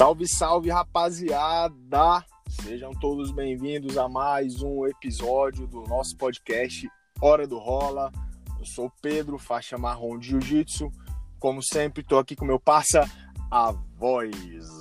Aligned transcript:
Salve, 0.00 0.26
salve, 0.26 0.70
rapaziada! 0.70 2.24
Sejam 2.48 2.90
todos 2.94 3.30
bem-vindos 3.30 3.98
a 3.98 4.08
mais 4.08 4.62
um 4.62 4.86
episódio 4.86 5.66
do 5.66 5.82
nosso 5.82 6.16
podcast 6.16 6.88
Hora 7.20 7.46
do 7.46 7.58
Rola. 7.58 8.10
Eu 8.58 8.64
sou 8.64 8.86
o 8.86 8.92
Pedro, 9.02 9.36
faixa 9.36 9.76
marrom 9.76 10.18
de 10.18 10.28
Jiu-Jitsu. 10.28 10.90
Como 11.38 11.62
sempre, 11.62 12.00
estou 12.00 12.18
aqui 12.18 12.34
com 12.34 12.46
meu 12.46 12.58
parça, 12.58 13.06
a 13.50 13.74
voz 13.98 14.34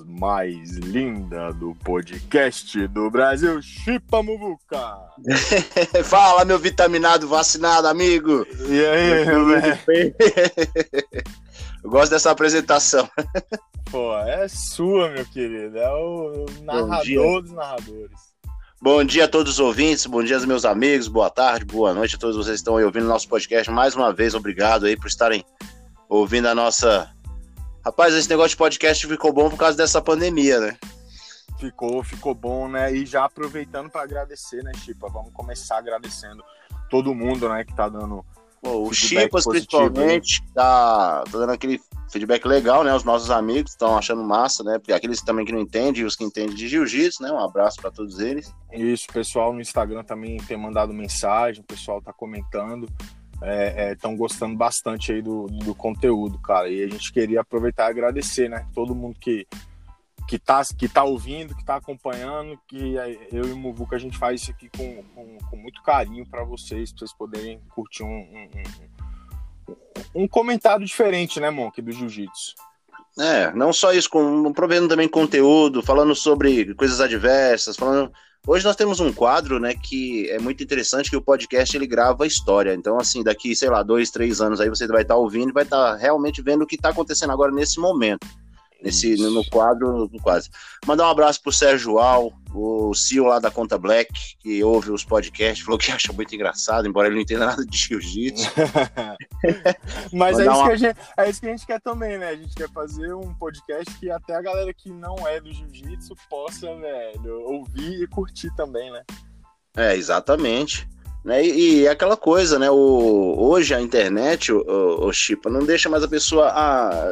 mais 0.05 0.77
linda 0.77 1.51
do 1.51 1.75
podcast 1.83 2.87
do 2.87 3.11
Brasil, 3.11 3.61
Chipa 3.61 4.23
Muvuca. 4.23 5.01
Fala, 6.05 6.45
meu 6.45 6.57
vitaminado 6.57 7.27
vacinado, 7.27 7.89
amigo! 7.89 8.47
E 8.69 8.85
aí, 8.85 9.25
velho? 9.85 10.15
Eu 11.83 11.89
gosto 11.89 12.11
dessa 12.11 12.31
apresentação. 12.31 13.09
Pô, 13.91 14.15
é 14.19 14.47
sua, 14.47 15.09
meu 15.09 15.25
querido. 15.25 15.77
É 15.77 15.91
o 15.91 16.45
narrador 16.61 17.41
dos 17.41 17.51
narradores. 17.51 18.29
Bom 18.81 19.03
dia 19.03 19.25
a 19.25 19.27
todos 19.27 19.53
os 19.53 19.59
ouvintes, 19.59 20.05
bom 20.05 20.23
dia 20.23 20.35
aos 20.35 20.45
meus 20.45 20.63
amigos, 20.63 21.09
boa 21.09 21.29
tarde, 21.29 21.65
boa 21.65 21.93
noite 21.93 22.15
a 22.15 22.19
todos 22.19 22.37
vocês 22.37 22.55
que 22.55 22.61
estão 22.61 22.77
aí 22.77 22.85
ouvindo 22.85 23.07
nosso 23.07 23.27
podcast. 23.27 23.69
Mais 23.69 23.93
uma 23.93 24.13
vez, 24.13 24.33
obrigado 24.35 24.85
aí 24.85 24.95
por 24.95 25.07
estarem 25.07 25.43
ouvindo 26.07 26.47
a 26.47 26.55
nossa. 26.55 27.13
Rapaz, 27.83 28.13
esse 28.13 28.29
negócio 28.29 28.51
de 28.51 28.57
podcast 28.57 29.05
ficou 29.05 29.33
bom 29.33 29.49
por 29.49 29.57
causa 29.57 29.75
dessa 29.75 30.01
pandemia, 30.01 30.59
né? 30.59 30.77
Ficou, 31.59 32.01
ficou 32.03 32.33
bom, 32.33 32.69
né? 32.69 32.93
E 32.93 33.05
já 33.05 33.25
aproveitando 33.25 33.89
para 33.89 34.03
agradecer, 34.03 34.63
né, 34.63 34.71
Chipa? 34.75 35.09
Vamos 35.09 35.33
começar 35.33 35.77
agradecendo 35.77 36.41
todo 36.89 37.13
mundo, 37.13 37.49
né, 37.49 37.63
que 37.63 37.75
tá 37.75 37.89
dando 37.89 38.25
Pô, 38.61 38.87
o 38.87 38.93
Chipas, 38.93 39.45
principalmente, 39.45 40.41
tá, 40.53 41.23
tá, 41.23 41.31
dando 41.31 41.51
aquele 41.51 41.79
feedback 42.11 42.45
legal, 42.45 42.83
né? 42.83 42.93
Os 42.93 43.03
nossos 43.03 43.31
amigos 43.31 43.71
estão 43.71 43.97
achando 43.97 44.23
massa, 44.23 44.63
né? 44.63 44.77
Porque 44.77 44.91
aqueles 44.91 45.21
também 45.21 45.45
que 45.45 45.51
não 45.51 45.61
entendem 45.61 46.01
e 46.01 46.05
os 46.05 46.15
que 46.15 46.23
entendem 46.23 46.55
de 46.55 46.67
jiu-jitsu, 46.67 47.23
né? 47.23 47.31
Um 47.31 47.39
abraço 47.39 47.79
para 47.81 47.91
todos 47.91 48.19
eles. 48.19 48.53
Isso, 48.73 49.05
o 49.09 49.13
pessoal 49.13 49.53
no 49.53 49.61
Instagram 49.61 50.03
também 50.03 50.37
tem 50.37 50.57
mandado 50.57 50.93
mensagem, 50.93 51.61
o 51.61 51.65
pessoal 51.65 52.01
tá 52.01 52.11
comentando. 52.11 52.87
Estão 53.91 54.11
é, 54.11 54.15
é, 54.15 54.17
gostando 54.17 54.57
bastante 54.57 55.13
aí 55.13 55.21
do, 55.21 55.47
do 55.47 55.73
conteúdo, 55.73 56.37
cara. 56.39 56.67
E 56.67 56.83
a 56.83 56.89
gente 56.89 57.13
queria 57.13 57.39
aproveitar 57.39 57.87
e 57.87 57.91
agradecer, 57.91 58.49
né? 58.49 58.67
Todo 58.75 58.93
mundo 58.93 59.15
que 59.17 59.47
que 60.29 60.37
tá, 60.37 60.61
que 60.77 60.87
tá 60.87 61.03
ouvindo, 61.03 61.55
que 61.55 61.65
tá 61.65 61.77
acompanhando, 61.77 62.55
que 62.67 62.93
eu 63.31 63.47
e 63.47 63.51
o 63.51 63.57
Muvuca 63.57 63.95
a 63.95 63.99
gente 63.99 64.15
faz 64.15 64.43
isso 64.43 64.51
aqui 64.51 64.69
com, 64.69 65.03
com, 65.15 65.37
com 65.49 65.57
muito 65.57 65.81
carinho 65.81 66.23
para 66.23 66.43
vocês, 66.43 66.91
para 66.91 66.99
vocês 66.99 67.13
poderem 67.17 67.59
curtir 67.73 68.03
um, 68.03 68.07
um, 68.07 68.49
um, 69.67 70.23
um, 70.23 70.27
comentário 70.27 70.85
diferente, 70.85 71.39
né, 71.39 71.49
Monk, 71.49 71.81
do 71.81 71.91
Jiu-Jitsu. 71.91 72.53
É, 73.17 73.51
não 73.53 73.73
só 73.73 73.91
isso, 73.91 74.07
com, 74.07 74.53
provendo 74.53 74.87
também 74.87 75.07
conteúdo, 75.09 75.81
falando 75.81 76.13
sobre 76.13 76.75
coisas 76.75 77.01
adversas, 77.01 77.75
falando... 77.75 78.11
Hoje 78.45 78.63
nós 78.63 78.75
temos 78.75 78.99
um 78.99 79.11
quadro, 79.11 79.59
né, 79.59 79.73
que 79.73 80.29
é 80.29 80.37
muito 80.37 80.63
interessante, 80.63 81.09
que 81.09 81.17
o 81.17 81.23
podcast 81.23 81.75
ele 81.75 81.87
grava 81.87 82.23
a 82.23 82.27
história. 82.27 82.75
Então, 82.75 82.99
assim, 82.99 83.23
daqui, 83.23 83.55
sei 83.55 83.69
lá, 83.69 83.81
dois, 83.81 84.11
três 84.11 84.41
anos 84.41 84.61
aí 84.61 84.69
você 84.69 84.85
vai 84.85 85.01
estar 85.01 85.15
tá 85.15 85.19
ouvindo 85.19 85.49
e 85.49 85.53
vai 85.53 85.63
estar 85.63 85.93
tá 85.93 85.95
realmente 85.95 86.39
vendo 86.39 86.61
o 86.61 86.67
que 86.67 86.75
está 86.75 86.89
acontecendo 86.89 87.31
agora 87.31 87.51
nesse 87.51 87.79
momento 87.79 88.27
nesse, 88.81 89.15
no 89.15 89.45
quadro, 89.49 90.09
no 90.11 90.21
quase. 90.21 90.49
Mandar 90.85 91.07
um 91.07 91.11
abraço 91.11 91.41
pro 91.41 91.51
Sérgio 91.51 91.99
Al, 91.99 92.31
o 92.53 92.93
CEO 92.93 93.25
lá 93.25 93.39
da 93.39 93.51
Conta 93.51 93.77
Black, 93.77 94.11
que 94.39 94.63
ouve 94.63 94.91
os 94.91 95.03
podcasts, 95.03 95.63
falou 95.63 95.77
que 95.77 95.91
acha 95.91 96.11
muito 96.13 96.33
engraçado, 96.33 96.87
embora 96.87 97.07
ele 97.07 97.15
não 97.15 97.21
entenda 97.21 97.45
nada 97.45 97.65
de 97.65 97.77
jiu-jitsu. 97.77 98.49
Mas 100.13 100.39
é 100.39 100.43
isso, 100.43 100.51
uma... 100.51 100.67
que 100.67 100.71
a 100.71 100.77
gente, 100.77 100.99
é 101.17 101.29
isso 101.29 101.39
que 101.39 101.47
a 101.47 101.51
gente 101.51 101.65
quer 101.65 101.81
também, 101.81 102.17
né? 102.17 102.29
A 102.29 102.35
gente 102.35 102.55
quer 102.55 102.69
fazer 102.69 103.13
um 103.13 103.33
podcast 103.35 103.93
que 103.99 104.09
até 104.09 104.35
a 104.35 104.41
galera 104.41 104.73
que 104.73 104.89
não 104.89 105.15
é 105.27 105.39
do 105.39 105.51
jiu-jitsu 105.51 106.15
possa, 106.29 106.73
velho, 106.75 107.41
ouvir 107.41 108.03
e 108.03 108.07
curtir 108.07 108.53
também, 108.55 108.91
né? 108.91 109.03
É, 109.75 109.95
exatamente. 109.95 110.87
Né? 111.23 111.45
E, 111.45 111.81
e 111.81 111.85
é 111.85 111.89
aquela 111.89 112.15
coisa, 112.15 112.57
né? 112.57 112.71
O, 112.71 113.35
hoje 113.37 113.73
a 113.73 113.81
internet, 113.81 114.51
o, 114.51 114.61
o, 114.61 115.07
o 115.07 115.13
Chipa, 115.13 115.49
não 115.49 115.65
deixa 115.65 115.89
mais 115.89 116.03
a 116.03 116.07
pessoa 116.07 116.53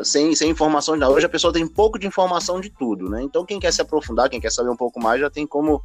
sem, 0.03 0.33
sem 0.33 0.49
informação 0.49 0.95
nada. 0.95 1.11
Hoje 1.11 1.25
a 1.25 1.29
pessoa 1.29 1.51
tem 1.51 1.67
pouco 1.67 1.99
de 1.99 2.07
informação 2.07 2.61
de 2.61 2.69
tudo, 2.69 3.09
né? 3.09 3.21
Então 3.21 3.45
quem 3.45 3.59
quer 3.59 3.73
se 3.73 3.81
aprofundar, 3.81 4.29
quem 4.29 4.39
quer 4.39 4.51
saber 4.51 4.69
um 4.69 4.77
pouco 4.77 4.99
mais, 4.99 5.19
já 5.19 5.29
tem 5.29 5.45
como 5.45 5.81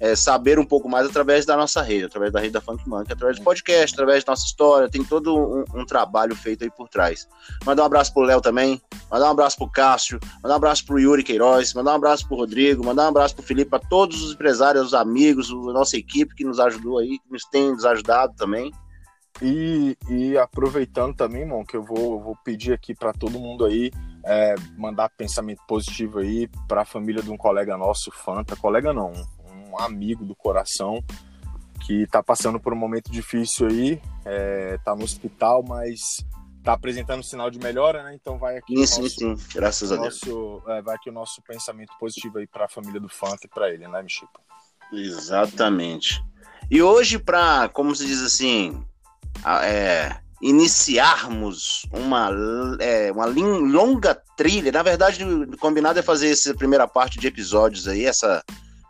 é, 0.00 0.14
saber 0.16 0.58
um 0.58 0.64
pouco 0.64 0.88
mais 0.88 1.06
através 1.06 1.46
da 1.46 1.56
nossa 1.56 1.80
rede, 1.80 2.04
através 2.04 2.32
da 2.32 2.40
rede 2.40 2.52
da 2.52 2.60
Funk 2.60 2.88
Monkey, 2.88 3.12
através 3.12 3.38
do 3.38 3.44
podcast, 3.44 3.94
através 3.94 4.24
da 4.24 4.32
nossa 4.32 4.44
história, 4.44 4.88
tem 4.88 5.04
todo 5.04 5.34
um, 5.36 5.64
um 5.74 5.86
trabalho 5.86 6.34
feito 6.34 6.64
aí 6.64 6.70
por 6.70 6.88
trás. 6.88 7.28
Mandar 7.64 7.82
um 7.82 7.86
abraço 7.86 8.12
pro 8.12 8.22
Léo 8.22 8.40
também, 8.40 8.80
mandar 9.10 9.28
um 9.28 9.30
abraço 9.30 9.56
pro 9.56 9.70
Cássio, 9.70 10.18
mandar 10.42 10.54
um 10.54 10.56
abraço 10.56 10.84
pro 10.84 10.98
Yuri 10.98 11.22
Queiroz, 11.22 11.72
mandar 11.74 11.92
um 11.92 11.96
abraço 11.96 12.26
pro 12.26 12.36
Rodrigo, 12.36 12.84
mandar 12.84 13.04
um 13.04 13.08
abraço 13.08 13.34
pro 13.34 13.44
Felipe, 13.44 13.70
para 13.70 13.78
todos 13.88 14.22
os 14.22 14.34
empresários, 14.34 14.86
os 14.86 14.94
amigos, 14.94 15.50
a 15.50 15.72
nossa 15.72 15.96
equipe 15.96 16.34
que 16.34 16.44
nos 16.44 16.60
ajudou 16.60 16.98
aí, 16.98 17.18
que 17.18 17.30
nos 17.30 17.44
tem 17.44 17.70
nos 17.70 17.84
ajudado 17.84 18.34
também. 18.36 18.72
E, 19.42 19.96
e 20.08 20.38
aproveitando 20.38 21.16
também, 21.16 21.42
irmão, 21.42 21.64
que 21.64 21.76
eu 21.76 21.82
vou, 21.82 22.20
vou 22.20 22.36
pedir 22.44 22.72
aqui 22.72 22.94
para 22.94 23.12
todo 23.12 23.40
mundo 23.40 23.64
aí 23.64 23.90
é, 24.24 24.54
mandar 24.76 25.10
pensamento 25.10 25.60
positivo 25.66 26.20
aí 26.20 26.48
para 26.68 26.82
a 26.82 26.84
família 26.84 27.22
de 27.22 27.30
um 27.30 27.36
colega 27.36 27.76
nosso, 27.76 28.10
Fanta, 28.12 28.56
colega 28.56 28.92
não, 28.92 29.10
um 29.10 29.33
amigo 29.78 30.24
do 30.24 30.34
coração 30.34 31.02
que 31.84 32.02
está 32.02 32.22
passando 32.22 32.58
por 32.58 32.72
um 32.72 32.76
momento 32.76 33.10
difícil 33.10 33.66
aí, 33.66 34.00
está 34.74 34.92
é, 34.92 34.96
no 34.96 35.04
hospital, 35.04 35.62
mas 35.62 36.24
está 36.58 36.72
apresentando 36.72 37.22
sinal 37.22 37.50
de 37.50 37.58
melhora, 37.58 38.02
né? 38.02 38.14
Então 38.14 38.38
vai 38.38 38.56
aqui 38.56 38.74
sim, 38.86 39.02
nosso, 39.02 39.18
sim, 39.18 39.36
sim. 39.36 39.46
graças 39.54 39.92
a 39.92 39.96
Deus. 39.96 40.20
É, 40.66 40.80
vai 40.80 40.96
aqui 40.96 41.10
o 41.10 41.12
nosso 41.12 41.42
pensamento 41.42 41.92
positivo 42.00 42.38
aí 42.38 42.46
para 42.46 42.64
a 42.64 42.68
família 42.68 42.98
do 42.98 43.08
Fanta 43.08 43.44
e 43.44 43.48
para 43.48 43.68
ele, 43.68 43.86
né, 43.86 44.02
Michipo? 44.02 44.40
Exatamente. 44.90 46.24
E 46.70 46.82
hoje, 46.82 47.18
para, 47.18 47.68
como 47.68 47.94
se 47.94 48.06
diz 48.06 48.22
assim, 48.22 48.82
é, 49.62 50.16
iniciarmos 50.40 51.86
uma, 51.92 52.30
é, 52.80 53.12
uma 53.12 53.26
longa 53.26 54.14
trilha, 54.36 54.72
na 54.72 54.82
verdade, 54.82 55.22
o 55.22 55.58
combinado 55.58 55.98
é 55.98 56.02
fazer 56.02 56.30
essa 56.30 56.54
primeira 56.54 56.88
parte 56.88 57.18
de 57.18 57.26
episódios 57.26 57.86
aí, 57.86 58.06
essa 58.06 58.42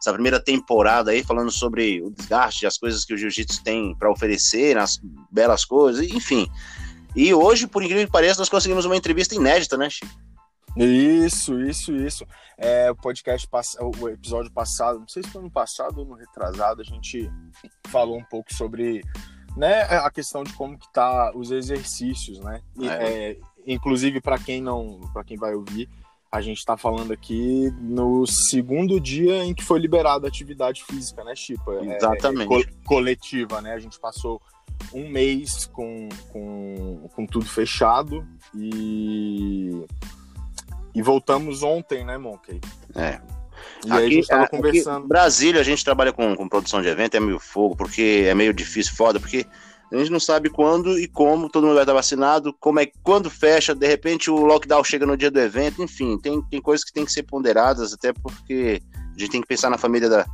essa 0.04 0.12
primeira 0.12 0.38
temporada 0.38 1.10
aí, 1.10 1.24
falando 1.24 1.50
sobre 1.50 2.02
o 2.02 2.10
desgaste, 2.10 2.66
as 2.66 2.76
coisas 2.76 3.06
que 3.06 3.14
o 3.14 3.16
jiu-jitsu 3.16 3.64
tem 3.64 3.96
para 3.96 4.10
oferecer, 4.10 4.76
as 4.76 5.00
belas 5.30 5.64
coisas, 5.64 6.06
enfim. 6.06 6.46
E 7.16 7.32
hoje, 7.32 7.66
por 7.66 7.82
incrível 7.82 8.04
que 8.04 8.12
pareça, 8.12 8.38
nós 8.38 8.50
conseguimos 8.50 8.84
uma 8.84 8.96
entrevista 8.96 9.34
inédita, 9.34 9.78
né, 9.78 9.88
Chico? 9.88 10.12
Isso, 10.76 11.58
isso, 11.62 11.96
isso. 11.96 12.26
É, 12.58 12.90
o 12.90 12.96
podcast, 12.96 13.48
o 13.80 14.08
episódio 14.08 14.50
passado, 14.52 14.98
não 14.98 15.08
sei 15.08 15.22
se 15.22 15.30
foi 15.30 15.40
no 15.40 15.50
passado 15.50 15.98
ou 16.00 16.04
no 16.04 16.14
retrasado, 16.14 16.82
a 16.82 16.84
gente 16.84 17.30
falou 17.86 18.18
um 18.18 18.24
pouco 18.24 18.52
sobre 18.52 19.02
né, 19.56 19.82
a 19.82 20.10
questão 20.10 20.42
de 20.44 20.52
como 20.52 20.78
que 20.78 20.92
tá 20.92 21.32
os 21.34 21.50
exercícios, 21.50 22.40
né? 22.40 22.60
É. 22.80 23.30
É, 23.30 23.36
inclusive 23.66 24.20
para 24.20 24.38
quem 24.38 24.60
não, 24.60 25.00
para 25.12 25.24
quem 25.24 25.36
vai 25.36 25.54
ouvir, 25.54 25.88
a 26.34 26.40
gente 26.40 26.58
está 26.58 26.76
falando 26.76 27.12
aqui 27.12 27.72
no 27.80 28.26
segundo 28.26 28.98
dia 28.98 29.44
em 29.44 29.54
que 29.54 29.62
foi 29.62 29.78
liberada 29.78 30.26
a 30.26 30.28
atividade 30.28 30.82
física, 30.82 31.22
né, 31.22 31.32
Chipa? 31.36 31.74
É, 31.74 31.96
Exatamente. 31.96 32.52
É, 32.52 32.64
co 32.64 32.72
coletiva, 32.84 33.60
né? 33.60 33.72
A 33.72 33.78
gente 33.78 34.00
passou 34.00 34.42
um 34.92 35.08
mês 35.08 35.66
com, 35.66 36.08
com, 36.32 37.08
com 37.14 37.24
tudo 37.24 37.46
fechado 37.46 38.26
e, 38.52 39.84
e 40.92 41.00
voltamos 41.00 41.62
ontem, 41.62 42.04
né, 42.04 42.18
Monkey? 42.18 42.60
É. 42.96 43.20
E 43.86 43.92
aqui, 43.92 43.92
aí 43.92 44.06
a 44.06 44.10
gente 44.10 44.26
tava 44.26 44.48
conversando. 44.48 45.06
Brasília, 45.06 45.60
a 45.60 45.64
gente 45.64 45.84
trabalha 45.84 46.12
com, 46.12 46.34
com 46.34 46.48
produção 46.48 46.82
de 46.82 46.88
evento, 46.88 47.16
é 47.16 47.20
meio 47.20 47.38
fogo, 47.38 47.76
porque 47.76 48.24
é 48.26 48.34
meio 48.34 48.52
difícil, 48.52 48.92
foda, 48.96 49.20
porque 49.20 49.46
a 49.92 49.96
gente 49.96 50.10
não 50.10 50.20
sabe 50.20 50.50
quando 50.50 50.98
e 50.98 51.06
como 51.06 51.48
todo 51.48 51.64
mundo 51.64 51.74
vai 51.74 51.84
estar 51.84 51.92
vacinado, 51.92 52.52
como 52.58 52.80
é 52.80 52.86
quando 53.02 53.30
fecha, 53.30 53.74
de 53.74 53.86
repente 53.86 54.30
o 54.30 54.44
lockdown 54.44 54.82
chega 54.82 55.06
no 55.06 55.16
dia 55.16 55.30
do 55.30 55.40
evento, 55.40 55.82
enfim, 55.82 56.18
tem, 56.18 56.42
tem 56.42 56.60
coisas 56.60 56.84
que 56.84 56.92
tem 56.92 57.04
que 57.04 57.12
ser 57.12 57.22
ponderadas, 57.24 57.92
até 57.92 58.12
porque 58.12 58.80
a 58.92 59.18
gente 59.18 59.30
tem 59.30 59.40
que 59.40 59.46
pensar 59.46 59.70
na 59.70 59.78
família 59.78 60.08
da. 60.08 60.26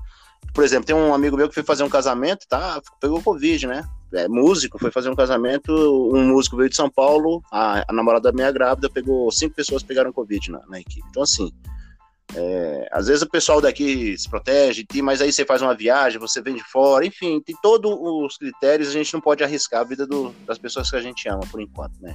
Por 0.54 0.64
exemplo, 0.64 0.86
tem 0.86 0.96
um 0.96 1.12
amigo 1.12 1.36
meu 1.36 1.48
que 1.48 1.54
foi 1.54 1.62
fazer 1.62 1.84
um 1.84 1.88
casamento, 1.88 2.46
tá? 2.48 2.80
Pegou 3.00 3.22
Covid, 3.22 3.66
né? 3.66 3.84
É, 4.12 4.26
músico, 4.26 4.78
foi 4.78 4.90
fazer 4.90 5.08
um 5.10 5.14
casamento, 5.14 5.70
um 5.72 6.24
músico 6.24 6.56
veio 6.56 6.68
de 6.68 6.74
São 6.74 6.90
Paulo, 6.90 7.42
a, 7.52 7.84
a 7.86 7.92
namorada 7.92 8.32
minha 8.32 8.50
grávida, 8.50 8.90
pegou 8.90 9.30
cinco 9.30 9.54
pessoas 9.54 9.82
pegaram 9.82 10.12
Covid 10.12 10.50
na, 10.50 10.60
na 10.66 10.80
equipe. 10.80 11.06
Então, 11.10 11.22
assim, 11.22 11.52
é, 12.34 12.88
às 12.92 13.06
vezes 13.06 13.22
o 13.22 13.28
pessoal 13.28 13.60
daqui 13.60 14.16
se 14.16 14.28
protege, 14.28 14.86
mas 15.02 15.20
aí 15.20 15.32
você 15.32 15.44
faz 15.44 15.62
uma 15.62 15.74
viagem, 15.74 16.18
você 16.18 16.40
vem 16.40 16.54
de 16.54 16.64
fora, 16.64 17.04
enfim, 17.04 17.40
tem 17.40 17.56
todos 17.60 17.90
os 17.92 18.36
critérios, 18.36 18.88
a 18.88 18.92
gente 18.92 19.12
não 19.12 19.20
pode 19.20 19.42
arriscar 19.42 19.80
a 19.80 19.84
vida 19.84 20.06
do, 20.06 20.30
das 20.46 20.58
pessoas 20.58 20.90
que 20.90 20.96
a 20.96 21.02
gente 21.02 21.28
ama, 21.28 21.42
por 21.50 21.60
enquanto, 21.60 22.00
né? 22.00 22.14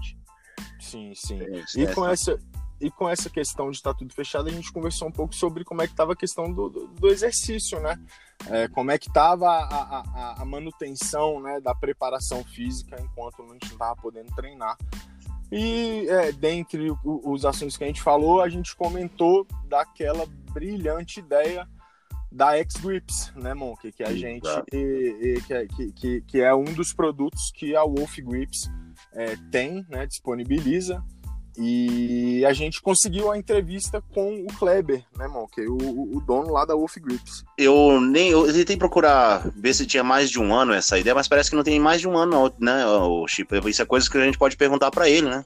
Sim, 0.80 1.14
sim. 1.16 1.40
e, 1.76 1.88
com 1.94 2.08
essa, 2.08 2.40
e 2.80 2.92
com 2.92 3.10
essa 3.10 3.30
questão 3.30 3.70
de 3.72 3.78
estar 3.78 3.94
tudo 3.94 4.14
fechado, 4.14 4.48
a 4.48 4.52
gente 4.52 4.72
conversou 4.72 5.08
um 5.08 5.12
pouco 5.12 5.34
sobre 5.34 5.64
como 5.64 5.82
é 5.82 5.88
que 5.88 5.94
estava 5.94 6.14
a 6.14 6.16
questão 6.16 6.52
do, 6.52 6.70
do, 6.70 6.88
do 6.88 7.08
exercício, 7.08 7.80
né? 7.80 8.00
É, 8.50 8.68
como 8.68 8.92
é 8.92 8.98
que 8.98 9.08
estava 9.08 9.50
a, 9.50 10.00
a, 10.00 10.42
a, 10.42 10.46
manutenção 10.46 11.42
né, 11.42 11.60
da 11.62 11.74
preparação 11.74 12.44
física 12.44 12.98
enquanto 13.02 13.42
a 13.42 13.54
gente 13.54 13.66
não 13.68 13.74
estava 13.74 13.96
podendo 13.96 14.34
treinar. 14.36 14.78
E 15.52 16.08
é, 16.10 16.32
dentre 16.32 16.88
os 17.04 17.46
assuntos 17.46 17.78
que 17.78 17.84
a 17.84 17.88
gente 17.88 18.02
falou, 18.02 18.42
a 18.42 18.50
gente 18.50 18.76
comentou 18.76 19.48
daquela 19.68 20.26
brilhante 20.52 21.20
ideia 21.20 21.68
da 22.32 22.58
X-Grips, 22.58 23.32
né, 23.36 23.54
Monk? 23.54 23.92
Que 23.92 24.04
a 24.04 24.14
gente 24.14 24.48
e, 24.74 25.38
e, 25.38 25.68
que, 25.68 25.92
que, 25.94 26.22
que 26.22 26.42
é 26.42 26.54
um 26.54 26.66
dos 26.66 26.92
produtos 26.92 27.52
que 27.52 27.76
a 27.76 27.84
Wolf 27.84 28.18
Grips 28.20 28.70
é, 29.14 29.36
tem, 29.52 29.86
né, 29.90 30.06
disponibiliza. 30.06 31.04
E 31.58 32.46
a 32.46 32.52
gente 32.52 32.82
conseguiu 32.82 33.32
a 33.32 33.38
entrevista 33.38 34.04
com 34.14 34.44
o 34.44 34.48
Kleber, 34.58 35.04
né, 35.18 35.28
Monk? 35.28 35.60
O, 35.68 36.18
o 36.18 36.22
dono 36.22 36.52
lá 36.52 36.66
da 36.66 36.76
Wolf 36.76 36.98
Grips. 36.98 37.46
Eu 37.58 38.02
nem. 38.02 38.32
Eu 38.32 38.52
tentei 38.52 38.76
procurar 38.76 39.50
ver 39.56 39.74
se 39.74 39.86
tinha 39.86 40.04
mais 40.04 40.30
de 40.30 40.40
um 40.40 40.54
ano 40.54 40.74
essa 40.74 41.00
ideia, 41.00 41.16
mas 41.16 41.28
parece 41.28 41.50
que 41.50 41.56
não 41.56 41.64
tem 41.64 41.80
mais 41.80 42.02
de 42.02 42.08
um 42.08 42.18
ano, 42.18 42.52
né, 42.60 42.86
o 42.86 43.28
Chip? 43.28 43.54
Isso 43.70 43.82
é 43.82 43.86
coisa 43.86 44.10
que 44.10 44.18
a 44.18 44.26
gente 44.26 44.38
pode 44.38 44.58
perguntar 44.58 44.92
para 44.92 45.10
ele, 45.10 45.30
né? 45.30 45.46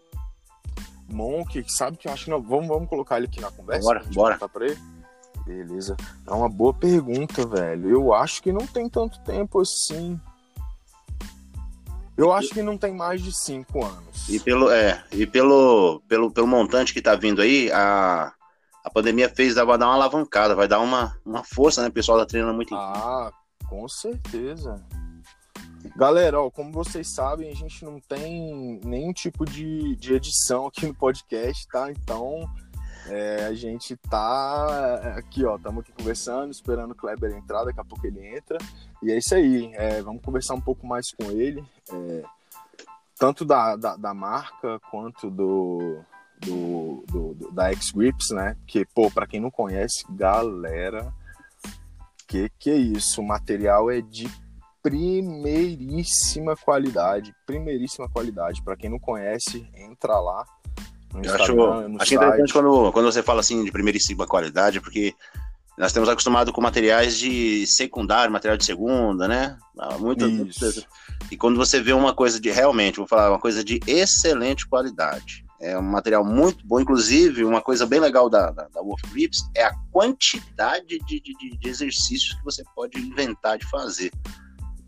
Monk, 1.11 1.63
sabe 1.67 1.97
que 1.97 2.07
eu 2.07 2.13
acho 2.13 2.25
que 2.25 2.29
não. 2.29 2.41
Vamos, 2.41 2.67
vamos 2.67 2.89
colocar 2.89 3.17
ele 3.17 3.27
aqui 3.27 3.41
na 3.41 3.51
conversa? 3.51 3.83
Bora, 3.83 4.03
bora. 4.13 4.37
Pra 4.49 4.65
ele? 4.65 4.77
Beleza. 5.45 5.97
É 6.27 6.31
uma 6.31 6.49
boa 6.49 6.73
pergunta, 6.73 7.45
velho. 7.45 7.89
Eu 7.89 8.13
acho 8.13 8.41
que 8.41 8.51
não 8.51 8.67
tem 8.67 8.87
tanto 8.87 9.19
tempo 9.21 9.59
assim. 9.59 10.19
Eu 12.19 12.33
acho 12.33 12.49
que 12.49 12.61
não 12.61 12.77
tem 12.77 12.93
mais 12.93 13.23
de 13.23 13.31
cinco 13.31 13.85
anos. 13.85 14.27
E 14.27 14.41
pelo, 14.41 14.69
é, 14.69 15.01
e 15.09 15.25
pelo, 15.25 16.01
pelo, 16.05 16.29
pelo 16.29 16.45
montante 16.45 16.93
que 16.93 17.01
tá 17.01 17.15
vindo 17.15 17.41
aí, 17.41 17.71
a, 17.71 18.33
a 18.83 18.89
pandemia 18.89 19.29
fez, 19.29 19.55
vai 19.55 19.77
dar 19.77 19.85
uma 19.87 19.93
alavancada, 19.93 20.53
vai 20.53 20.67
dar 20.67 20.81
uma, 20.81 21.17
uma 21.25 21.45
força, 21.45 21.81
né? 21.81 21.87
O 21.87 21.93
pessoal 21.93 22.17
tá 22.19 22.25
treinando 22.25 22.53
muito. 22.53 22.75
Ah, 22.75 23.31
com 23.69 23.87
certeza. 23.87 24.75
Galera, 25.95 26.41
ó, 26.41 26.51
como 26.51 26.73
vocês 26.73 27.07
sabem, 27.07 27.49
a 27.49 27.55
gente 27.55 27.85
não 27.85 28.01
tem 28.01 28.81
nenhum 28.83 29.13
tipo 29.13 29.45
de, 29.45 29.95
de 29.95 30.13
edição 30.13 30.67
aqui 30.67 30.85
no 30.85 30.93
podcast, 30.93 31.65
tá? 31.69 31.89
Então, 31.89 32.45
é, 33.09 33.45
a 33.45 33.53
gente 33.53 33.97
tá 33.97 35.15
aqui, 35.17 35.43
ó, 35.43 35.55
estamos 35.55 35.81
aqui 35.81 35.91
conversando, 35.91 36.51
esperando 36.51 36.91
o 36.91 36.95
Kleber 36.95 37.35
entrar, 37.35 37.63
daqui 37.63 37.79
a 37.79 37.83
pouco 37.83 38.05
ele 38.05 38.25
entra. 38.25 38.57
E 39.01 39.11
é 39.11 39.17
isso 39.17 39.33
aí, 39.33 39.73
é, 39.73 40.01
vamos 40.01 40.21
conversar 40.21 40.53
um 40.53 40.61
pouco 40.61 40.85
mais 40.85 41.11
com 41.11 41.31
ele, 41.31 41.63
é, 41.91 42.23
tanto 43.17 43.43
da, 43.43 43.75
da, 43.75 43.95
da, 43.95 44.13
marca 44.13 44.79
quanto 44.91 45.29
do, 45.29 45.99
do, 46.39 47.03
do, 47.07 47.33
do 47.33 47.51
da 47.51 47.71
X-Grips, 47.71 48.29
né? 48.29 48.55
Que, 48.67 48.85
pô, 48.85 49.09
para 49.09 49.27
quem 49.27 49.39
não 49.39 49.51
conhece, 49.51 50.05
galera, 50.09 51.11
que 52.27 52.49
que 52.59 52.69
é 52.69 52.75
isso? 52.75 53.21
O 53.21 53.27
material 53.27 53.89
é 53.89 54.01
de 54.01 54.29
primeiríssima 54.81 56.55
qualidade, 56.55 57.35
primeiríssima 57.45 58.07
qualidade. 58.07 58.63
Para 58.63 58.77
quem 58.77 58.89
não 58.89 58.99
conhece, 58.99 59.67
entra 59.73 60.19
lá 60.19 60.45
eu 61.13 61.35
acho, 61.35 61.61
acho 61.99 62.13
interessante 62.13 62.53
quando, 62.53 62.91
quando 62.91 63.11
você 63.11 63.23
fala 63.23 63.39
assim 63.39 63.63
de 63.63 63.71
primeiríssima 63.71 64.27
qualidade, 64.27 64.79
porque 64.79 65.15
nós 65.77 65.93
temos 65.93 66.09
acostumado 66.09 66.51
com 66.51 66.59
materiais 66.59 67.17
de 67.17 67.65
secundário, 67.65 68.31
material 68.31 68.57
de 68.57 68.65
segunda, 68.65 69.27
né? 69.27 69.57
Muito, 69.97 70.25
e 71.31 71.37
quando 71.37 71.55
você 71.55 71.81
vê 71.81 71.93
uma 71.93 72.13
coisa 72.13 72.39
de 72.39 72.51
realmente, 72.51 72.97
vou 72.97 73.07
falar, 73.07 73.29
uma 73.29 73.39
coisa 73.39 73.63
de 73.63 73.79
excelente 73.87 74.67
qualidade. 74.67 75.45
É 75.61 75.77
um 75.77 75.81
material 75.81 76.23
muito 76.23 76.65
bom, 76.65 76.79
inclusive, 76.79 77.43
uma 77.43 77.61
coisa 77.61 77.85
bem 77.85 77.99
legal 77.99 78.29
da, 78.29 78.51
da, 78.51 78.67
da 78.67 78.81
Wolf 78.81 79.01
Grips 79.11 79.49
é 79.55 79.63
a 79.63 79.73
quantidade 79.91 80.99
de, 80.99 81.19
de, 81.21 81.57
de 81.57 81.69
exercícios 81.69 82.33
que 82.33 82.43
você 82.43 82.63
pode 82.75 82.99
inventar 82.99 83.57
de 83.57 83.65
fazer 83.69 84.11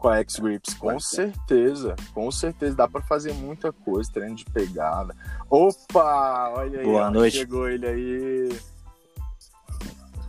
com 0.02 0.10
a 0.10 0.18
X-Grips, 0.18 0.74
com 0.74 1.00
certeza, 1.00 1.96
com 2.12 2.32
certeza, 2.32 2.76
dá 2.76 2.88
para 2.88 3.02
fazer 3.02 3.34
muita 3.34 3.72
coisa, 3.72 4.12
treino 4.12 4.36
de 4.36 4.44
pegada. 4.46 5.16
Opa, 5.48 6.50
olha 6.56 6.80
aí, 6.80 6.86
Boa 6.86 7.12
noite. 7.12 7.38
chegou 7.38 7.70
ele 7.70 7.88
aí. 7.88 8.60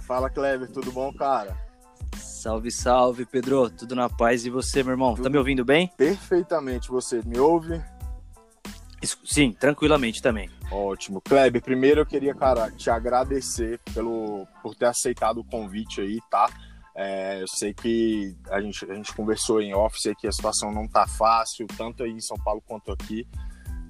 Fala, 0.00 0.28
Kleber, 0.28 0.70
tudo 0.70 0.92
bom, 0.92 1.10
cara? 1.14 1.56
Salve, 2.14 2.70
salve, 2.70 3.24
Pedro, 3.24 3.70
tudo 3.70 3.94
na 3.94 4.10
paz 4.10 4.44
e 4.44 4.50
você, 4.50 4.82
meu 4.82 4.92
irmão? 4.92 5.14
Tudo... 5.14 5.24
Tá 5.24 5.30
me 5.30 5.38
ouvindo 5.38 5.64
bem? 5.64 5.90
Perfeitamente, 5.96 6.90
você 6.90 7.22
me 7.24 7.38
ouve? 7.38 7.82
Sim, 9.24 9.52
tranquilamente 9.52 10.20
também. 10.20 10.50
Ótimo. 10.70 11.22
Kleber, 11.22 11.62
primeiro 11.62 12.02
eu 12.02 12.06
queria, 12.06 12.34
cara, 12.34 12.70
te 12.70 12.90
agradecer 12.90 13.80
pelo, 13.94 14.46
por 14.62 14.74
ter 14.74 14.86
aceitado 14.86 15.38
o 15.38 15.44
convite 15.44 16.02
aí, 16.02 16.20
tá? 16.30 16.50
É, 16.94 17.40
eu 17.40 17.48
sei 17.48 17.72
que 17.72 18.36
a 18.50 18.60
gente, 18.60 18.84
a 18.90 18.94
gente 18.94 19.14
conversou 19.14 19.60
em 19.60 19.74
office 19.74 20.12
que 20.18 20.26
a 20.26 20.32
situação 20.32 20.72
não 20.72 20.86
tá 20.86 21.06
fácil, 21.06 21.66
tanto 21.76 22.02
aí 22.02 22.10
em 22.10 22.20
São 22.20 22.36
Paulo 22.36 22.62
quanto 22.66 22.92
aqui. 22.92 23.26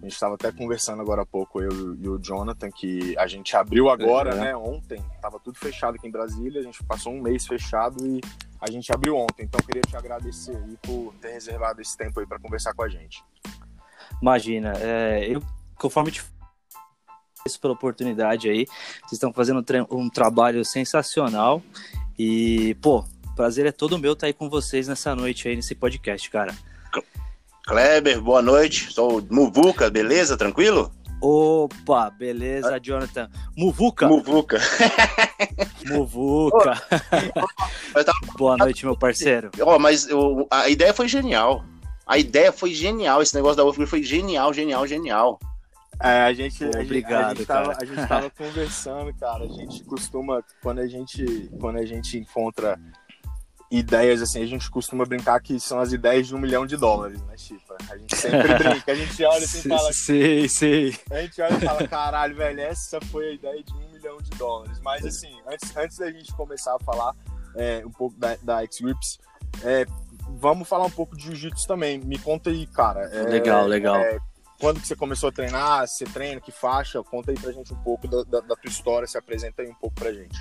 A 0.00 0.04
gente 0.04 0.14
estava 0.14 0.34
até 0.34 0.50
conversando 0.50 1.00
agora 1.00 1.22
há 1.22 1.26
pouco, 1.26 1.60
eu 1.60 1.94
e 1.94 2.08
o 2.08 2.18
Jonathan, 2.18 2.70
que 2.70 3.16
a 3.16 3.26
gente 3.28 3.56
abriu 3.56 3.88
agora, 3.88 4.34
né? 4.34 4.54
Ontem, 4.56 5.00
tava 5.20 5.38
tudo 5.38 5.56
fechado 5.58 5.94
aqui 5.94 6.08
em 6.08 6.10
Brasília, 6.10 6.60
a 6.60 6.64
gente 6.64 6.82
passou 6.84 7.12
um 7.12 7.20
mês 7.20 7.46
fechado 7.46 8.04
e 8.04 8.20
a 8.60 8.68
gente 8.68 8.92
abriu 8.92 9.16
ontem. 9.16 9.44
Então, 9.44 9.60
eu 9.60 9.64
queria 9.64 9.82
te 9.82 9.96
agradecer 9.96 10.56
aí 10.56 10.76
por 10.82 11.14
ter 11.20 11.32
reservado 11.32 11.80
esse 11.80 11.96
tempo 11.96 12.18
aí 12.18 12.26
para 12.26 12.40
conversar 12.40 12.74
com 12.74 12.82
a 12.82 12.88
gente. 12.88 13.22
Imagina, 14.20 14.72
é, 14.80 15.24
eu, 15.28 15.40
conforme 15.76 16.10
te 16.10 16.24
pela 17.60 17.74
oportunidade 17.74 18.48
aí, 18.48 18.66
vocês 19.00 19.12
estão 19.14 19.32
fazendo 19.32 19.64
um 19.90 20.08
trabalho 20.08 20.64
sensacional 20.64 21.60
e, 22.18 22.74
pô, 22.80 23.04
prazer 23.34 23.66
é 23.66 23.72
todo 23.72 23.98
meu 23.98 24.12
estar 24.12 24.26
aí 24.26 24.32
com 24.32 24.48
vocês 24.48 24.88
nessa 24.88 25.14
noite 25.14 25.48
aí, 25.48 25.56
nesse 25.56 25.74
podcast, 25.74 26.28
cara. 26.30 26.54
Kleber, 27.66 28.20
boa 28.20 28.42
noite. 28.42 28.92
Sou 28.92 29.22
Muvuca, 29.30 29.88
beleza? 29.88 30.36
Tranquilo? 30.36 30.92
Opa, 31.20 32.10
beleza, 32.10 32.80
Jonathan. 32.80 33.30
Muvuca. 33.56 34.08
Muvuca. 34.08 34.60
Muvuca. 35.86 36.82
Boa 38.36 38.56
noite, 38.56 38.84
meu 38.84 38.96
parceiro. 38.96 39.52
Ó, 39.60 39.76
oh, 39.76 39.78
mas 39.78 40.08
eu, 40.08 40.48
a 40.50 40.68
ideia 40.68 40.92
foi 40.92 41.06
genial. 41.06 41.64
A 42.04 42.18
ideia 42.18 42.52
foi 42.52 42.74
genial. 42.74 43.22
Esse 43.22 43.36
negócio 43.36 43.56
da 43.56 43.62
Wolf 43.62 43.78
foi 43.86 44.02
genial, 44.02 44.52
genial, 44.52 44.84
genial. 44.84 45.38
É, 46.02 46.22
a 46.22 46.32
gente, 46.32 46.64
Obrigado, 46.64 47.32
a 47.32 47.34
gente, 47.34 47.46
tava, 47.46 47.76
a 47.80 47.84
gente 47.84 48.08
tava 48.08 48.30
conversando, 48.30 49.14
cara. 49.14 49.44
A 49.44 49.48
gente 49.48 49.84
costuma, 49.84 50.42
quando 50.60 50.80
a 50.80 50.86
gente, 50.86 51.48
quando 51.60 51.78
a 51.78 51.86
gente 51.86 52.18
encontra 52.18 52.78
ideias 53.70 54.20
assim, 54.20 54.42
a 54.42 54.46
gente 54.46 54.70
costuma 54.70 55.06
brincar 55.06 55.40
que 55.40 55.58
são 55.58 55.78
as 55.78 55.92
ideias 55.92 56.26
de 56.26 56.34
um 56.34 56.38
milhão 56.38 56.66
de 56.66 56.76
dólares, 56.76 57.22
né, 57.22 57.34
Chipa? 57.38 57.76
A 57.88 57.96
gente 57.96 58.14
sempre 58.16 58.52
brinca, 58.58 58.92
a 58.92 58.94
gente 58.94 59.24
olha 59.24 59.44
assim 59.44 59.60
e 59.60 59.68
fala. 59.68 59.92
Sei, 59.92 60.48
sei. 60.48 60.96
A 61.10 61.22
gente 61.22 61.40
olha 61.40 61.56
e 61.56 61.60
fala, 61.60 61.88
caralho, 61.88 62.36
velho, 62.36 62.60
essa 62.60 63.00
foi 63.00 63.30
a 63.30 63.32
ideia 63.32 63.62
de 63.62 63.72
um 63.72 63.92
milhão 63.92 64.18
de 64.18 64.30
dólares. 64.32 64.78
Mas 64.80 65.06
assim, 65.06 65.32
antes, 65.46 65.76
antes 65.76 65.96
da 65.98 66.10
gente 66.10 66.32
começar 66.34 66.74
a 66.74 66.84
falar 66.84 67.14
é, 67.56 67.82
um 67.86 67.90
pouco 67.90 68.18
da, 68.18 68.36
da 68.42 68.62
X-Grips, 68.62 69.18
é, 69.62 69.86
vamos 70.38 70.68
falar 70.68 70.84
um 70.84 70.90
pouco 70.90 71.16
de 71.16 71.24
jiu-jitsu 71.24 71.66
também. 71.66 71.98
Me 71.98 72.18
conta 72.18 72.50
aí, 72.50 72.66
cara. 72.66 73.04
É, 73.04 73.22
legal, 73.22 73.66
legal. 73.66 73.96
Quando 74.62 74.80
que 74.80 74.86
você 74.86 74.94
começou 74.94 75.28
a 75.28 75.32
treinar? 75.32 75.88
Você 75.88 76.04
treina? 76.04 76.40
Que 76.40 76.52
faixa? 76.52 77.02
Conta 77.02 77.32
aí 77.32 77.36
pra 77.36 77.50
gente 77.50 77.74
um 77.74 77.82
pouco 77.82 78.06
da, 78.06 78.22
da, 78.22 78.38
da 78.38 78.54
tua 78.54 78.70
história, 78.70 79.08
se 79.08 79.18
apresenta 79.18 79.60
aí 79.60 79.68
um 79.68 79.74
pouco 79.74 79.96
pra 79.96 80.12
gente. 80.12 80.40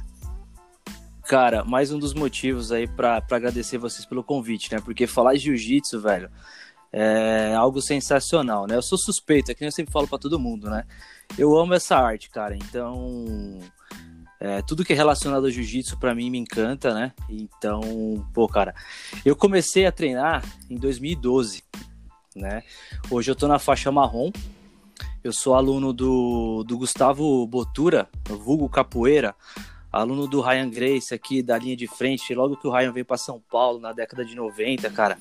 Cara, 1.24 1.66
mais 1.66 1.92
um 1.92 1.98
dos 1.98 2.14
motivos 2.14 2.72
aí 2.72 2.88
para 2.88 3.24
agradecer 3.32 3.80
vocês 3.80 4.06
pelo 4.06 4.24
convite, 4.24 4.72
né? 4.72 4.80
Porque 4.80 5.08
falar 5.08 5.38
jiu-jitsu, 5.38 6.00
velho, 6.00 6.30
é 6.94 7.56
algo 7.56 7.82
sensacional, 7.82 8.68
né? 8.68 8.76
Eu 8.76 8.84
sou 8.84 8.96
suspeito, 8.96 9.50
é 9.50 9.56
que 9.56 9.66
eu 9.66 9.72
sempre 9.72 9.92
falo 9.92 10.08
para 10.08 10.20
todo 10.20 10.40
mundo, 10.40 10.70
né? 10.70 10.86
Eu 11.36 11.58
amo 11.58 11.74
essa 11.74 11.98
arte, 11.98 12.30
cara. 12.30 12.56
Então, 12.56 13.58
é, 14.40 14.62
tudo 14.62 14.86
que 14.86 14.94
é 14.94 14.96
relacionado 14.96 15.46
ao 15.46 15.50
jiu-jitsu 15.50 15.98
para 15.98 16.14
mim 16.14 16.30
me 16.30 16.38
encanta, 16.38 16.94
né? 16.94 17.12
Então, 17.28 18.24
pô, 18.36 18.48
cara, 18.48 18.76
eu 19.26 19.36
comecei 19.36 19.88
a 19.88 19.92
treinar 19.92 20.46
em 20.70 20.78
2012 20.78 21.64
né? 22.36 22.64
Hoje 23.10 23.32
eu 23.32 23.36
tô 23.36 23.48
na 23.48 23.60
faixa 23.60 23.92
marrom. 23.92 24.32
Eu 25.24 25.32
sou 25.32 25.54
aluno 25.54 25.94
do, 25.94 26.64
do 26.64 26.78
Gustavo 26.78 27.46
Botura, 27.46 28.10
vulgo 28.28 28.68
Capoeira, 28.68 29.36
aluno 29.92 30.28
do 30.28 30.42
Ryan 30.42 30.70
Grace 30.70 31.14
aqui 31.14 31.44
da 31.44 31.58
linha 31.58 31.76
de 31.76 31.88
frente, 31.88 32.34
logo 32.34 32.58
que 32.58 32.68
o 32.68 32.72
Ryan 32.72 32.92
veio 32.92 33.06
para 33.06 33.18
São 33.18 33.40
Paulo 33.52 33.80
na 33.80 33.92
década 33.92 34.26
de 34.26 34.36
90, 34.36 34.90
cara. 34.90 35.20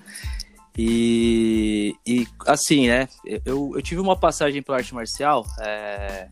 E, 0.79 1.95
e 2.07 2.27
assim, 2.47 2.89
né? 2.89 3.09
Eu, 3.45 3.73
eu 3.75 3.83
tive 3.83 4.01
uma 4.01 4.17
passagem 4.17 4.63
pela 4.63 4.79
arte 4.79 4.95
marcial 4.95 5.45
é, 5.61 6.29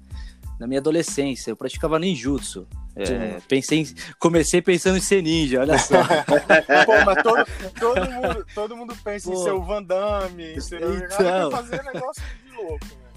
na 0.59 0.67
minha 0.67 0.81
adolescência. 0.81 1.51
Eu 1.51 1.57
praticava 1.57 1.99
ninjutsu. 1.99 2.67
É, 2.97 3.41
pensei 3.47 3.81
em, 3.81 3.87
comecei 4.19 4.61
pensando 4.61 4.99
em 4.99 5.01
ser 5.01 5.23
ninja, 5.23 5.61
olha 5.61 5.79
só. 5.79 6.03
Pô, 6.85 6.93
mas 7.07 7.23
todo, 7.23 7.47
todo, 7.79 8.11
mundo, 8.11 8.47
todo 8.55 8.77
mundo 8.77 8.97
pensa 9.05 9.31
Pô, 9.31 9.37
em 9.37 9.45
ser 9.45 9.53
o 9.53 9.63
Van 9.63 9.83
Damme, 9.83 10.55
em 10.55 10.61
ser 10.61 10.83
então... 10.83 11.51
fazer 11.51 11.83
negócio 11.85 12.23
de 12.45 12.57
louco, 12.57 12.85
né? 12.85 13.09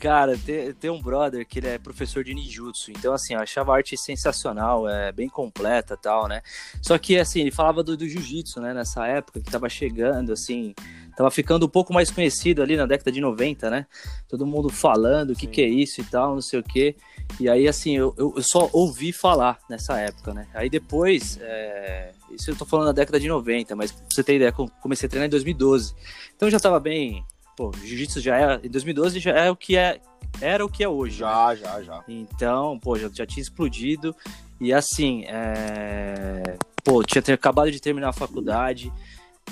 Cara, 0.00 0.38
tem, 0.38 0.72
tem 0.72 0.90
um 0.90 1.00
brother 1.00 1.46
que 1.46 1.58
ele 1.58 1.68
é 1.68 1.78
professor 1.78 2.24
de 2.24 2.32
ninjutsu, 2.32 2.90
então 2.90 3.12
assim, 3.12 3.34
eu 3.34 3.40
achava 3.40 3.72
a 3.72 3.76
arte 3.76 3.94
sensacional, 3.98 4.88
é 4.88 5.12
bem 5.12 5.28
completa 5.28 5.94
tal, 5.94 6.26
né? 6.26 6.40
Só 6.80 6.96
que 6.96 7.18
assim, 7.18 7.42
ele 7.42 7.50
falava 7.50 7.82
do, 7.82 7.94
do 7.98 8.08
jiu-jitsu, 8.08 8.62
né, 8.62 8.72
nessa 8.72 9.06
época 9.06 9.40
que 9.40 9.50
tava 9.50 9.68
chegando, 9.68 10.32
assim, 10.32 10.74
tava 11.16 11.30
ficando 11.30 11.66
um 11.66 11.68
pouco 11.68 11.92
mais 11.92 12.10
conhecido 12.10 12.62
ali 12.62 12.76
na 12.76 12.86
década 12.86 13.12
de 13.12 13.20
90, 13.20 13.70
né? 13.70 13.86
Todo 14.28 14.46
mundo 14.46 14.68
falando 14.68 15.30
o 15.30 15.36
que, 15.36 15.46
que 15.46 15.62
é 15.62 15.68
isso 15.68 16.00
e 16.00 16.04
tal, 16.04 16.34
não 16.34 16.42
sei 16.42 16.60
o 16.60 16.62
quê. 16.62 16.96
E 17.38 17.48
aí, 17.48 17.68
assim, 17.68 17.96
eu, 17.96 18.14
eu, 18.16 18.42
só 18.42 18.68
ouvi 18.72 19.12
falar 19.12 19.58
nessa 19.68 19.98
época, 19.98 20.34
né? 20.34 20.48
Aí 20.54 20.68
depois, 20.68 21.38
é... 21.40 22.10
isso 22.30 22.50
eu 22.50 22.56
tô 22.56 22.64
falando 22.64 22.86
na 22.86 22.92
década 22.92 23.20
de 23.20 23.28
90, 23.28 23.76
mas 23.76 23.92
pra 23.92 24.04
você 24.10 24.24
ter 24.24 24.36
ideia, 24.36 24.52
comecei 24.52 25.06
a 25.06 25.10
treinar 25.10 25.26
em 25.26 25.30
2012. 25.30 25.94
Então 26.34 26.50
já 26.50 26.58
tava 26.58 26.80
bem. 26.80 27.24
Pô, 27.56 27.70
jiu-jitsu 27.84 28.20
já 28.20 28.36
é. 28.36 28.60
Em 28.64 28.70
2012 28.70 29.20
já 29.20 29.32
é 29.32 29.50
o 29.50 29.56
que 29.56 29.76
é. 29.76 30.00
Era 30.40 30.64
o 30.64 30.68
que 30.68 30.82
é 30.82 30.88
hoje. 30.88 31.18
Já, 31.18 31.48
né? 31.48 31.56
já, 31.56 31.82
já. 31.82 32.04
Então, 32.08 32.78
pô, 32.78 32.96
já, 32.96 33.08
já 33.12 33.26
tinha 33.26 33.42
explodido. 33.42 34.14
E 34.60 34.72
assim, 34.72 35.24
é... 35.26 36.56
pô, 36.84 37.02
tinha 37.02 37.22
ter, 37.22 37.32
acabado 37.32 37.70
de 37.70 37.80
terminar 37.80 38.08
a 38.08 38.12
faculdade. 38.12 38.92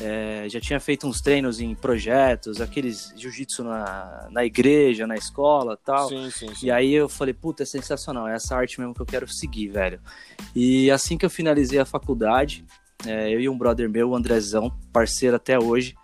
É, 0.01 0.49
já 0.49 0.61
tinha 0.61 0.79
feito 0.79 1.07
uns 1.09 1.21
treinos 1.21 1.61
em 1.61 1.75
projetos, 1.75 2.61
aqueles 2.61 3.13
jiu-jitsu 3.17 3.65
na, 3.65 4.29
na 4.31 4.45
igreja, 4.45 5.07
na 5.07 5.17
escola 5.17 5.77
tal. 5.77 6.09
Sim, 6.09 6.31
sim, 6.31 6.55
sim. 6.55 6.67
E 6.67 6.71
aí 6.71 6.95
eu 6.95 7.09
falei, 7.09 7.35
puta, 7.35 7.65
é 7.65 7.67
sensacional, 7.67 8.29
é 8.29 8.35
essa 8.35 8.57
arte 8.57 8.79
mesmo 8.79 8.95
que 8.95 9.03
eu 9.03 9.07
quero 9.07 9.27
seguir, 9.27 9.69
velho. 9.69 10.01
E 10.55 10.91
assim 10.91 11.19
que 11.19 11.27
eu 11.27 11.31
finalizei 11.31 11.81
a 11.81 11.85
faculdade, 11.85 12.65
é, 13.07 13.33
eu 13.33 13.41
e 13.41 13.49
um 13.49 13.59
brother 13.59 13.89
meu, 13.89 14.11
o 14.11 14.17
Andrezão, 14.17 14.73
parceiro 14.93 15.37
até 15.37 15.59
hoje, 15.59 15.97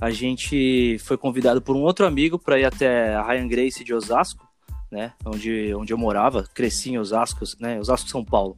a 0.00 0.10
gente 0.10 0.96
foi 1.00 1.16
convidado 1.16 1.60
por 1.60 1.74
um 1.74 1.80
outro 1.80 2.06
amigo 2.06 2.38
para 2.38 2.58
ir 2.58 2.64
até 2.64 3.14
a 3.14 3.22
Ryan 3.22 3.48
Grace 3.48 3.82
de 3.82 3.92
Osasco, 3.92 4.46
né? 4.90 5.12
Onde, 5.24 5.74
onde 5.74 5.92
eu 5.92 5.98
morava, 5.98 6.44
cresci 6.54 6.90
em 6.90 6.98
Osasco, 6.98 7.44
né? 7.58 7.80
Osasco, 7.80 8.08
São 8.08 8.24
Paulo. 8.24 8.56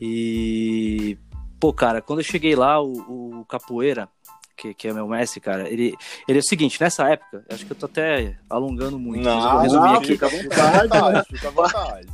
E 0.00 1.16
Pô, 1.62 1.72
cara, 1.72 2.02
quando 2.02 2.18
eu 2.18 2.24
cheguei 2.24 2.56
lá, 2.56 2.82
o, 2.82 3.38
o 3.38 3.44
Capoeira, 3.44 4.08
que, 4.56 4.74
que, 4.74 4.88
é 4.88 4.92
meu 4.92 5.06
mestre, 5.06 5.40
cara, 5.40 5.68
ele, 5.68 5.94
ele 6.26 6.38
é 6.38 6.40
o 6.40 6.44
seguinte, 6.44 6.80
nessa 6.80 7.08
época, 7.08 7.44
acho 7.48 7.64
que 7.64 7.70
eu 7.70 7.76
tô 7.76 7.86
até 7.86 8.36
alongando 8.50 8.98
muito, 8.98 9.22
não, 9.22 9.36
mas 9.36 9.44
eu 9.44 9.50
vou 9.52 9.60
resumir 9.60 9.92
não, 9.92 9.94
aqui. 9.94 10.06
Fica 10.08 10.26
à 10.26 10.28
vontade, 10.28 11.28
fica 11.30 11.46
à 11.46 11.50
vontade. 11.52 12.08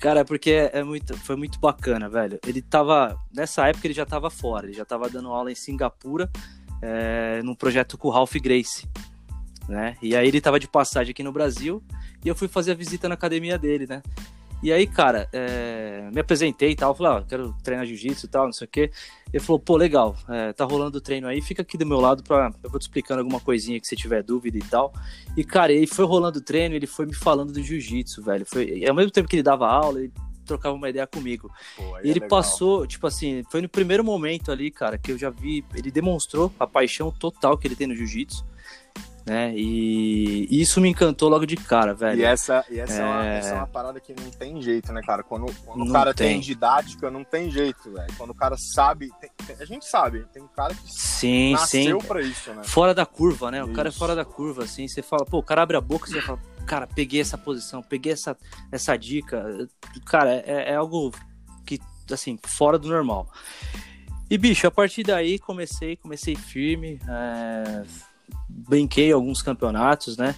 Cara, 0.00 0.20
é 0.20 0.24
porque 0.24 0.52
é, 0.52 0.78
é 0.78 0.82
muito, 0.82 1.14
foi 1.18 1.36
muito 1.36 1.60
bacana, 1.60 2.08
velho. 2.08 2.38
Ele 2.46 2.62
tava, 2.62 3.14
nessa 3.30 3.68
época 3.68 3.86
ele 3.86 3.92
já 3.92 4.06
tava 4.06 4.30
fora, 4.30 4.64
ele 4.64 4.72
já 4.72 4.86
tava 4.86 5.10
dando 5.10 5.28
aula 5.28 5.52
em 5.52 5.54
Singapura, 5.54 6.30
é, 6.80 7.42
num 7.42 7.54
projeto 7.54 7.98
com 7.98 8.08
o 8.08 8.10
Ralph 8.10 8.36
Grace, 8.36 8.88
né? 9.68 9.98
E 10.00 10.16
aí 10.16 10.26
ele 10.26 10.40
tava 10.40 10.58
de 10.58 10.66
passagem 10.66 11.10
aqui 11.10 11.22
no 11.22 11.30
Brasil, 11.30 11.84
e 12.24 12.28
eu 12.28 12.34
fui 12.34 12.48
fazer 12.48 12.70
a 12.70 12.74
visita 12.74 13.06
na 13.06 13.16
academia 13.16 13.58
dele, 13.58 13.86
né? 13.86 14.02
E 14.62 14.72
aí, 14.72 14.86
cara, 14.86 15.28
é, 15.32 16.08
me 16.14 16.20
apresentei 16.20 16.70
e 16.70 16.76
tal, 16.76 16.94
falei, 16.94 17.18
ah, 17.18 17.24
quero 17.28 17.52
treinar 17.64 17.84
jiu-jitsu 17.84 18.26
e 18.26 18.28
tal, 18.28 18.44
não 18.44 18.52
sei 18.52 18.66
o 18.66 18.70
quê. 18.70 18.92
Ele 19.32 19.42
falou, 19.42 19.58
pô, 19.58 19.76
legal, 19.76 20.16
é, 20.28 20.52
tá 20.52 20.64
rolando 20.64 20.98
o 20.98 21.00
treino 21.00 21.26
aí, 21.26 21.42
fica 21.42 21.62
aqui 21.62 21.76
do 21.76 21.84
meu 21.84 22.00
lado 22.00 22.22
pra. 22.22 22.52
Eu 22.62 22.70
vou 22.70 22.78
te 22.78 22.82
explicando 22.82 23.20
alguma 23.20 23.40
coisinha 23.40 23.80
que 23.80 23.86
você 23.86 23.96
tiver 23.96 24.22
dúvida 24.22 24.56
e 24.56 24.62
tal. 24.62 24.92
E, 25.36 25.42
cara, 25.42 25.72
ele 25.72 25.88
foi 25.88 26.04
rolando 26.04 26.38
o 26.38 26.42
treino, 26.42 26.76
ele 26.76 26.86
foi 26.86 27.06
me 27.06 27.14
falando 27.14 27.52
do 27.52 27.60
jiu-jitsu, 27.60 28.22
velho. 28.22 28.46
Foi, 28.46 28.84
ao 28.86 28.94
mesmo 28.94 29.10
tempo 29.10 29.28
que 29.28 29.34
ele 29.34 29.42
dava 29.42 29.66
aula, 29.66 29.98
ele 29.98 30.12
trocava 30.44 30.76
uma 30.76 30.88
ideia 30.88 31.08
comigo. 31.08 31.50
Pô, 31.76 31.98
e 32.00 32.10
ele 32.10 32.22
é 32.22 32.28
passou, 32.28 32.86
tipo 32.86 33.06
assim, 33.06 33.42
foi 33.50 33.62
no 33.62 33.68
primeiro 33.68 34.04
momento 34.04 34.52
ali, 34.52 34.70
cara, 34.70 34.96
que 34.96 35.10
eu 35.10 35.18
já 35.18 35.30
vi, 35.30 35.64
ele 35.74 35.90
demonstrou 35.90 36.52
a 36.60 36.66
paixão 36.68 37.10
total 37.10 37.58
que 37.58 37.66
ele 37.66 37.74
tem 37.74 37.88
no 37.88 37.96
jiu-jitsu 37.96 38.51
né? 39.24 39.52
E 39.54 40.48
isso 40.50 40.80
me 40.80 40.88
encantou 40.88 41.28
logo 41.28 41.46
de 41.46 41.56
cara, 41.56 41.94
velho. 41.94 42.20
E 42.20 42.24
essa, 42.24 42.64
e 42.68 42.80
essa, 42.80 43.00
é... 43.00 43.00
É, 43.00 43.04
uma, 43.04 43.26
essa 43.26 43.48
é 43.50 43.54
uma 43.54 43.66
parada 43.66 44.00
que 44.00 44.12
não 44.20 44.30
tem 44.30 44.60
jeito, 44.60 44.92
né, 44.92 45.00
cara? 45.00 45.22
Quando, 45.22 45.46
quando 45.64 45.88
o 45.88 45.92
cara 45.92 46.12
tem. 46.12 46.32
tem. 46.32 46.40
didática, 46.40 47.10
não 47.10 47.22
tem 47.22 47.50
jeito, 47.50 47.92
velho. 47.92 48.12
Quando 48.16 48.30
o 48.30 48.34
cara 48.34 48.56
sabe, 48.58 49.10
tem, 49.20 49.30
a 49.58 49.64
gente 49.64 49.84
sabe, 49.84 50.26
tem 50.32 50.42
um 50.42 50.48
cara 50.48 50.74
que 50.74 50.92
sim, 50.92 51.52
nasceu 51.52 52.00
sim. 52.00 52.06
pra 52.06 52.20
isso, 52.20 52.52
né? 52.52 52.62
Fora 52.64 52.92
da 52.92 53.06
curva, 53.06 53.50
né? 53.50 53.60
Isso. 53.60 53.70
O 53.70 53.72
cara 53.72 53.88
é 53.88 53.92
fora 53.92 54.16
da 54.16 54.24
curva, 54.24 54.64
assim. 54.64 54.88
Você 54.88 55.02
fala, 55.02 55.24
pô, 55.24 55.38
o 55.38 55.42
cara 55.42 55.62
abre 55.62 55.76
a 55.76 55.80
boca 55.80 56.08
e 56.08 56.12
você 56.12 56.20
fala, 56.20 56.40
cara, 56.66 56.86
peguei 56.86 57.20
essa 57.20 57.38
posição, 57.38 57.82
peguei 57.82 58.12
essa, 58.12 58.36
essa 58.72 58.96
dica. 58.96 59.68
Cara, 60.04 60.32
é, 60.32 60.72
é 60.72 60.74
algo 60.74 61.12
que, 61.64 61.78
assim, 62.10 62.36
fora 62.44 62.78
do 62.78 62.88
normal. 62.88 63.28
E, 64.28 64.36
bicho, 64.36 64.66
a 64.66 64.70
partir 64.70 65.04
daí 65.04 65.38
comecei, 65.38 65.96
comecei 65.96 66.34
firme. 66.34 66.98
É 67.06 68.11
brinquei 68.48 69.12
alguns 69.12 69.42
campeonatos, 69.42 70.16
né? 70.16 70.34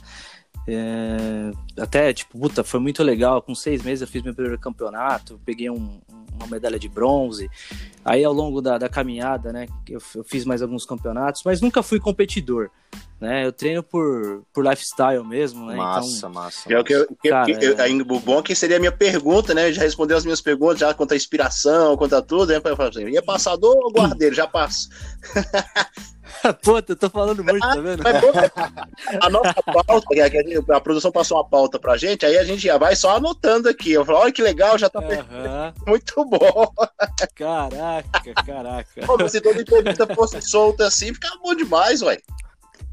É, 0.66 1.50
até, 1.78 2.12
tipo, 2.12 2.38
puta, 2.38 2.64
foi 2.64 2.80
muito 2.80 3.02
legal. 3.02 3.42
Com 3.42 3.54
seis 3.54 3.82
meses 3.82 4.02
eu 4.02 4.08
fiz 4.08 4.22
meu 4.22 4.34
primeiro 4.34 4.58
campeonato, 4.58 5.40
peguei 5.44 5.68
um, 5.68 6.00
uma 6.34 6.46
medalha 6.46 6.78
de 6.78 6.88
bronze. 6.88 7.50
Aí, 8.04 8.24
ao 8.24 8.32
longo 8.32 8.60
da, 8.60 8.78
da 8.78 8.88
caminhada, 8.88 9.52
né, 9.52 9.66
eu, 9.88 10.00
eu, 10.14 10.24
fiz 10.24 10.44
mais 10.44 10.62
alguns 10.62 10.84
campeonatos, 10.84 11.42
mas 11.44 11.60
nunca 11.60 11.82
fui 11.82 12.00
competidor. 12.00 12.70
Né? 13.20 13.46
Eu 13.46 13.52
treino 13.52 13.82
por, 13.82 14.44
por 14.52 14.66
lifestyle 14.66 15.24
mesmo, 15.24 15.66
né? 15.66 15.76
Massa, 15.76 16.18
então, 16.18 16.30
massa. 16.30 16.72
É 16.72 16.78
o 16.78 16.84
que, 16.84 16.92
eu, 16.92 17.06
cara, 17.28 17.46
que, 17.46 17.52
é... 17.52 18.02
o 18.02 18.20
bom 18.20 18.42
que 18.42 18.54
seria 18.54 18.76
a 18.76 18.80
minha 18.80 18.92
pergunta, 18.92 19.54
né? 19.54 19.72
Já 19.72 19.82
respondeu 19.82 20.16
as 20.16 20.24
minhas 20.24 20.40
perguntas, 20.40 20.78
já 20.78 20.92
quanto 20.92 21.12
a 21.12 21.16
inspiração, 21.16 21.96
quanto 21.96 22.16
a 22.16 22.22
tudo, 22.22 22.48
né? 22.48 22.60
Eu 22.62 22.76
falo 22.76 22.88
assim, 22.88 23.08
e 23.08 23.16
é 23.16 23.22
passador 23.22 23.76
ou 23.76 23.92
guardeiro? 23.92 24.34
Já 24.34 24.46
passo. 24.46 24.88
Puta, 26.62 26.92
eu 26.92 26.96
tô 26.96 27.10
falando 27.10 27.42
muito, 27.44 27.60
tá 27.60 27.76
vendo? 27.76 28.02
a 29.20 29.30
nossa 29.30 29.54
pauta, 29.62 30.08
a, 30.14 30.76
a, 30.76 30.80
produção 30.80 31.12
passou 31.12 31.38
uma 31.38 31.44
pauta 31.44 31.78
pra 31.78 31.96
gente, 31.96 32.24
aí 32.24 32.36
a 32.38 32.44
gente 32.44 32.62
já 32.62 32.78
vai 32.78 32.96
só 32.96 33.16
anotando 33.16 33.68
aqui. 33.68 33.92
Eu 33.92 34.04
falo, 34.04 34.18
olha 34.18 34.32
que 34.32 34.42
legal, 34.42 34.78
já 34.78 34.88
tá 34.88 35.00
uhum. 35.00 35.72
muito 35.86 36.24
bom. 36.24 36.72
Caraca, 37.34 38.34
caraca. 38.46 39.06
Pô, 39.06 39.28
se 39.28 39.40
toda 39.40 39.60
entrevista 39.60 40.06
fosse 40.14 40.40
solta 40.42 40.86
assim, 40.86 41.12
ficava 41.12 41.36
bom 41.42 41.54
demais, 41.54 42.02
ué. 42.02 42.18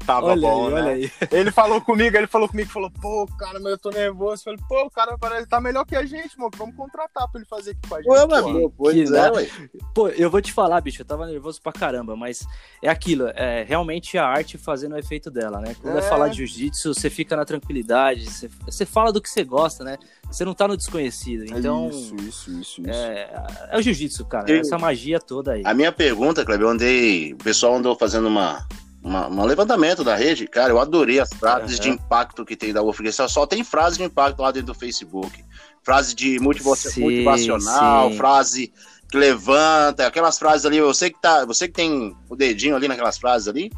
Tava 0.04 0.26
olha 0.26 0.40
bom, 0.40 0.66
aí, 0.66 0.74
né? 0.74 0.80
Olha 0.80 0.92
aí. 0.92 1.12
Ele 1.30 1.50
falou 1.50 1.80
comigo, 1.80 2.16
ele 2.16 2.26
falou 2.26 2.48
comigo, 2.48 2.70
falou, 2.70 2.90
pô, 2.90 3.26
cara, 3.38 3.58
mas 3.60 3.72
eu 3.72 3.78
tô 3.78 3.90
nervoso. 3.90 4.42
Eu 4.42 4.44
falei, 4.44 4.60
pô, 4.68 4.86
o 4.86 4.90
cara 4.90 5.16
parece 5.18 5.48
tá 5.48 5.60
melhor 5.60 5.84
que 5.84 5.96
a 5.96 6.04
gente, 6.04 6.38
mano. 6.38 6.50
Vamos 6.56 6.76
contratar 6.76 7.28
pra 7.28 7.40
ele 7.40 7.48
fazer 7.48 7.72
aqui 7.72 7.88
com 7.88 7.94
a 7.94 7.98
gente. 7.98 8.10
Ué, 8.10 8.26
mano, 8.26 8.70
pois 8.76 9.10
é, 9.10 9.30
ué. 9.30 9.48
Pô, 9.94 10.08
eu 10.08 10.30
vou 10.30 10.40
te 10.40 10.52
falar, 10.52 10.80
bicho, 10.80 11.02
eu 11.02 11.06
tava 11.06 11.26
nervoso 11.26 11.60
pra 11.60 11.72
caramba, 11.72 12.16
mas 12.16 12.46
é 12.82 12.88
aquilo, 12.88 13.28
é 13.28 13.64
realmente 13.64 14.18
a 14.18 14.26
arte 14.26 14.58
fazendo 14.58 14.94
o 14.94 14.98
efeito 14.98 15.30
dela, 15.30 15.60
né? 15.60 15.74
Quando 15.80 15.96
é, 15.96 16.00
é 16.00 16.02
falar 16.02 16.28
de 16.28 16.38
jiu-jitsu, 16.38 16.94
você 16.94 17.10
fica 17.10 17.36
na 17.36 17.44
tranquilidade, 17.44 18.30
você, 18.30 18.50
você 18.64 18.86
fala 18.86 19.12
do 19.12 19.20
que 19.20 19.28
você 19.28 19.44
gosta, 19.44 19.84
né? 19.84 19.98
Você 20.26 20.44
não 20.44 20.54
tá 20.54 20.66
no 20.66 20.76
desconhecido. 20.76 21.42
É 21.42 21.58
então. 21.58 21.90
Isso, 21.90 22.16
isso, 22.16 22.50
isso. 22.50 22.82
É, 22.86 23.68
é 23.70 23.78
o 23.78 23.82
jiu-jitsu, 23.82 24.24
cara. 24.24 24.50
E... 24.50 24.60
Essa 24.60 24.78
magia 24.78 25.20
toda 25.20 25.52
aí. 25.52 25.62
A 25.64 25.74
minha 25.74 25.92
pergunta, 25.92 26.44
Kleber, 26.44 26.66
eu 26.66 26.70
andei. 26.70 27.34
O 27.34 27.36
pessoal 27.36 27.74
andou 27.74 27.94
fazendo 27.94 28.28
uma, 28.28 28.66
um 29.04 29.44
levantamento 29.44 30.04
da 30.04 30.14
rede, 30.14 30.46
cara, 30.46 30.70
eu 30.70 30.78
adorei 30.78 31.18
as 31.18 31.30
frases 31.30 31.76
uhum. 31.76 31.82
de 31.82 31.90
impacto 31.90 32.44
que 32.44 32.56
tem 32.56 32.72
da 32.72 32.82
UFG. 32.82 33.10
Só 33.12 33.46
tem 33.46 33.64
frase 33.64 33.98
de 33.98 34.04
impacto 34.04 34.40
lá 34.40 34.52
dentro 34.52 34.68
do 34.68 34.78
Facebook. 34.78 35.44
Frase 35.82 36.14
de 36.14 36.38
motivacional, 36.38 38.10
sim. 38.10 38.16
frase 38.16 38.72
que 39.10 39.18
levanta, 39.18 40.06
aquelas 40.06 40.38
frases 40.38 40.64
ali, 40.64 40.80
você 40.80 41.10
que 41.10 41.20
tá, 41.20 41.44
você 41.44 41.66
que 41.66 41.74
tem 41.74 42.16
o 42.30 42.36
dedinho 42.36 42.76
ali 42.76 42.86
naquelas 42.86 43.18
frases 43.18 43.48
ali. 43.48 43.70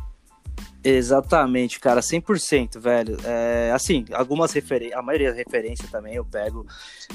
Exatamente, 0.85 1.81
cara, 1.81 2.02
100%, 2.02 2.78
velho. 2.78 3.16
É, 3.25 3.73
assim, 3.75 4.04
algumas 4.12 4.52
referências, 4.52 4.99
a 4.99 5.02
maioria 5.02 5.31
da 5.31 5.37
referência 5.37 5.88
também 5.90 6.14
eu 6.14 6.25
pego 6.26 6.66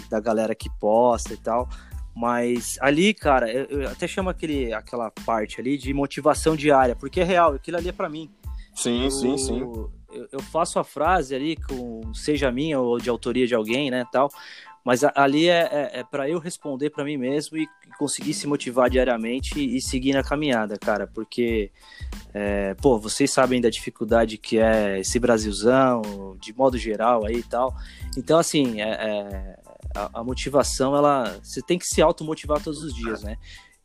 da 0.10 0.20
galera 0.20 0.56
que 0.56 0.70
posta 0.80 1.36
e 1.36 1.38
tal. 1.38 1.70
Mas 2.20 2.78
ali, 2.82 3.14
cara, 3.14 3.50
eu, 3.50 3.66
eu, 3.80 3.88
até 3.88 4.06
chamo 4.06 4.30
aquele, 4.30 4.74
aquela 4.74 5.10
parte 5.10 5.62
ali 5.62 5.78
de 5.78 5.94
motivação 5.94 6.54
diária, 6.54 6.94
porque 6.94 7.22
é 7.22 7.24
real, 7.24 7.54
aquilo 7.54 7.78
ali 7.78 7.88
é 7.88 7.94
para 7.94 8.10
mim. 8.10 8.30
Sim, 8.76 9.06
eu, 9.06 9.12
sim, 9.12 9.38
sim. 9.38 9.62
Eu, 9.62 10.28
eu, 10.30 10.42
faço 10.42 10.80
a 10.80 10.84
frase 10.84 11.34
ali, 11.34 11.56
com, 11.56 12.14
seja 12.14 12.52
minha 12.52 12.78
ou 12.78 12.98
de 12.98 13.10
autoria 13.10 13.48
de 13.48 13.56
alguém, 13.56 13.90
né, 13.90 14.06
tal. 14.12 14.30
Mas 14.84 15.02
ali 15.16 15.48
é, 15.48 15.70
é, 15.72 16.00
é 16.00 16.04
para 16.04 16.30
eu 16.30 16.40
responder 16.40 16.90
para 16.90 17.06
mim 17.06 17.16
mesmo 17.16 17.58
e 17.58 17.66
conseguir 17.98 18.34
se 18.34 18.46
motivar 18.48 18.90
diariamente 18.90 19.58
e 19.58 19.80
seguir 19.80 20.12
na 20.12 20.24
caminhada, 20.24 20.78
cara. 20.78 21.08
Porque, 21.08 21.72
é, 22.34 22.74
pô, 22.74 23.00
vocês 23.00 23.32
sabem 23.32 23.62
da 23.62 23.70
dificuldade 23.70 24.38
que 24.38 24.60
é 24.60 25.00
esse 25.00 25.20
Brasilzão, 25.20 26.36
de 26.42 26.52
modo 26.52 26.78
geral 26.78 27.26
aí 27.26 27.38
e 27.38 27.44
tal. 27.44 27.74
Então, 28.18 28.38
assim, 28.38 28.82
é, 28.82 28.90
é 28.90 29.69
a, 29.96 30.20
a, 30.20 30.24
motivação, 30.24 30.96
ela. 30.96 31.40
Você 31.44 31.62
tem 31.62 31.78
que 31.78 31.86
se 31.86 32.02
automotivar 32.02 32.62
todos 32.62 32.84
os 32.84 32.94
dias, 32.94 33.24
né? 33.24 33.38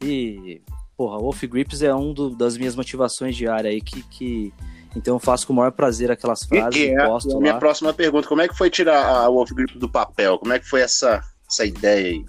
E, 0.03 0.61
porra, 0.97 1.19
Wolf 1.19 1.43
Grips 1.45 1.83
é 1.83 1.95
um 1.95 2.13
do, 2.13 2.31
das 2.31 2.57
minhas 2.57 2.77
motivações 2.77 3.37
diárias 3.37 3.73
aí 3.73 3.81
que, 3.81 4.03
que. 4.03 4.55
Então 4.97 5.17
eu 5.17 5.19
faço 5.19 5.47
com 5.47 5.53
o 5.53 5.57
maior 5.57 5.73
prazer 5.73 6.11
aquelas 6.11 6.45
frases 6.45 6.81
e, 6.81 6.87
e 6.87 6.95
é, 6.95 7.07
posto 7.07 7.37
a 7.37 7.41
minha 7.41 7.59
próxima 7.59 7.93
pergunta, 7.93 8.29
como 8.29 8.43
é 8.43 8.49
que 8.49 8.57
foi 8.57 8.71
tirar 8.71 9.05
a 9.05 9.29
Wolf 9.29 9.51
Grips 9.51 9.77
do 9.77 9.89
papel? 9.89 10.39
Como 10.39 10.53
é 10.53 10.59
que 10.59 10.69
foi 10.69 10.83
essa, 10.83 11.21
essa 11.51 11.65
ideia 11.65 12.07
aí? 12.07 12.25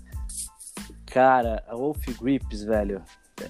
Cara, 1.05 1.63
a 1.67 1.75
Wolf 1.75 2.03
Grips, 2.19 2.63
velho, 2.63 3.03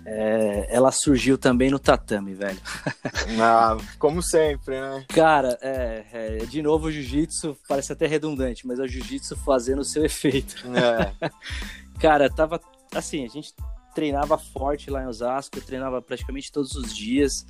é, 0.06 0.68
ela 0.70 0.92
surgiu 0.92 1.38
também 1.38 1.70
no 1.70 1.80
tatame, 1.80 2.34
velho. 2.34 2.60
Ah, 3.40 3.78
como 4.00 4.22
sempre, 4.22 4.80
né? 4.80 5.06
Cara, 5.10 5.58
é, 5.62 6.06
é, 6.12 6.38
de 6.46 6.62
novo 6.62 6.88
o 6.88 6.92
jiu-jitsu 6.92 7.58
parece 7.68 7.92
até 7.92 8.08
redundante, 8.08 8.66
mas 8.66 8.80
é 8.80 8.84
o 8.84 8.88
jiu-jitsu 8.88 9.36
fazendo 9.38 9.80
o 9.80 9.86
seu 9.86 10.06
efeito. 10.06 10.56
É. 10.76 11.30
Cara, 12.00 12.30
tava 12.30 12.60
assim, 12.94 13.26
a 13.26 13.28
gente 13.28 13.54
treinava 13.94 14.38
forte 14.38 14.90
lá 14.90 15.04
em 15.04 15.08
Osasco, 15.08 15.58
eu 15.58 15.64
treinava 15.64 16.02
praticamente 16.02 16.52
todos 16.52 16.76
os 16.76 16.96
dias. 16.96 17.46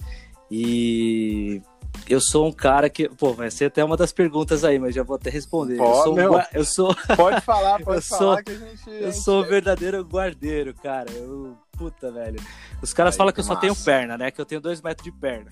E 0.49 1.61
eu 2.07 2.21
sou 2.21 2.47
um 2.47 2.51
cara 2.51 2.89
que. 2.89 3.09
Pô, 3.09 3.33
vai 3.33 3.49
ser 3.49 3.65
até 3.65 3.83
uma 3.83 3.97
das 3.97 4.11
perguntas 4.11 4.63
aí, 4.63 4.77
mas 4.77 4.93
já 4.93 5.03
vou 5.03 5.15
até 5.15 5.29
responder. 5.29 5.77
Pode, 5.77 5.89
eu, 5.89 6.03
sou 6.03 6.15
meu, 6.15 6.33
um, 6.33 6.41
eu 6.53 6.65
sou. 6.65 6.95
Pode 7.15 7.41
falar, 7.41 7.81
pode 7.83 7.97
eu 7.97 8.01
falar 8.03 8.35
sou, 8.35 8.43
que 8.43 8.51
a 8.51 8.55
gente. 8.55 8.89
Eu 8.89 9.11
sou 9.11 9.41
o 9.41 9.45
verdadeiro 9.45 10.03
guardeiro, 10.03 10.73
cara. 10.73 11.11
Eu. 11.11 11.57
Puta, 11.77 12.11
velho. 12.11 12.39
Os 12.81 12.93
caras 12.93 13.15
falam 13.15 13.33
que 13.33 13.39
eu 13.39 13.43
só 13.43 13.55
tenho 13.55 13.75
perna, 13.75 14.17
né? 14.17 14.31
Que 14.31 14.39
eu 14.39 14.45
tenho 14.45 14.61
dois 14.61 14.81
metros 14.81 15.03
de 15.03 15.11
perna. 15.11 15.51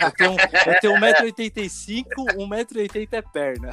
Eu 0.00 0.12
tenho, 0.12 0.36
eu 0.66 0.80
tenho 0.80 0.94
1,85m, 0.94 2.04
1,80m 2.36 3.08
é 3.12 3.22
perna. 3.22 3.70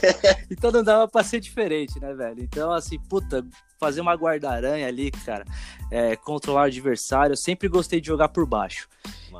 então 0.50 0.72
não 0.72 0.82
dava 0.82 1.06
pra 1.06 1.22
ser 1.22 1.40
diferente, 1.40 2.00
né, 2.00 2.12
velho? 2.14 2.42
Então, 2.42 2.72
assim, 2.72 2.98
puta, 2.98 3.46
fazer 3.78 4.00
uma 4.00 4.14
guarda-aranha 4.14 4.88
ali, 4.88 5.10
cara, 5.10 5.44
é, 5.90 6.16
controlar 6.16 6.62
o 6.62 6.64
adversário, 6.64 7.32
eu 7.32 7.36
sempre 7.36 7.68
gostei 7.68 8.00
de 8.00 8.06
jogar 8.06 8.28
por 8.28 8.46
baixo. 8.46 8.88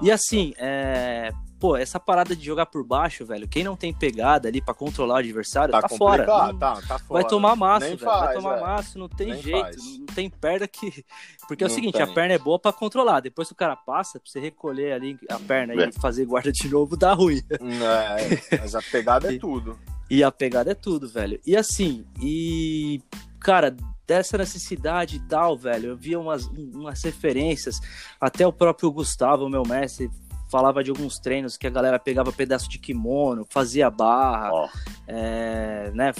E 0.02 0.10
assim, 0.10 0.52
é, 0.58 1.32
pô, 1.58 1.76
essa 1.76 1.98
parada 1.98 2.34
de 2.36 2.44
jogar 2.44 2.66
por 2.66 2.84
baixo, 2.84 3.24
velho, 3.24 3.48
quem 3.48 3.64
não 3.64 3.76
tem 3.76 3.92
pegada 3.92 4.48
ali 4.48 4.60
para 4.60 4.74
controlar 4.74 5.14
o 5.14 5.18
adversário, 5.18 5.72
tá, 5.72 5.82
tá 5.82 5.88
fora. 5.88 6.26
Não, 6.26 6.58
tá, 6.58 6.74
tá 6.82 6.98
fora. 6.98 7.22
Vai 7.22 7.24
tomar 7.24 7.56
massa, 7.56 7.86
velho. 7.86 7.98
Faz, 7.98 8.20
vai 8.20 8.34
tomar 8.34 8.58
é. 8.58 8.60
massa, 8.60 8.98
não 8.98 9.08
tem 9.08 9.28
Nem 9.28 9.42
jeito. 9.42 9.60
Faz. 9.60 9.98
Não 9.98 10.06
tem 10.06 10.30
perna 10.30 10.68
que. 10.68 11.04
Porque 11.48 11.64
é 11.64 11.66
o 11.66 11.70
seguinte, 11.70 11.94
tem. 11.94 12.02
a 12.02 12.06
perna 12.06 12.34
é 12.34 12.38
boa 12.38 12.58
para 12.58 12.72
controlar. 12.72 13.20
Depois 13.20 13.48
que 13.48 13.54
o 13.54 13.56
cara 13.56 13.76
passa, 13.76 14.20
pra 14.20 14.30
você 14.30 14.40
recolher 14.40 14.92
ali 14.92 15.18
a 15.28 15.38
perna 15.38 15.74
é. 15.74 15.88
e 15.88 15.92
fazer 15.92 16.24
guarda 16.26 16.52
de 16.52 16.68
novo, 16.68 16.96
dá 16.96 17.12
ruim. 17.12 17.42
É, 17.86 18.58
mas 18.58 18.74
a 18.74 18.82
pegada 18.82 19.32
é 19.32 19.38
tudo. 19.38 19.78
E 20.10 20.22
a 20.22 20.30
pegada 20.30 20.70
é 20.70 20.74
tudo, 20.74 21.08
velho. 21.08 21.40
E 21.46 21.56
assim, 21.56 22.04
e. 22.20 23.00
Cara, 23.40 23.76
dessa 24.06 24.38
necessidade 24.38 25.16
e 25.16 25.20
tal, 25.20 25.56
velho. 25.56 25.90
Eu 25.90 25.96
via 25.96 26.18
umas, 26.18 26.46
umas 26.46 27.02
referências, 27.02 27.80
até 28.20 28.46
o 28.46 28.52
próprio 28.52 28.90
Gustavo, 28.90 29.48
meu 29.48 29.62
mestre, 29.62 30.10
falava 30.48 30.82
de 30.82 30.90
alguns 30.90 31.18
treinos 31.18 31.56
que 31.56 31.66
a 31.66 31.70
galera 31.70 31.98
pegava 31.98 32.32
pedaço 32.32 32.68
de 32.68 32.78
kimono, 32.78 33.46
fazia 33.48 33.90
barra, 33.90 34.50
oh. 34.52 34.68
é, 35.06 35.90
né? 35.94 36.12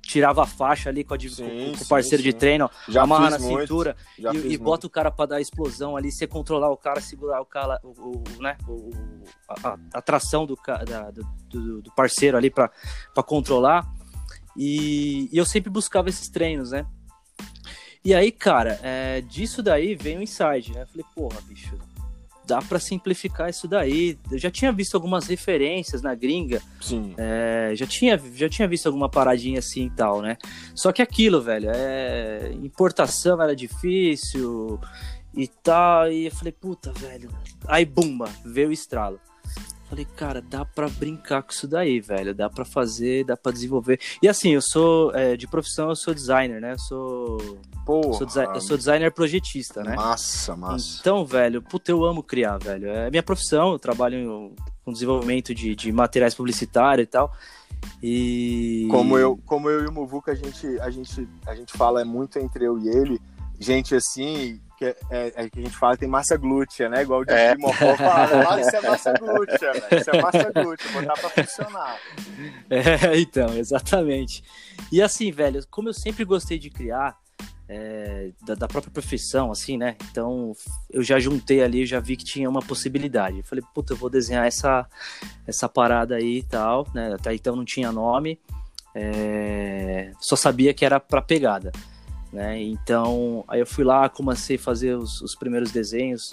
Tirava 0.00 0.42
a 0.42 0.46
faixa 0.46 0.90
ali 0.90 1.04
com, 1.04 1.14
a, 1.14 1.18
sim, 1.18 1.72
com 1.76 1.84
o 1.84 1.88
parceiro 1.88 2.22
sim, 2.22 2.30
de 2.30 2.34
treino, 2.34 2.70
já 2.88 3.02
amarra 3.02 3.30
na 3.30 3.38
muito, 3.38 3.60
cintura 3.60 3.96
e, 4.18 4.52
e 4.52 4.58
bota 4.58 4.86
o 4.86 4.90
cara 4.90 5.10
para 5.10 5.26
dar 5.26 5.36
a 5.36 5.40
explosão 5.40 5.96
ali, 5.96 6.12
você 6.12 6.26
controlar 6.26 6.70
o 6.70 6.76
cara, 6.76 7.00
segurar 7.00 7.40
o 7.40 7.46
cara, 7.46 7.80
o, 7.82 8.18
o 8.18 8.42
né? 8.42 8.58
O, 8.68 8.90
a, 9.48 9.78
a, 9.94 10.02
tração 10.02 10.44
do, 10.44 10.58
da, 10.86 11.10
do, 11.48 11.82
do 11.82 11.92
parceiro 11.92 12.36
ali 12.36 12.50
para 12.50 12.70
controlar. 13.24 13.90
E, 14.56 15.30
e, 15.32 15.38
eu 15.38 15.46
sempre 15.46 15.70
buscava 15.70 16.10
esses 16.10 16.28
treinos, 16.28 16.72
né? 16.72 16.86
E 18.04 18.12
aí, 18.14 18.30
cara, 18.32 18.78
é, 18.82 19.20
disso 19.20 19.62
daí 19.62 19.94
vem 19.94 20.18
o 20.18 20.22
insight, 20.22 20.72
né? 20.72 20.82
Eu 20.82 20.86
falei, 20.88 21.06
porra, 21.14 21.40
bicho, 21.42 21.78
dá 22.46 22.60
para 22.60 22.78
simplificar 22.78 23.48
isso 23.48 23.68
daí. 23.68 24.18
Eu 24.30 24.38
já 24.38 24.50
tinha 24.50 24.72
visto 24.72 24.94
algumas 24.94 25.26
referências 25.26 26.02
na 26.02 26.14
gringa. 26.14 26.60
Sim. 26.80 27.14
É, 27.16 27.72
já, 27.74 27.86
tinha, 27.86 28.20
já 28.34 28.48
tinha 28.48 28.68
visto 28.68 28.86
alguma 28.86 29.08
paradinha 29.08 29.58
assim 29.58 29.86
e 29.86 29.90
tal, 29.90 30.20
né? 30.20 30.36
Só 30.74 30.92
que 30.92 31.02
aquilo, 31.02 31.40
velho, 31.40 31.70
é, 31.72 32.52
importação 32.62 33.40
era 33.40 33.54
difícil 33.54 34.78
e 35.34 35.46
tal. 35.46 36.10
E 36.10 36.26
eu 36.26 36.32
falei, 36.32 36.52
puta, 36.52 36.92
velho. 36.92 37.30
Aí, 37.66 37.84
bumba, 37.84 38.28
veio 38.44 38.68
o 38.68 38.72
estralo. 38.72 39.20
Falei, 39.92 40.06
cara, 40.16 40.40
dá 40.40 40.64
para 40.64 40.88
brincar 40.88 41.42
com 41.42 41.50
isso 41.50 41.68
daí, 41.68 42.00
velho. 42.00 42.34
Dá 42.34 42.48
para 42.48 42.64
fazer, 42.64 43.26
dá 43.26 43.36
para 43.36 43.52
desenvolver. 43.52 44.00
E 44.22 44.26
assim, 44.26 44.54
eu 44.54 44.62
sou 44.62 45.14
é, 45.14 45.36
de 45.36 45.46
profissão, 45.46 45.90
eu 45.90 45.96
sou 45.96 46.14
designer, 46.14 46.62
né? 46.62 46.72
Eu 46.72 46.78
sou 46.78 47.58
Porra, 47.84 48.26
sou 48.26 48.42
eu 48.54 48.60
sou 48.62 48.78
designer 48.78 49.12
projetista, 49.12 49.82
né? 49.82 49.94
Massa, 49.94 50.56
massa. 50.56 50.96
Então, 50.98 51.26
velho, 51.26 51.60
puta, 51.60 51.90
eu 51.90 52.06
amo 52.06 52.22
criar, 52.22 52.56
velho. 52.56 52.88
É 52.88 53.10
minha 53.10 53.22
profissão, 53.22 53.72
eu 53.72 53.78
trabalho 53.78 54.54
com 54.82 54.94
desenvolvimento 54.94 55.54
de, 55.54 55.76
de 55.76 55.92
materiais 55.92 56.34
publicitários 56.34 57.04
e 57.04 57.10
tal. 57.10 57.30
E 58.02 58.88
como 58.90 59.18
eu, 59.18 59.38
como 59.44 59.68
eu 59.68 59.84
e 59.84 59.88
o 59.88 59.92
Muvuca, 59.92 60.32
a 60.32 60.34
gente, 60.34 60.66
a 60.80 60.88
gente, 60.88 61.28
a 61.46 61.54
gente 61.54 61.76
fala 61.76 62.00
é 62.00 62.04
muito 62.04 62.38
entre 62.38 62.64
eu 62.64 62.78
e 62.78 62.88
ele, 62.88 63.20
gente 63.60 63.94
assim, 63.94 64.58
que 64.82 64.96
é, 65.10 65.32
é, 65.36 65.48
que 65.48 65.60
a 65.60 65.62
gente 65.62 65.76
fala 65.76 65.96
tem 65.96 66.08
massa 66.08 66.36
glútea, 66.36 66.88
né? 66.88 67.02
Igual 67.02 67.20
o 67.20 67.24
Didi 67.24 67.38
é. 67.38 67.56
Mocó 67.56 67.96
fala, 67.96 68.60
isso 68.60 68.76
é 68.76 68.80
massa 68.80 69.12
glútea, 69.12 69.72
velho. 69.72 70.00
Isso 70.00 70.10
é 70.10 70.20
massa 70.20 70.50
glútea, 70.50 70.90
botar 70.92 71.14
pra 71.14 71.30
funcionar. 71.30 71.98
É, 72.70 73.18
então, 73.18 73.54
exatamente. 73.56 74.42
E 74.90 75.00
assim, 75.02 75.30
velho, 75.30 75.62
como 75.70 75.88
eu 75.90 75.92
sempre 75.92 76.24
gostei 76.24 76.58
de 76.58 76.70
criar, 76.70 77.16
é, 77.68 78.30
da, 78.44 78.54
da, 78.54 78.66
própria 78.66 78.92
profissão, 78.92 79.52
assim, 79.52 79.76
né? 79.76 79.96
Então 80.10 80.52
eu 80.90 81.02
já 81.02 81.18
juntei 81.20 81.62
ali, 81.62 81.86
já 81.86 82.00
vi 82.00 82.16
que 82.16 82.24
tinha 82.24 82.48
uma 82.48 82.60
possibilidade. 82.60 83.38
Eu 83.38 83.44
falei, 83.44 83.62
puta, 83.74 83.92
eu 83.92 83.96
vou 83.96 84.10
desenhar 84.10 84.46
essa, 84.46 84.86
essa 85.46 85.68
parada 85.68 86.16
aí 86.16 86.38
e 86.38 86.42
tal, 86.42 86.86
né? 86.94 87.14
Até 87.14 87.34
então 87.34 87.54
não 87.54 87.64
tinha 87.64 87.92
nome, 87.92 88.40
é, 88.94 90.12
só 90.18 90.34
sabia 90.34 90.74
que 90.74 90.84
era 90.84 90.98
pra 90.98 91.22
pegada. 91.22 91.70
Né? 92.32 92.62
Então, 92.62 93.44
aí 93.46 93.60
eu 93.60 93.66
fui 93.66 93.84
lá, 93.84 94.08
comecei 94.08 94.56
a 94.56 94.58
fazer 94.58 94.96
os, 94.96 95.20
os 95.20 95.34
primeiros 95.34 95.70
desenhos 95.70 96.32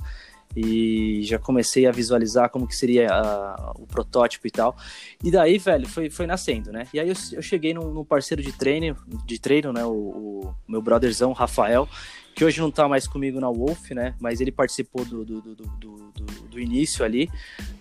e 0.55 1.21
já 1.23 1.37
comecei 1.37 1.85
a 1.85 1.91
visualizar 1.91 2.49
como 2.49 2.67
que 2.67 2.75
seria 2.75 3.07
a, 3.11 3.73
o 3.77 3.85
protótipo 3.85 4.47
e 4.47 4.51
tal. 4.51 4.75
E 5.23 5.29
daí, 5.29 5.57
velho, 5.57 5.87
foi, 5.87 6.09
foi 6.09 6.25
nascendo, 6.25 6.71
né? 6.71 6.87
E 6.93 6.99
aí 6.99 7.09
eu, 7.09 7.15
eu 7.33 7.41
cheguei 7.41 7.73
num, 7.73 7.93
num, 7.93 8.03
parceiro 8.03 8.41
de 8.41 8.51
treino, 8.51 8.95
de 9.25 9.39
treino, 9.39 9.71
né? 9.71 9.83
O, 9.85 9.91
o, 9.91 10.55
meu 10.67 10.81
brotherzão, 10.81 11.33
Rafael, 11.33 11.87
que 12.35 12.43
hoje 12.43 12.59
não 12.59 12.71
tá 12.71 12.87
mais 12.87 13.07
comigo 13.07 13.39
na 13.39 13.49
Wolf, 13.49 13.91
né? 13.91 14.15
Mas 14.19 14.41
ele 14.41 14.51
participou 14.51 15.05
do, 15.05 15.23
do, 15.23 15.41
do, 15.41 15.55
do, 15.55 16.11
do 16.49 16.59
início 16.59 17.05
ali. 17.05 17.29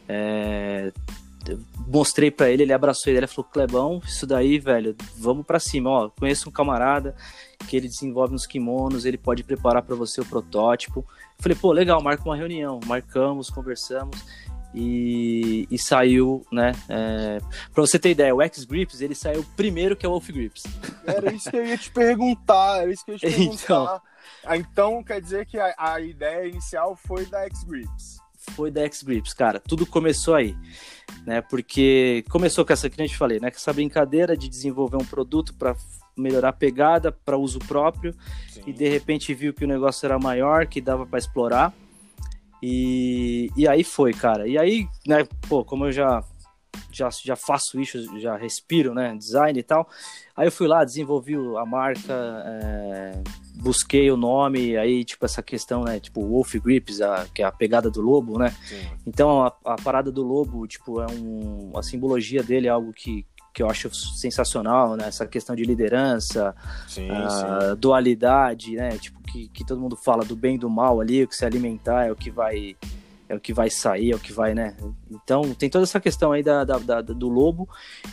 É, 0.06 0.92
mostrei 1.86 2.30
para 2.30 2.50
ele, 2.50 2.62
ele 2.62 2.72
abraçou 2.72 3.10
ele, 3.10 3.20
ele 3.20 3.26
falou, 3.26 3.50
Clebão, 3.50 4.00
isso 4.04 4.26
daí, 4.26 4.58
velho, 4.58 4.96
vamos 5.16 5.46
para 5.46 5.60
cima, 5.60 5.90
ó, 5.90 6.10
conheço 6.10 6.48
um 6.48 6.52
camarada 6.52 7.14
que 7.68 7.76
ele 7.76 7.88
desenvolve 7.88 8.32
nos 8.32 8.46
kimonos, 8.46 9.04
ele 9.04 9.18
pode 9.18 9.42
preparar 9.42 9.82
para 9.82 9.94
você 9.94 10.20
o 10.20 10.24
protótipo. 10.24 11.04
Falei, 11.38 11.56
pô, 11.56 11.72
legal, 11.72 12.02
marca 12.02 12.24
uma 12.24 12.36
reunião, 12.36 12.80
marcamos, 12.86 13.50
conversamos 13.50 14.24
e, 14.74 15.66
e 15.70 15.78
saiu, 15.78 16.46
né? 16.52 16.72
É, 16.88 17.38
para 17.72 17.80
você 17.80 17.98
ter 17.98 18.10
ideia, 18.10 18.34
o 18.34 18.42
X 18.42 18.64
Grips 18.64 19.00
ele 19.00 19.14
saiu 19.14 19.44
primeiro 19.56 19.96
que 19.96 20.06
o 20.06 20.10
Wolf 20.10 20.28
Grips. 20.28 20.64
Era 21.06 21.32
isso 21.32 21.50
que 21.50 21.56
eu 21.56 21.66
ia 21.66 21.78
te 21.78 21.90
perguntar, 21.90 22.82
era 22.82 22.92
isso 22.92 23.04
que 23.04 23.10
eu 23.10 23.14
ia 23.14 23.18
te 23.18 23.26
perguntar. 23.34 24.02
Então, 24.44 24.56
então 24.56 25.04
quer 25.04 25.20
dizer 25.20 25.46
que 25.46 25.58
a, 25.58 25.74
a 25.76 26.00
ideia 26.00 26.48
inicial 26.48 26.96
foi 26.96 27.24
da 27.26 27.44
X 27.44 27.64
Grips? 27.64 28.27
Foi 28.54 28.70
da 28.70 28.82
X 28.82 29.02
Grips, 29.02 29.32
cara. 29.32 29.60
Tudo 29.60 29.86
começou 29.86 30.34
aí 30.34 30.56
né? 31.24 31.40
Porque 31.40 32.24
começou 32.30 32.64
com 32.64 32.72
essa 32.72 32.88
que 32.88 33.00
a 33.00 33.06
gente 33.06 33.16
falei, 33.16 33.38
né? 33.40 33.50
Com 33.50 33.56
essa 33.56 33.72
brincadeira 33.72 34.36
de 34.36 34.48
desenvolver 34.48 34.96
um 34.96 35.04
produto 35.04 35.54
para 35.54 35.74
melhorar 36.16 36.48
a 36.48 36.52
pegada 36.52 37.12
para 37.12 37.36
uso 37.36 37.60
próprio 37.60 38.12
Sim. 38.50 38.62
e 38.66 38.72
de 38.72 38.88
repente 38.88 39.32
viu 39.32 39.54
que 39.54 39.64
o 39.64 39.68
negócio 39.68 40.04
era 40.04 40.18
maior, 40.18 40.66
que 40.66 40.80
dava 40.80 41.06
para 41.06 41.18
explorar. 41.18 41.72
E, 42.62 43.50
e 43.56 43.68
aí 43.68 43.84
foi, 43.84 44.12
cara. 44.12 44.48
E 44.48 44.58
aí, 44.58 44.88
né, 45.06 45.26
pô, 45.48 45.64
como 45.64 45.86
eu 45.86 45.92
já 45.92 46.24
já, 46.90 47.08
já 47.10 47.36
faço 47.36 47.80
isso, 47.80 48.18
já 48.18 48.36
respiro, 48.36 48.94
né, 48.94 49.14
design 49.16 49.58
e 49.58 49.62
tal. 49.62 49.88
Aí 50.36 50.46
eu 50.46 50.52
fui 50.52 50.66
lá, 50.66 50.84
desenvolvi 50.84 51.34
a 51.34 51.66
marca, 51.66 52.12
é, 52.46 53.22
busquei 53.54 54.10
o 54.10 54.16
nome, 54.16 54.76
aí, 54.76 55.04
tipo, 55.04 55.24
essa 55.24 55.42
questão, 55.42 55.84
né, 55.84 55.98
tipo, 55.98 56.24
Wolf 56.24 56.54
Grips, 56.56 57.00
a, 57.00 57.26
que 57.34 57.42
é 57.42 57.44
a 57.44 57.52
pegada 57.52 57.90
do 57.90 58.00
lobo, 58.00 58.38
né? 58.38 58.54
Sim. 58.66 58.88
Então, 59.06 59.42
a, 59.42 59.52
a, 59.64 59.76
parada 59.76 60.12
do 60.12 60.22
lobo, 60.22 60.66
tipo, 60.66 61.00
é 61.00 61.06
um, 61.10 61.72
a 61.76 61.82
simbologia 61.82 62.42
dele 62.42 62.68
é 62.68 62.70
algo 62.70 62.92
que, 62.92 63.26
que 63.52 63.62
eu 63.62 63.68
acho 63.68 63.92
sensacional, 63.92 64.96
né? 64.96 65.08
Essa 65.08 65.26
questão 65.26 65.56
de 65.56 65.64
liderança, 65.64 66.54
sim, 66.86 67.08
sim. 67.08 67.76
dualidade, 67.78 68.76
né? 68.76 68.96
Tipo, 68.98 69.20
que, 69.22 69.48
que 69.48 69.64
todo 69.64 69.80
mundo 69.80 69.96
fala 69.96 70.24
do 70.24 70.36
bem 70.36 70.54
e 70.56 70.58
do 70.58 70.70
mal 70.70 71.00
ali, 71.00 71.24
o 71.24 71.28
que 71.28 71.36
se 71.36 71.44
alimentar 71.44 72.06
é 72.06 72.12
o 72.12 72.16
que 72.16 72.30
vai 72.30 72.76
é 73.28 73.34
o 73.34 73.40
que 73.40 73.52
vai 73.52 73.68
sair, 73.68 74.12
é 74.12 74.14
o 74.14 74.18
que 74.18 74.32
vai, 74.32 74.54
né? 74.54 74.74
Então, 75.10 75.54
tem 75.54 75.68
toda 75.68 75.84
essa 75.84 76.00
questão 76.00 76.32
aí 76.32 76.42
da, 76.42 76.64
da, 76.64 76.78
da 76.78 77.02
do 77.02 77.28
lobo. 77.28 77.68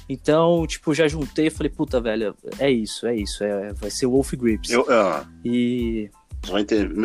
Então, 0.10 0.66
tipo, 0.68 0.94
já 0.94 1.08
juntei 1.08 1.48
e 1.48 1.50
falei, 1.50 1.70
puta, 1.70 2.02
velho, 2.02 2.36
é 2.60 2.70
isso, 2.70 3.08
é 3.08 3.16
isso. 3.16 3.44
É, 3.44 3.74
vai 3.74 3.90
ser 3.90 4.08
Wolf 4.08 4.34
Grips. 4.34 4.70
Eu, 4.70 4.82
uh, 4.82 5.26
e. 5.44 6.10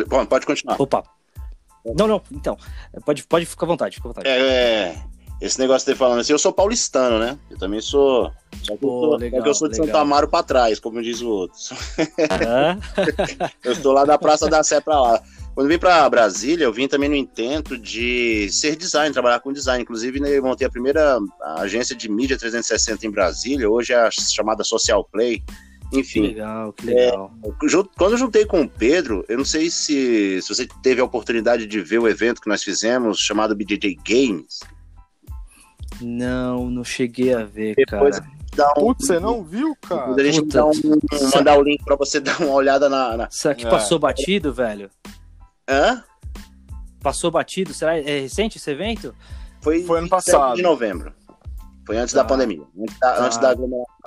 Bom, 0.07 0.25
pode 0.25 0.45
continuar. 0.45 0.79
Opa. 0.79 1.03
Não, 1.97 2.07
não, 2.07 2.21
então. 2.31 2.57
Pode, 3.05 3.23
pode 3.23 3.45
ficar 3.45 3.65
à 3.65 3.67
vontade, 3.67 3.95
fica 3.95 4.07
à 4.07 4.11
vontade. 4.11 4.27
É, 4.27 4.39
é, 4.39 5.03
esse 5.41 5.59
negócio 5.59 5.91
de 5.91 5.97
falando 5.97 6.19
assim, 6.19 6.33
eu 6.33 6.37
sou 6.37 6.53
paulistano, 6.53 7.17
né? 7.17 7.35
Eu 7.49 7.57
também 7.57 7.81
sou. 7.81 8.31
Só 8.61 8.73
que, 8.73 8.79
Pô, 8.79 8.87
eu, 8.87 9.09
sou, 9.09 9.17
legal, 9.17 9.45
eu 9.45 9.53
sou 9.55 9.67
de 9.67 9.73
legal. 9.73 9.87
Santo 9.87 9.97
Amaro 9.97 10.27
pra 10.27 10.43
trás, 10.43 10.79
como 10.79 11.01
diz 11.01 11.21
o 11.21 11.29
outro. 11.29 11.57
eu 13.65 13.71
estou 13.71 13.91
lá 13.91 14.05
da 14.05 14.19
Praça 14.19 14.47
da 14.47 14.63
Sé 14.63 14.79
pra 14.79 15.01
lá. 15.01 15.23
Quando 15.53 15.67
eu 15.67 15.73
vim 15.73 15.79
para 15.79 16.09
Brasília, 16.09 16.63
eu 16.63 16.73
vim 16.73 16.87
também 16.87 17.09
no 17.09 17.15
intento 17.15 17.77
de 17.77 18.49
ser 18.51 18.75
design, 18.75 19.11
trabalhar 19.11 19.39
com 19.41 19.51
design. 19.51 19.83
Inclusive, 19.83 20.19
né, 20.19 20.37
eu 20.37 20.43
montei 20.43 20.65
a 20.65 20.69
primeira 20.69 21.19
agência 21.57 21.95
de 21.95 22.09
mídia 22.09 22.37
360 22.37 23.05
em 23.05 23.11
Brasília, 23.11 23.69
hoje 23.69 23.91
é 23.93 23.97
a 23.97 24.09
chamada 24.11 24.63
Social 24.63 25.03
Play. 25.03 25.43
Enfim. 25.93 26.21
Que 26.21 26.27
legal, 26.29 26.73
que 26.73 26.85
legal. 26.85 27.33
É, 27.43 27.49
quando 27.97 28.13
eu 28.13 28.17
juntei 28.17 28.45
com 28.45 28.61
o 28.61 28.69
Pedro, 28.69 29.25
eu 29.27 29.37
não 29.37 29.43
sei 29.43 29.69
se, 29.69 30.41
se 30.41 30.47
você 30.47 30.65
teve 30.81 31.01
a 31.01 31.03
oportunidade 31.03 31.67
de 31.67 31.81
ver 31.81 31.99
o 31.99 32.07
evento 32.07 32.39
que 32.39 32.47
nós 32.47 32.63
fizemos, 32.63 33.19
chamado 33.19 33.53
BJJ 33.53 33.97
Games. 34.07 34.59
Não, 35.99 36.69
não 36.69 36.83
cheguei 36.83 37.33
a 37.33 37.43
ver, 37.43 37.75
Depois 37.75 38.19
cara. 38.19 38.31
Um... 38.37 38.41
Putz, 38.73 39.07
você 39.07 39.19
não 39.19 39.43
viu, 39.43 39.75
cara? 39.81 40.13
A 40.13 40.23
gente 40.23 40.45
dá 40.45 40.65
um, 40.65 40.71
mandar 41.33 41.57
o 41.57 41.63
link 41.63 41.83
pra 41.83 41.95
você 41.95 42.19
dar 42.21 42.39
uma 42.39 42.53
olhada 42.53 42.89
na. 42.89 43.17
na... 43.17 43.27
Será 43.29 43.55
que 43.55 43.65
é. 43.65 43.69
passou 43.69 43.97
batido, 43.97 44.53
velho? 44.53 44.89
Hã? 45.71 46.03
Passou 47.01 47.31
batido? 47.31 47.73
Será 47.73 47.97
é 47.97 48.19
recente 48.19 48.57
esse 48.57 48.69
evento? 48.69 49.15
Foi, 49.61 49.83
Foi 49.83 49.99
ano 49.99 50.09
passado. 50.09 50.55
de 50.55 50.61
novembro. 50.61 51.13
Foi 51.85 51.97
antes 51.97 52.13
da 52.13 52.21
ah. 52.21 52.25
pandemia. 52.25 52.61
Antes, 52.77 52.99
da, 52.99 53.09
ah. 53.09 53.25
antes 53.25 53.37
da, 53.37 53.53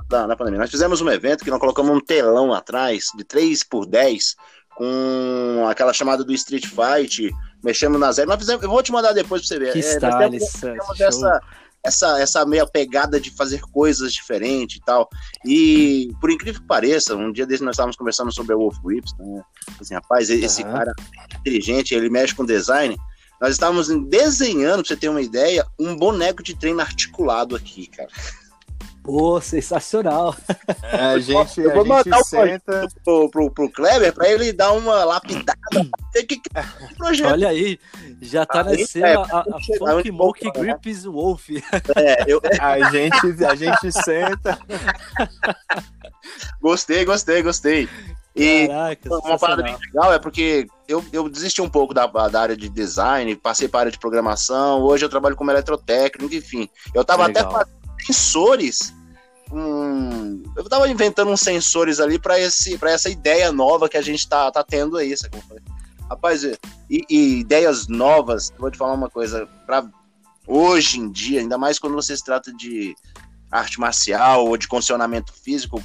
da, 0.09 0.27
da, 0.27 0.37
pandemia. 0.37 0.61
Nós 0.61 0.70
fizemos 0.70 1.00
um 1.00 1.11
evento 1.11 1.42
que 1.42 1.50
nós 1.50 1.59
colocamos 1.59 1.96
um 1.96 2.00
telão 2.00 2.53
atrás 2.53 3.07
de 3.16 3.24
3 3.24 3.64
por 3.64 3.87
10 3.87 4.37
com 4.77 5.66
aquela 5.68 5.92
chamada 5.92 6.22
do 6.22 6.33
Street 6.35 6.66
Fight. 6.66 7.31
Mexemos 7.62 7.98
nas 7.98 8.18
regras. 8.18 8.37
Nós 8.37 8.44
fizemos, 8.44 8.62
eu 8.62 8.70
vou 8.70 8.83
te 8.83 8.92
mandar 8.92 9.12
depois 9.12 9.40
pra 9.42 9.48
você 9.48 9.59
ver. 9.59 9.72
Que 9.72 9.79
é, 9.79 9.83
style, 9.83 10.38
nós 10.38 10.53
temos, 10.61 11.00
essa, 11.00 11.40
essa, 11.85 12.18
essa 12.18 12.47
meia 12.47 12.66
pegada 12.66 13.20
de 13.20 13.31
fazer 13.31 13.61
coisas 13.61 14.12
diferentes 14.12 14.79
e 14.79 14.85
tal. 14.85 15.09
E, 15.44 16.11
por 16.20 16.31
incrível 16.31 16.61
que 16.61 16.66
pareça, 16.66 17.14
um 17.14 17.31
dia 17.31 17.47
desses 17.47 17.61
nós 17.61 17.75
estávamos 17.75 17.97
conversando 17.97 18.33
sobre 18.33 18.55
o 18.55 18.59
Wolf 18.59 18.79
Grips, 18.83 19.12
né? 19.18 19.42
Assim, 19.79 19.94
rapaz, 19.94 20.31
esse 20.31 20.62
uhum. 20.62 20.73
cara 20.73 20.92
é 21.31 21.37
inteligente, 21.37 21.94
ele 21.94 22.09
mexe 22.09 22.35
com 22.35 22.44
design. 22.44 22.97
Nós 23.40 23.53
estávamos 23.53 23.88
desenhando, 24.09 24.81
pra 24.83 24.88
você 24.88 24.97
ter 24.97 25.11
uma 25.11 25.20
ideia, 25.20 25.66
um 25.79 25.94
boneco 25.94 26.42
de 26.42 26.57
treino 26.57 26.81
articulado 26.81 27.55
aqui, 27.55 27.87
cara. 27.88 28.09
Pô, 29.05 29.38
sensacional. 29.38 30.35
É, 30.83 30.97
a 30.97 31.19
gente, 31.19 31.61
eu 31.61 31.75
vou 31.75 31.85
mandar 31.85 32.19
o 32.19 32.25
senta... 32.25 32.88
pro, 33.05 33.29
pro, 33.29 33.51
pro 33.51 33.71
Kleber 33.71 34.14
pra 34.14 34.31
ele 34.31 34.51
dar 34.51 34.73
uma 34.73 35.05
lapidada. 35.05 35.59
que, 36.27 36.38
que, 36.38 36.51
projeto. 36.97 37.33
Olha 37.33 37.51
aí, 37.51 37.79
já 38.23 38.47
tá 38.47 38.64
nascendo 38.64 39.05
é, 39.05 39.14
a, 39.14 39.21
a, 39.21 39.40
a 39.40 39.79
Funk 39.79 40.11
Monkey 40.11 40.51
Grips 40.53 41.05
Wolf. 41.05 41.51
É, 41.95 42.25
eu... 42.27 42.40
a, 42.59 42.90
gente, 42.90 43.45
a 43.45 43.55
gente 43.55 43.93
senta. 43.93 44.59
Gostei, 46.62 47.05
gostei, 47.05 47.43
gostei. 47.43 47.88
E 48.35 48.67
Caraca, 48.67 49.14
uma 49.17 49.38
parada 49.38 49.62
bem 49.62 49.77
legal 49.77 50.14
é 50.14 50.19
porque 50.19 50.67
eu, 50.88 51.05
eu 51.12 51.29
desisti 51.29 51.61
um 51.61 51.69
pouco 51.69 51.93
da, 51.93 52.07
da 52.07 52.40
área 52.40 52.57
de 52.57 52.71
design, 52.71 53.37
passei 53.37 53.69
para 53.69 53.81
a 53.81 53.83
área 53.83 53.93
de 53.93 53.99
programação, 53.99 54.83
hoje 54.83 55.05
eu 55.05 55.11
trabalho 55.11 55.37
como 55.37 55.51
eletrotécnico, 55.51 56.35
enfim. 56.35 56.71
Eu 56.95 57.05
tava 57.05 57.27
até 57.27 57.43
fazendo 57.43 57.84
sensores. 58.07 58.93
Hum, 59.53 60.43
eu 60.57 60.64
tava 60.64 60.88
inventando 60.88 61.31
uns 61.31 61.40
sensores 61.40 62.01
ali 62.01 62.19
para 62.19 62.40
esse 62.40 62.77
para 62.79 62.90
essa 62.90 63.09
ideia 63.09 63.53
nova 63.53 63.88
que 63.88 63.97
a 63.97 64.03
gente 64.03 64.29
tá, 64.29 64.51
tá 64.51 64.64
tendo 64.64 64.97
aí, 64.97 65.17
sabe? 65.17 65.37
Rapaz, 66.09 66.45
e, 66.45 66.59
e 67.09 67.40
ideias 67.40 67.87
novas, 67.88 68.53
vou 68.59 68.71
te 68.71 68.77
falar 68.77 68.93
uma 68.95 69.09
coisa, 69.09 69.49
para 69.67 69.85
hoje 70.47 71.01
em 71.01 71.11
dia, 71.11 71.40
ainda 71.40 71.57
mais 71.57 71.79
quando 71.79 71.95
você 71.95 72.17
se 72.17 72.23
trata 72.23 72.53
de 72.53 72.95
arte 73.51 73.81
marcial 73.81 74.47
ou 74.47 74.57
de 74.57 74.69
condicionamento 74.69 75.33
físico, 75.33 75.83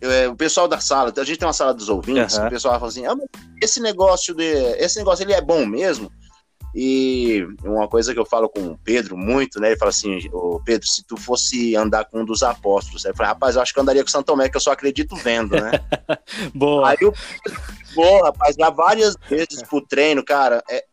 é, 0.00 0.28
o 0.28 0.34
pessoal 0.34 0.66
da 0.66 0.80
sala, 0.80 1.12
a 1.14 1.24
gente 1.24 1.38
tem 1.38 1.46
uma 1.46 1.52
sala 1.52 1.74
dos 1.74 1.88
ouvintes, 1.88 2.36
uhum. 2.36 2.46
o 2.46 2.50
pessoal 2.50 2.74
fala 2.74 2.88
assim, 2.88 3.06
ah, 3.06 3.14
esse 3.62 3.80
negócio 3.80 4.34
de, 4.34 4.44
esse 4.78 4.98
negócio 4.98 5.22
ele 5.22 5.34
é 5.34 5.40
bom 5.40 5.66
mesmo? 5.66 6.10
E 6.74 7.44
uma 7.64 7.88
coisa 7.88 8.14
que 8.14 8.20
eu 8.20 8.24
falo 8.24 8.48
com 8.48 8.60
o 8.68 8.78
Pedro 8.78 9.16
muito, 9.16 9.60
né? 9.60 9.68
Ele 9.68 9.78
fala 9.78 9.90
assim: 9.90 10.18
Ô 10.32 10.60
Pedro, 10.64 10.86
se 10.86 11.04
tu 11.04 11.16
fosse 11.16 11.74
andar 11.74 12.04
com 12.04 12.20
um 12.20 12.24
dos 12.24 12.42
apóstolos, 12.42 13.04
eu 13.04 13.14
falei, 13.14 13.32
rapaz, 13.32 13.56
eu 13.56 13.62
acho 13.62 13.72
que 13.72 13.78
eu 13.78 13.82
andaria 13.82 14.02
com 14.02 14.10
Santo 14.10 14.26
Tomé, 14.26 14.48
que 14.48 14.56
eu 14.56 14.60
só 14.60 14.72
acredito 14.72 15.16
vendo, 15.16 15.56
né? 15.56 15.72
Boa. 16.54 16.90
Aí 16.90 16.98
o 17.02 17.12
Pedro, 17.94 18.24
rapaz, 18.24 18.56
já 18.58 18.70
várias 18.70 19.16
vezes 19.28 19.62
pro 19.68 19.84
treino, 19.84 20.24
cara, 20.24 20.62
é 20.70 20.84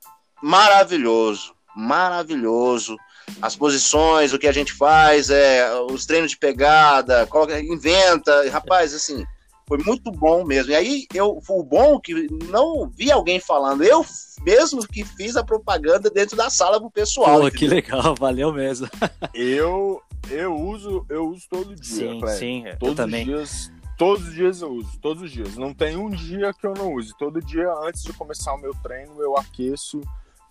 maravilhoso, 0.42 1.54
maravilhoso 1.76 2.98
as 3.42 3.56
posições, 3.56 4.34
o 4.34 4.40
que 4.40 4.48
a 4.48 4.52
gente 4.52 4.74
faz, 4.74 5.30
é, 5.30 5.70
os 5.92 6.06
treinos 6.06 6.32
de 6.32 6.38
pegada, 6.38 7.28
coloca, 7.28 7.60
inventa, 7.60 8.50
rapaz, 8.50 8.94
assim, 8.94 9.26
foi 9.68 9.78
muito 9.80 10.12
bom 10.12 10.46
mesmo. 10.46 10.72
E 10.72 10.76
aí, 10.76 11.06
eu, 11.14 11.40
foi 11.42 11.60
o 11.60 11.64
bom 11.64 12.00
que 12.00 12.28
não 12.46 12.90
vi 12.90 13.12
alguém 13.12 13.40
falando, 13.40 13.84
eu 13.84 14.04
mesmo 14.44 14.88
que 14.88 15.04
fiz 15.04 15.36
a 15.36 15.44
propaganda 15.44 16.10
dentro 16.10 16.38
da 16.38 16.50
sala 16.50 16.80
pro 16.80 16.90
pessoal. 16.90 17.42
Pô, 17.42 17.52
que 17.52 17.68
legal, 17.68 18.16
valeu 18.18 18.54
mesmo. 18.54 18.88
eu, 19.34 20.02
eu 20.30 20.56
uso, 20.56 21.06
eu 21.10 21.28
uso 21.28 21.46
todo 21.50 21.76
dia, 21.76 22.12
Sim, 22.12 22.28
sim, 22.38 22.64
todos 22.80 22.90
eu 22.90 22.96
também. 22.96 23.22
Os 23.22 23.28
dias, 23.28 23.72
todos 23.98 24.28
os 24.28 24.34
dias 24.34 24.62
eu 24.62 24.72
uso, 24.72 25.00
todos 25.02 25.24
os 25.24 25.32
dias. 25.32 25.58
Não 25.58 25.74
tem 25.74 25.98
um 25.98 26.10
dia 26.10 26.54
que 26.54 26.66
eu 26.66 26.74
não 26.74 26.94
use. 26.94 27.14
Todo 27.18 27.42
dia, 27.42 27.70
antes 27.84 28.04
de 28.04 28.14
começar 28.14 28.54
o 28.54 28.62
meu 28.62 28.74
treino, 28.82 29.22
eu 29.22 29.38
aqueço 29.38 30.02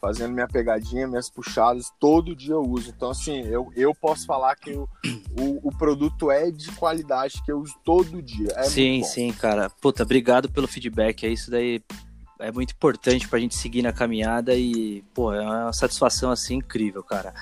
fazendo 0.07 0.33
minha 0.33 0.47
pegadinha, 0.47 1.09
minhas 1.09 1.29
puxadas, 1.29 1.91
todo 1.99 2.37
dia 2.37 2.55
eu 2.55 2.63
uso. 2.63 2.93
Então, 2.97 3.11
assim, 3.11 3.45
eu, 3.49 3.73
eu 3.75 3.93
posso 3.93 4.25
falar 4.25 4.55
que 4.55 4.71
o, 4.71 4.89
o, 5.37 5.69
o 5.69 5.77
produto 5.77 6.31
é 6.31 6.49
de 6.49 6.71
qualidade, 6.73 7.43
que 7.45 7.51
eu 7.51 7.59
uso 7.59 7.75
todo 7.85 8.23
dia. 8.23 8.51
É 8.55 8.63
sim, 8.65 9.03
sim, 9.03 9.33
cara. 9.33 9.69
Puta, 9.69 10.05
obrigado 10.05 10.49
pelo 10.49 10.69
feedback. 10.69 11.27
É 11.27 11.29
isso 11.29 11.51
daí. 11.51 11.83
É 12.39 12.53
muito 12.53 12.73
importante 12.73 13.27
pra 13.27 13.41
gente 13.41 13.57
seguir 13.57 13.83
na 13.83 13.93
caminhada 13.93 14.55
e, 14.55 15.03
pô, 15.13 15.33
é 15.33 15.41
uma 15.41 15.73
satisfação, 15.73 16.31
assim, 16.31 16.57
incrível, 16.57 17.03
cara. 17.03 17.35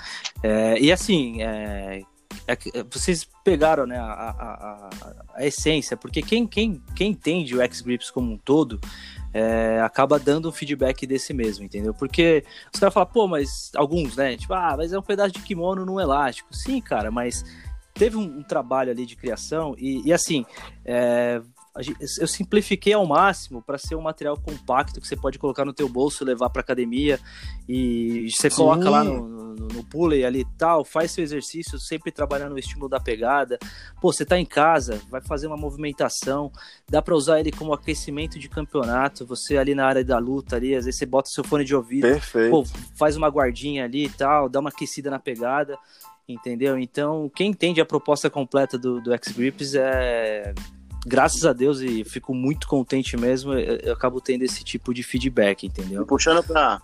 É, 0.43 0.81
e, 0.81 0.91
assim, 0.91 1.43
é, 1.43 2.01
é, 2.47 2.57
vocês 2.91 3.27
pegaram 3.43 3.87
né, 3.87 3.99
a, 3.99 4.05
a, 4.05 4.91
a, 5.35 5.47
essência, 5.47 5.97
porque 5.97 6.21
quem, 6.21 6.47
quem, 6.47 6.83
quem 6.95 7.13
entende 7.13 7.57
o 7.57 7.61
X-Grips 7.63 8.11
como 8.11 8.33
um 8.33 8.37
todo 8.37 8.81
é, 9.33 9.81
acaba 9.81 10.19
dando 10.19 10.49
um 10.49 10.53
feedback 10.53 11.07
desse 11.07 11.33
mesmo, 11.33 11.65
entendeu? 11.65 11.95
Porque 11.95 12.45
os 12.73 12.79
caras 12.79 12.93
falam, 12.93 13.11
pô, 13.11 13.27
mas 13.27 13.71
alguns, 13.75 14.17
né? 14.17 14.37
Tipo, 14.37 14.55
ah, 14.55 14.75
mas 14.77 14.93
é 14.93 14.99
um 14.99 15.03
pedaço 15.03 15.33
de 15.33 15.41
kimono 15.41 15.87
no 15.87 15.99
elástico. 15.99 16.55
Sim, 16.55 16.81
cara, 16.81 17.11
mas 17.11 17.45
teve 17.95 18.17
um, 18.17 18.39
um 18.39 18.43
trabalho 18.43 18.91
ali 18.91 19.07
de 19.07 19.17
criação 19.17 19.75
e, 19.79 20.03
e 20.07 20.13
assim, 20.13 20.45
é, 20.85 21.41
eu 22.21 22.29
simplifiquei 22.29 22.93
ao 22.93 23.05
máximo 23.05 23.61
para 23.61 23.79
ser 23.79 23.97
um 23.97 24.03
material 24.03 24.37
compacto 24.37 25.01
que 25.01 25.09
você 25.09 25.17
pode 25.17 25.39
colocar 25.39 25.65
no 25.65 25.73
teu 25.73 25.89
bolso, 25.89 26.25
levar 26.25 26.49
para 26.51 26.61
academia 26.61 27.19
e 27.69 28.29
você 28.31 28.49
Sim. 28.49 28.57
coloca 28.57 28.89
lá 28.89 29.03
no, 29.03 29.44
no, 29.55 29.69
no 29.69 29.85
pulley 29.85 30.25
ali 30.25 30.41
e 30.41 30.59
tal, 30.59 30.85
faz 30.85 31.11
seu 31.11 31.23
exercício, 31.25 31.79
sempre 31.79 32.11
trabalhando 32.11 32.53
no 32.53 32.59
estímulo 32.59 32.89
da 32.89 33.01
pegada. 33.01 33.59
Pô, 34.01 34.13
você 34.13 34.25
tá 34.25 34.39
em 34.39 34.45
casa, 34.45 35.01
vai 35.11 35.21
fazer 35.21 35.47
uma 35.47 35.57
movimentação, 35.57 36.51
dá 36.89 37.01
para 37.01 37.15
usar 37.15 37.41
ele 37.41 37.53
como 37.53 37.73
aquecimento 37.73 38.39
de 38.39 38.49
campeonato, 38.49 39.27
você 39.27 39.57
ali 39.57 39.75
na 39.75 39.87
área 39.87 40.05
da 40.05 40.19
luta 40.19 40.57
ali, 40.57 40.75
às 40.75 40.85
vezes 40.85 40.99
você 40.99 41.07
bota 41.07 41.29
seu 41.29 41.45
fone 41.45 41.65
de 41.65 41.75
ouvido. 41.75 42.07
Pô, 42.51 42.65
faz 42.97 43.17
uma 43.17 43.29
guardinha 43.29 43.85
ali 43.85 44.07
e 44.07 44.11
tal, 44.11 44.49
dá 44.49 44.61
uma 44.61 44.71
aquecida 44.71 45.11
na 45.11 45.19
pegada 45.19 45.79
entendeu? 46.27 46.79
Então, 46.79 47.31
quem 47.35 47.51
entende 47.51 47.81
a 47.81 47.85
proposta 47.85 48.31
completa 48.31 48.79
do, 48.79 49.01
do 49.01 49.13
X-Grips 49.13 49.75
é 49.75 50.55
graças 51.07 51.45
a 51.45 51.53
Deus, 51.53 51.81
e 51.81 52.05
fico 52.05 52.35
muito 52.35 52.67
contente 52.67 53.17
mesmo, 53.17 53.53
eu, 53.55 53.77
eu 53.77 53.93
acabo 53.93 54.21
tendo 54.21 54.43
esse 54.43 54.65
tipo 54.65 54.93
de 54.93 55.03
feedback, 55.03 55.67
entendeu? 55.67 56.07
Puxando 56.07 56.43
para 56.43 56.81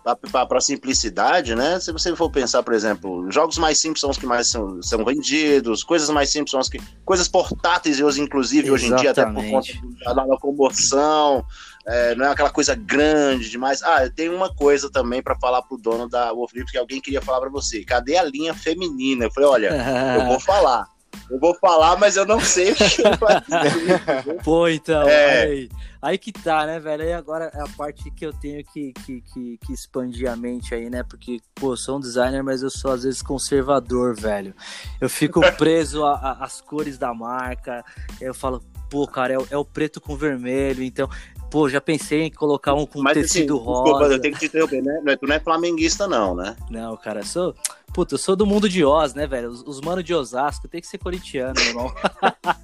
a 0.49 0.61
simplicidade, 0.61 1.55
né? 1.55 1.79
Se 1.79 1.91
você 1.91 2.15
for 2.15 2.29
pensar, 2.29 2.63
por 2.63 2.73
exemplo, 2.73 3.29
jogos 3.31 3.57
mais 3.57 3.79
simples 3.79 4.01
são 4.01 4.09
os 4.09 4.17
que 4.17 4.25
mais 4.25 4.49
são, 4.49 4.81
são 4.81 5.03
vendidos, 5.03 5.83
coisas 5.83 6.09
mais 6.09 6.31
simples 6.31 6.51
são 6.51 6.59
as 6.59 6.69
que. 6.69 6.79
Coisas 7.03 7.27
portáteis, 7.27 7.99
inclusive, 8.17 8.67
Exatamente. 8.67 8.71
hoje 8.71 8.93
em 8.93 8.95
dia, 8.95 9.11
até 9.11 9.25
por 9.25 9.43
conta 9.49 10.15
da 10.15 10.23
locomoção. 10.23 11.45
É, 11.85 12.13
não 12.15 12.25
é 12.25 12.29
aquela 12.29 12.49
coisa 12.49 12.75
grande 12.75 13.49
demais. 13.49 13.81
Ah, 13.81 14.05
eu 14.05 14.13
tenho 14.13 14.35
uma 14.35 14.53
coisa 14.53 14.89
também 14.91 15.21
para 15.21 15.35
falar 15.39 15.61
pro 15.63 15.77
dono 15.77 16.07
da 16.07 16.31
Wolf 16.31 16.51
Grips 16.53 16.71
que 16.71 16.77
alguém 16.77 17.01
queria 17.01 17.21
falar 17.21 17.39
para 17.39 17.49
você. 17.49 17.83
Cadê 17.83 18.17
a 18.17 18.23
linha 18.23 18.53
feminina? 18.53 19.25
Eu 19.25 19.31
falei, 19.31 19.49
olha, 19.49 20.15
eu 20.19 20.25
vou 20.27 20.39
falar. 20.39 20.85
Eu 21.29 21.39
vou 21.39 21.55
falar, 21.55 21.97
mas 21.97 22.17
eu 22.17 22.25
não 22.25 22.39
sei 22.39 22.71
o 22.71 22.75
que 22.75 23.03
vai 23.19 23.41
dizer. 23.41 24.43
Pô, 24.43 24.67
então, 24.67 25.07
é... 25.07 25.43
aí. 25.43 25.69
aí 26.01 26.17
que 26.17 26.31
tá, 26.31 26.65
né, 26.65 26.79
velho? 26.79 27.03
Aí 27.03 27.13
agora 27.13 27.51
é 27.53 27.61
a 27.61 27.67
parte 27.77 28.11
que 28.11 28.25
eu 28.25 28.33
tenho 28.33 28.63
que, 28.65 28.91
que, 28.93 29.21
que, 29.21 29.57
que 29.57 29.73
expandir 29.73 30.29
a 30.29 30.35
mente 30.35 30.75
aí, 30.75 30.89
né? 30.89 31.03
Porque, 31.03 31.39
pô, 31.55 31.75
sou 31.77 31.97
um 31.97 31.99
designer, 31.99 32.43
mas 32.43 32.63
eu 32.63 32.69
sou 32.69 32.91
às 32.91 33.03
vezes 33.03 33.21
conservador, 33.21 34.15
velho. 34.15 34.53
Eu 34.99 35.09
fico 35.09 35.39
preso 35.57 36.05
às 36.05 36.59
cores 36.59 36.97
da 36.97 37.13
marca. 37.13 37.83
Eu 38.19 38.33
falo, 38.33 38.61
pô, 38.89 39.07
cara, 39.07 39.33
é, 39.33 39.37
é, 39.51 39.57
o 39.57 39.63
preto 39.63 40.01
com 40.01 40.15
vermelho, 40.15 40.83
então 40.83 41.09
Pô, 41.51 41.67
já 41.67 41.81
pensei 41.81 42.21
em 42.21 42.31
colocar 42.31 42.73
um 42.73 42.85
com 42.85 43.01
Mas, 43.01 43.13
tecido 43.13 43.57
assim, 43.57 43.65
rosa. 43.65 43.83
Desculpa, 43.83 44.05
eu 44.05 44.21
tenho 44.21 44.33
que 44.33 44.39
te 44.39 44.45
interromper, 44.45 44.81
né? 44.81 45.17
Tu 45.17 45.27
não 45.27 45.35
é 45.35 45.39
flamenguista, 45.41 46.07
não, 46.07 46.33
né? 46.33 46.55
Não, 46.69 46.95
cara, 46.95 47.25
sou. 47.25 47.53
Puta, 47.93 48.15
eu 48.15 48.17
sou 48.17 48.35
do 48.35 48.45
mundo 48.45 48.69
de 48.69 48.85
Oz, 48.85 49.13
né, 49.13 49.27
velho? 49.27 49.49
Os, 49.49 49.63
os 49.63 49.81
manos 49.81 50.03
de 50.03 50.13
Osasco 50.13 50.67
tem 50.67 50.79
que 50.79 50.87
ser 50.87 50.97
corintiano, 50.97 51.53
meu 51.57 51.67
irmão. 51.67 51.95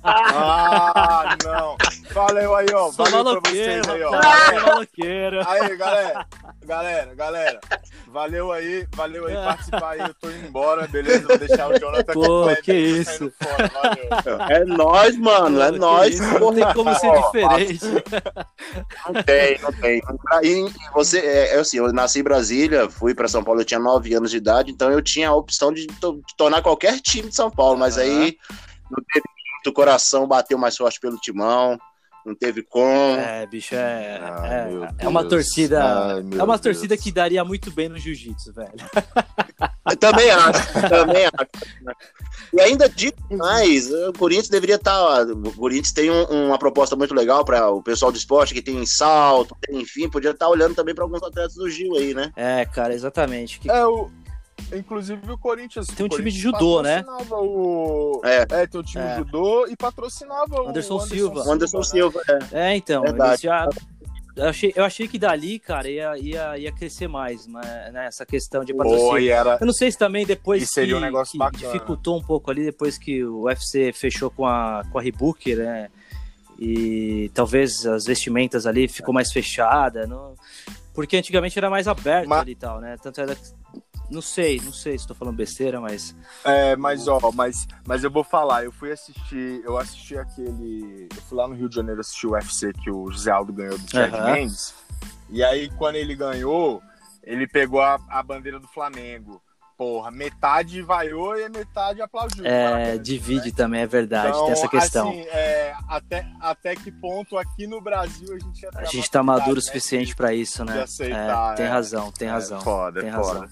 ah, 0.03 1.35
não. 1.43 1.75
Valeu 2.13 2.55
aí, 2.55 2.67
ó. 2.73 2.91
Sou 2.91 3.05
Valeu 3.05 3.23
maloqueiro, 3.23 3.41
pra 3.41 3.51
vocês 3.51 3.89
aí, 3.89 4.03
ó. 4.03 4.65
Maloqueiro. 4.65 5.49
Aí, 5.49 5.77
galera. 5.77 6.27
galera, 6.67 7.15
galera, 7.15 7.59
valeu 8.07 8.51
aí, 8.51 8.87
valeu 8.93 9.25
aí 9.25 9.33
participar 9.33 9.91
aí, 9.91 9.99
eu 9.99 10.13
tô 10.13 10.29
indo 10.29 10.47
embora, 10.47 10.87
beleza? 10.87 11.27
Vou 11.27 11.37
deixar 11.37 11.69
o 11.69 11.79
Jonathan 11.79 12.13
Pô, 12.13 12.47
que 12.63 12.73
isso. 12.73 13.31
Fora, 13.41 14.51
é 14.51 14.65
nóis, 14.65 15.17
mano, 15.17 15.61
é 15.61 15.71
Pô, 15.71 15.77
nóis. 15.77 16.19
Não 16.19 16.53
tem 16.53 16.73
como 16.73 16.93
ser 16.95 17.11
diferente. 17.11 17.79
Não 19.05 19.23
tem, 19.23 19.59
não 19.61 19.71
tem. 19.71 20.01
E 20.43 20.71
você, 20.93 21.19
é, 21.19 21.55
é, 21.55 21.59
assim, 21.59 21.77
eu 21.77 21.91
nasci 21.93 22.19
em 22.19 22.23
Brasília, 22.23 22.89
fui 22.89 23.15
pra 23.15 23.27
São 23.27 23.43
Paulo, 23.43 23.61
eu 23.61 23.65
tinha 23.65 23.79
9 23.79 24.13
anos 24.13 24.31
de 24.31 24.37
idade, 24.37 24.71
então 24.71 24.91
eu 24.91 25.01
tinha 25.01 25.16
a 25.23 25.34
opção 25.34 25.71
de, 25.71 25.88
de 25.88 26.38
tornar 26.38 26.62
qualquer 26.62 26.99
time 26.99 27.30
de 27.30 27.36
São 27.36 27.49
Paulo, 27.49 27.77
mas 27.77 27.97
aí 27.97 28.38
não 28.89 29.03
teve 29.13 29.25
muito 29.53 29.73
coração, 29.73 30.27
bateu 30.27 30.58
mais 30.58 30.75
forte 30.75 30.99
pelo 30.99 31.17
timão 31.17 31.77
não 32.27 32.36
teve 32.36 32.62
como. 32.62 33.15
É, 33.15 33.45
bicho, 33.47 33.73
é. 33.73 34.19
Ai, 34.21 34.73
é, 34.99 35.06
é, 35.06 35.08
uma 35.08 35.23
torcida. 35.23 35.82
Ai, 35.82 36.19
é 36.19 36.43
uma 36.43 36.58
Deus. 36.58 36.62
torcida 36.62 36.97
que 36.97 37.10
daria 37.10 37.43
muito 37.45 37.71
bem 37.71 37.88
no 37.88 37.97
jiu-jitsu, 37.97 38.51
velho. 38.51 38.73
Eu 39.89 39.95
também 39.95 40.30
acho, 40.30 40.73
também 40.89 41.25
acho. 41.25 41.95
E 42.53 42.60
ainda 42.60 42.89
digo 42.89 43.15
mais, 43.32 43.89
o 43.89 44.12
Corinthians 44.12 44.49
deveria 44.49 44.75
estar. 44.75 44.91
Tá, 44.91 45.32
o 45.32 45.53
Corinthians 45.53 45.93
tem 45.93 46.12
um, 46.12 46.47
uma 46.47 46.60
proposta 46.60 46.97
muito 46.97 47.15
legal 47.15 47.45
para 47.45 47.69
o 47.69 47.82
pessoal 47.82 48.12
do 48.12 48.17
esporte 48.17 48.53
que 48.53 48.62
tem 48.62 48.86
salto, 48.86 49.56
tem, 49.62 49.80
enfim, 49.80 50.10
podia 50.10 50.32
estar 50.32 50.47
tá 50.47 50.51
olhando 50.51 50.75
também 50.75 50.93
para 50.93 51.06
alguns 51.06 51.23
atletas 51.23 51.56
do 51.56 51.69
Gil 51.69 51.95
aí, 51.95 52.13
né? 52.13 52.34
É, 52.36 52.65
cara, 52.65 52.93
exatamente. 52.93 53.62
Que... 53.62 53.71
É, 53.71 53.86
o, 53.86 54.12
Inclusive 54.73 55.32
o 55.32 55.38
Corinthians. 55.38 55.88
Tem 55.88 56.06
um 56.06 56.10
time 56.10 56.32
de 56.32 56.39
judô, 56.39 56.82
né? 56.82 57.03
O... 57.32 58.21
É. 58.23 58.45
é, 58.49 58.67
tem 58.67 58.80
um 58.80 58.84
time 58.84 59.03
é. 59.03 59.12
de 59.12 59.17
judô 59.19 59.67
e 59.67 59.75
patrocinava 59.75 60.62
o 60.62 60.69
Anderson, 60.69 60.95
Anderson 60.95 61.15
Silva. 61.15 61.43
O 61.43 61.51
Anderson 61.51 61.84
Silva, 61.84 62.21
né? 62.27 62.39
é. 62.51 62.71
É, 62.71 62.75
então. 62.75 63.01
Verdade. 63.03 63.43
Já... 63.43 63.69
Eu 64.36 64.49
achei, 64.49 64.71
eu 64.75 64.86
achei 64.86 65.08
que 65.08 65.17
dali, 65.17 65.58
cara, 65.58 65.89
ia, 65.89 66.15
ia, 66.19 66.58
ia 66.60 66.71
crescer 66.71 67.08
mais, 67.08 67.47
mas, 67.47 67.65
né, 67.91 68.06
essa 68.06 68.23
questão 68.23 68.63
de 68.63 68.71
patrocínio. 68.71 69.32
era... 69.32 69.58
Eu 69.60 69.65
não 69.65 69.73
sei 69.73 69.91
se 69.91 69.97
também 69.97 70.27
depois 70.27 70.62
e 70.62 70.67
seria 70.67 70.93
que, 70.93 70.95
um 70.95 70.99
negócio 70.99 71.32
que 71.32 71.39
bacana. 71.39 71.73
dificultou 71.73 72.19
um 72.19 72.21
pouco 72.21 72.51
ali, 72.51 72.63
depois 72.63 72.99
que 72.99 73.23
o 73.23 73.45
UFC 73.45 73.91
fechou 73.93 74.30
com 74.30 74.45
a, 74.45 74.84
com 74.91 74.99
a 74.99 75.01
Reebok, 75.01 75.56
né? 75.56 75.89
E 76.60 77.32
talvez 77.34 77.84
as 77.88 78.06
vestimentas 78.06 78.67
ali 78.67 78.88
ficou 78.88 79.12
mais 79.12 79.32
fechada, 79.32 80.06
não... 80.06 80.36
porque 80.93 81.17
antigamente 81.17 81.58
era 81.58 81.69
mais 81.69 81.88
aberto 81.88 82.30
mas... 82.30 82.41
ali 82.41 82.51
e 82.51 82.56
tal, 82.56 82.80
né? 82.80 82.95
Tanto 83.01 83.19
era 83.19 83.36
não 84.09 84.21
sei, 84.21 84.61
não 84.63 84.71
sei 84.71 84.93
se 84.93 85.03
estou 85.03 85.15
falando 85.15 85.35
besteira, 85.35 85.81
mas. 85.81 86.15
É, 86.43 86.75
mas 86.75 87.07
ó, 87.07 87.19
mas, 87.33 87.67
mas 87.85 88.03
eu 88.03 88.11
vou 88.11 88.23
falar, 88.23 88.63
eu 88.63 88.71
fui 88.71 88.91
assistir, 88.91 89.61
eu 89.63 89.77
assisti 89.77 90.17
aquele. 90.17 91.07
Eu 91.15 91.21
fui 91.23 91.37
lá 91.37 91.47
no 91.47 91.55
Rio 91.55 91.69
de 91.69 91.75
Janeiro 91.75 91.99
assistir 91.99 92.27
o 92.27 92.31
UFC 92.31 92.71
que 92.73 92.89
o 92.89 93.11
José 93.11 93.31
Aldo 93.31 93.53
ganhou 93.53 93.77
do 93.77 93.89
Chad 93.89 94.13
uhum. 94.13 94.23
Mendes. 94.31 94.73
E 95.29 95.43
aí, 95.43 95.69
quando 95.77 95.95
ele 95.95 96.15
ganhou, 96.15 96.81
ele 97.23 97.47
pegou 97.47 97.81
a, 97.81 97.99
a 98.09 98.23
bandeira 98.23 98.59
do 98.59 98.67
Flamengo 98.67 99.41
porra, 99.77 100.09
metade 100.09 100.81
vaiou 100.81 101.37
e 101.37 101.47
metade 101.47 102.01
aplaudiu. 102.01 102.45
É, 102.45 102.97
divide 102.97 103.49
né? 103.49 103.53
também, 103.55 103.81
é 103.81 103.87
verdade, 103.87 104.29
então, 104.29 104.45
tem 104.45 104.51
essa 104.53 104.67
questão. 104.67 105.09
Assim, 105.09 105.21
é, 105.27 105.75
até, 105.87 106.27
até 106.41 106.75
que 106.75 106.91
ponto 106.91 107.37
aqui 107.37 107.67
no 107.67 107.79
Brasil 107.79 108.33
a 108.33 108.39
gente 108.39 108.67
A 108.75 108.85
gente 108.85 109.09
tá 109.09 109.21
maduro 109.21 109.53
o 109.53 109.55
né, 109.55 109.61
suficiente 109.61 110.15
para 110.15 110.33
isso, 110.33 110.65
né? 110.65 110.81
Aceitar, 110.81 111.53
é, 111.53 111.55
tem 111.55 111.65
é, 111.65 111.69
razão, 111.69 112.11
tem 112.11 112.27
é 112.27 112.31
razão. 112.31 112.59
Foda, 112.61 113.01
tem 113.01 113.11
foda. 113.11 113.41
razão. 113.41 113.49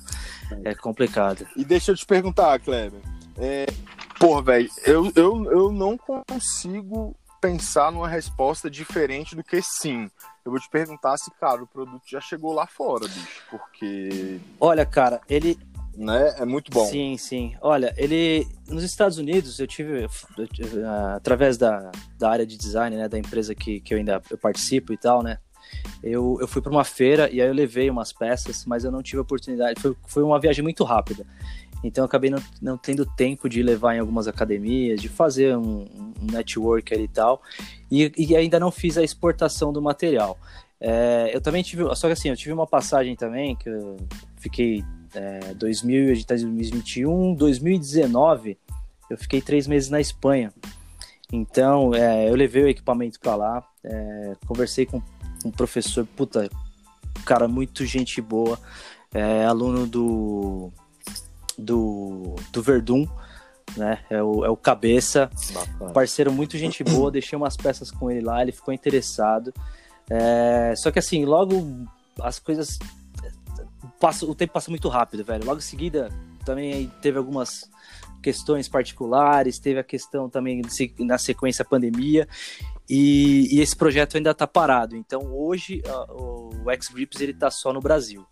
É 0.63 0.73
complicado. 0.73 1.47
E 1.55 1.63
deixa 1.63 1.91
eu 1.91 1.95
te 1.95 2.05
perguntar, 2.05 2.59
Kleber. 2.59 2.99
É, 3.37 3.65
porra, 4.19 4.41
velho, 4.41 4.69
eu, 4.85 5.11
eu, 5.15 5.51
eu 5.51 5.71
não 5.71 5.97
consigo 5.97 7.15
pensar 7.39 7.91
numa 7.91 8.07
resposta 8.07 8.69
diferente 8.69 9.35
do 9.35 9.43
que 9.43 9.61
sim. 9.61 10.09
Eu 10.43 10.51
vou 10.51 10.59
te 10.59 10.69
perguntar 10.69 11.17
se, 11.17 11.29
cara, 11.39 11.61
o 11.61 11.67
produto 11.67 12.03
já 12.07 12.21
chegou 12.21 12.53
lá 12.53 12.65
fora, 12.65 13.07
bicho, 13.07 13.43
porque. 13.49 14.39
Olha, 14.59 14.85
cara, 14.85 15.21
ele 15.29 15.57
né? 15.95 16.35
É 16.37 16.45
muito 16.45 16.71
bom. 16.71 16.85
Sim, 16.85 17.17
sim. 17.17 17.55
Olha, 17.61 17.93
ele 17.97 18.47
nos 18.67 18.83
Estados 18.83 19.17
Unidos 19.17 19.59
eu 19.59 19.67
tive, 19.67 20.05
uh, 20.05 20.09
através 21.15 21.57
da, 21.57 21.91
da 22.17 22.29
área 22.29 22.45
de 22.45 22.57
design, 22.57 22.95
né, 22.95 23.07
da 23.07 23.17
empresa 23.17 23.53
que, 23.53 23.79
que 23.79 23.93
eu 23.93 23.97
ainda 23.97 24.21
eu 24.29 24.37
participo 24.37 24.93
e 24.93 24.97
tal, 24.97 25.23
né? 25.23 25.37
Eu, 26.03 26.37
eu 26.39 26.47
fui 26.47 26.61
para 26.61 26.71
uma 26.71 26.83
feira 26.83 27.29
e 27.31 27.41
aí 27.41 27.47
eu 27.47 27.53
levei 27.53 27.89
umas 27.89 28.13
peças, 28.13 28.65
mas 28.65 28.83
eu 28.83 28.91
não 28.91 29.01
tive 29.01 29.19
oportunidade. 29.19 29.81
Foi, 29.81 29.95
foi 30.05 30.23
uma 30.23 30.39
viagem 30.39 30.63
muito 30.63 30.83
rápida. 30.83 31.25
Então 31.83 32.03
eu 32.03 32.05
acabei 32.05 32.29
não, 32.29 32.41
não 32.61 32.77
tendo 32.77 33.05
tempo 33.05 33.49
de 33.49 33.61
levar 33.61 33.95
em 33.95 33.99
algumas 33.99 34.27
academias, 34.27 35.01
de 35.01 35.09
fazer 35.09 35.55
um, 35.57 35.85
um 36.21 36.31
network 36.31 36.93
e 36.93 37.07
tal. 37.07 37.41
E, 37.91 38.11
e 38.17 38.35
ainda 38.35 38.59
não 38.59 38.71
fiz 38.71 38.97
a 38.97 39.03
exportação 39.03 39.73
do 39.73 39.81
material. 39.81 40.37
É, 40.79 41.31
eu 41.33 41.41
também 41.41 41.63
tive, 41.63 41.83
só 41.95 42.07
que 42.07 42.13
assim, 42.13 42.29
eu 42.29 42.35
tive 42.35 42.53
uma 42.53 42.67
passagem 42.67 43.15
também 43.15 43.55
que 43.55 43.69
eu 43.69 43.97
fiquei 44.37 44.83
é, 45.15 45.53
2000, 45.53 46.11
a 46.11 46.13
gente 46.13 46.27
tá 46.27 46.35
em 46.35 46.41
2021, 46.41 47.33
2019, 47.35 48.57
eu 49.09 49.17
fiquei 49.17 49.41
três 49.41 49.67
meses 49.67 49.89
na 49.89 49.99
Espanha. 49.99 50.53
Então, 51.31 51.93
é, 51.93 52.29
eu 52.29 52.35
levei 52.35 52.63
o 52.63 52.67
equipamento 52.67 53.19
para 53.19 53.35
lá, 53.35 53.63
é, 53.83 54.33
conversei 54.45 54.85
com 54.85 55.01
um 55.43 55.51
professor, 55.51 56.05
puta, 56.15 56.49
cara, 57.25 57.47
muito 57.47 57.85
gente 57.85 58.21
boa, 58.21 58.59
é, 59.13 59.45
aluno 59.45 59.87
do, 59.87 60.71
do, 61.57 62.35
do 62.51 62.61
Verdun, 62.61 63.07
né? 63.75 63.99
É 64.09 64.21
o, 64.21 64.45
é 64.45 64.49
o 64.49 64.57
Cabeça, 64.57 65.29
Bacana. 65.53 65.91
parceiro 65.91 66.31
muito 66.31 66.57
gente 66.57 66.83
boa, 66.83 67.11
deixei 67.11 67.35
umas 67.35 67.57
peças 67.57 67.89
com 67.89 68.11
ele 68.11 68.21
lá, 68.21 68.41
ele 68.41 68.51
ficou 68.51 68.73
interessado. 68.73 69.53
É, 70.09 70.73
só 70.75 70.91
que 70.91 70.99
assim, 70.99 71.25
logo 71.25 71.87
as 72.21 72.39
coisas 72.39 72.77
passa, 74.05 74.23
o 74.23 74.35
tempo 74.35 74.53
passa 74.53 74.69
muito 74.69 74.87
rápido, 74.87 75.25
velho. 75.25 75.43
Logo 75.43 75.57
em 75.57 75.63
seguida, 75.63 76.09
também 76.45 76.91
teve 77.01 77.17
algumas 77.17 77.67
questões 78.21 78.69
particulares, 78.69 79.57
teve 79.57 79.79
a 79.79 79.83
questão 79.83 80.29
também 80.29 80.61
na 80.99 81.17
sequência 81.17 81.65
pandemia, 81.65 82.27
e, 82.87 83.55
e 83.55 83.61
esse 83.61 83.75
projeto 83.75 84.15
ainda 84.15 84.29
está 84.29 84.45
parado. 84.45 84.95
Então 84.95 85.33
hoje 85.33 85.81
o 86.07 86.69
X-Grips 86.69 87.19
ele 87.19 87.33
tá 87.33 87.49
só 87.49 87.73
no 87.73 87.79
Brasil, 87.79 88.23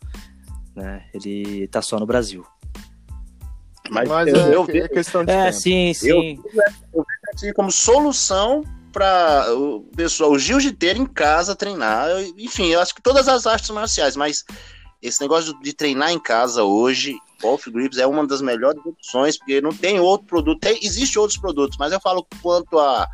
né? 0.76 1.06
Ele 1.12 1.64
está 1.64 1.82
só 1.82 2.00
no 2.00 2.06
Brasil. 2.06 2.46
Mas, 3.90 4.08
Mas 4.08 4.28
eu, 4.28 4.36
eu, 4.36 4.68
é, 4.70 4.88
questão 4.88 5.26
de 5.26 5.32
é, 5.32 5.46
tempo. 5.46 5.58
sim, 5.58 5.94
sim. 5.96 6.40
Eu, 6.94 7.04
eu 7.42 7.54
como 7.56 7.72
solução 7.72 8.64
para 8.92 9.52
o 9.56 9.82
pessoal, 9.96 10.32
o 10.32 10.38
jiu-jiteiro 10.38 11.00
em 11.00 11.06
casa 11.08 11.56
treinar. 11.56 12.08
Enfim, 12.38 12.68
eu 12.68 12.80
acho 12.80 12.94
que 12.94 13.02
todas 13.02 13.28
as 13.28 13.48
artes 13.48 13.72
marciais, 13.72 14.16
mas 14.16 14.46
esse 15.04 15.22
negócio 15.22 15.54
de 15.60 15.74
treinar 15.74 16.12
em 16.12 16.20
casa 16.20 16.64
hoje, 16.64 17.16
Off 17.44 17.70
Grips 17.70 17.98
é 17.98 18.08
uma 18.08 18.26
das 18.26 18.42
melhores 18.42 18.84
opções, 18.86 19.38
porque 19.38 19.60
não 19.60 19.74
tem 19.74 20.00
outro 20.00 20.26
produto. 20.26 20.62
Tem, 20.62 20.80
existe 20.82 21.20
outros 21.20 21.38
produtos, 21.38 21.78
mas 21.78 21.92
eu 21.92 22.00
falo 22.00 22.26
quanto 22.42 22.80
a 22.80 23.08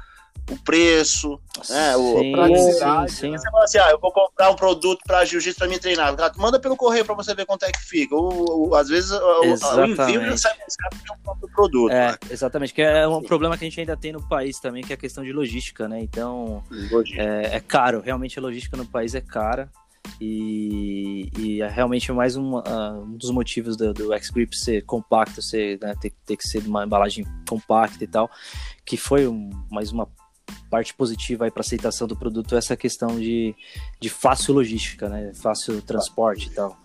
o 0.51 0.57
preço, 0.63 1.39
né, 1.69 1.93
sim, 1.93 2.33
a 2.33 2.37
praticidade. 2.37 3.11
Sim, 3.11 3.17
sim. 3.17 3.31
Você 3.37 3.51
fala 3.51 3.63
assim, 3.63 3.77
ah, 3.77 3.91
eu 3.91 3.99
vou 3.99 4.11
comprar 4.11 4.49
um 4.49 4.55
produto 4.55 4.99
para 5.05 5.23
jiu-jitsu 5.23 5.59
para 5.59 5.67
me 5.67 5.77
treinar. 5.77 6.15
Manda 6.37 6.59
pelo 6.59 6.75
correio 6.75 7.05
para 7.05 7.13
você 7.13 7.35
ver 7.35 7.45
quanto 7.45 7.63
é 7.63 7.71
que 7.71 7.79
fica. 7.79 8.15
O, 8.15 8.69
o 8.69 8.75
às 8.75 8.89
vezes 8.89 9.11
exatamente. 9.43 10.01
o 10.01 10.09
envio 10.09 10.37
sai 10.37 10.57
mais 10.57 10.75
caro 10.75 10.95
que 11.05 11.11
o 11.11 11.17
próprio 11.23 11.49
produto. 11.53 11.91
É, 11.91 12.11
né? 12.11 12.17
exatamente, 12.31 12.73
que 12.73 12.81
é 12.81 13.07
um 13.07 13.21
problema 13.21 13.57
que 13.57 13.63
a 13.63 13.69
gente 13.69 13.79
ainda 13.79 13.95
tem 13.95 14.11
no 14.11 14.27
país 14.27 14.59
também, 14.59 14.83
que 14.83 14.91
é 14.91 14.95
a 14.95 14.99
questão 14.99 15.23
de 15.23 15.31
logística, 15.31 15.87
né? 15.87 16.01
Então, 16.01 16.63
é, 17.15 17.57
é, 17.57 17.59
caro, 17.59 18.01
realmente 18.01 18.39
a 18.39 18.41
logística 18.41 18.75
no 18.75 18.85
país 18.85 19.13
é 19.13 19.21
cara. 19.21 19.69
E, 20.21 21.31
e 21.37 21.61
é 21.61 21.67
realmente 21.67 22.11
mais 22.11 22.35
um, 22.35 22.57
uh, 22.57 23.03
um 23.03 23.15
dos 23.15 23.31
motivos 23.31 23.77
do, 23.77 23.93
do 23.93 24.13
X-Grip 24.13 24.53
ser 24.53 24.83
compacto, 24.83 25.41
ser, 25.41 25.79
né, 25.79 25.95
ter, 25.99 26.11
ter, 26.25 26.35
que 26.35 26.47
ser 26.47 26.65
uma 26.65 26.85
embalagem 26.85 27.25
compacta 27.47 28.03
e 28.03 28.07
tal, 28.07 28.29
que 28.85 28.97
foi 28.97 29.27
um, 29.27 29.49
mais 29.71 29.91
uma 29.91 30.09
parte 30.69 30.93
positiva 30.93 31.49
para 31.49 31.61
aceitação 31.61 32.07
do 32.07 32.17
produto 32.17 32.55
essa 32.55 32.75
questão 32.75 33.19
de, 33.19 33.55
de 33.99 34.09
fácil 34.09 34.53
logística, 34.53 35.07
né, 35.07 35.31
fácil 35.33 35.81
transporte 35.81 36.47
e 36.47 36.51
tal. 36.51 36.77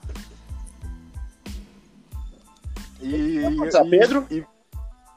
E, 3.02 3.38
e, 3.38 3.90
Pedro? 3.90 4.26
E, 4.30 4.44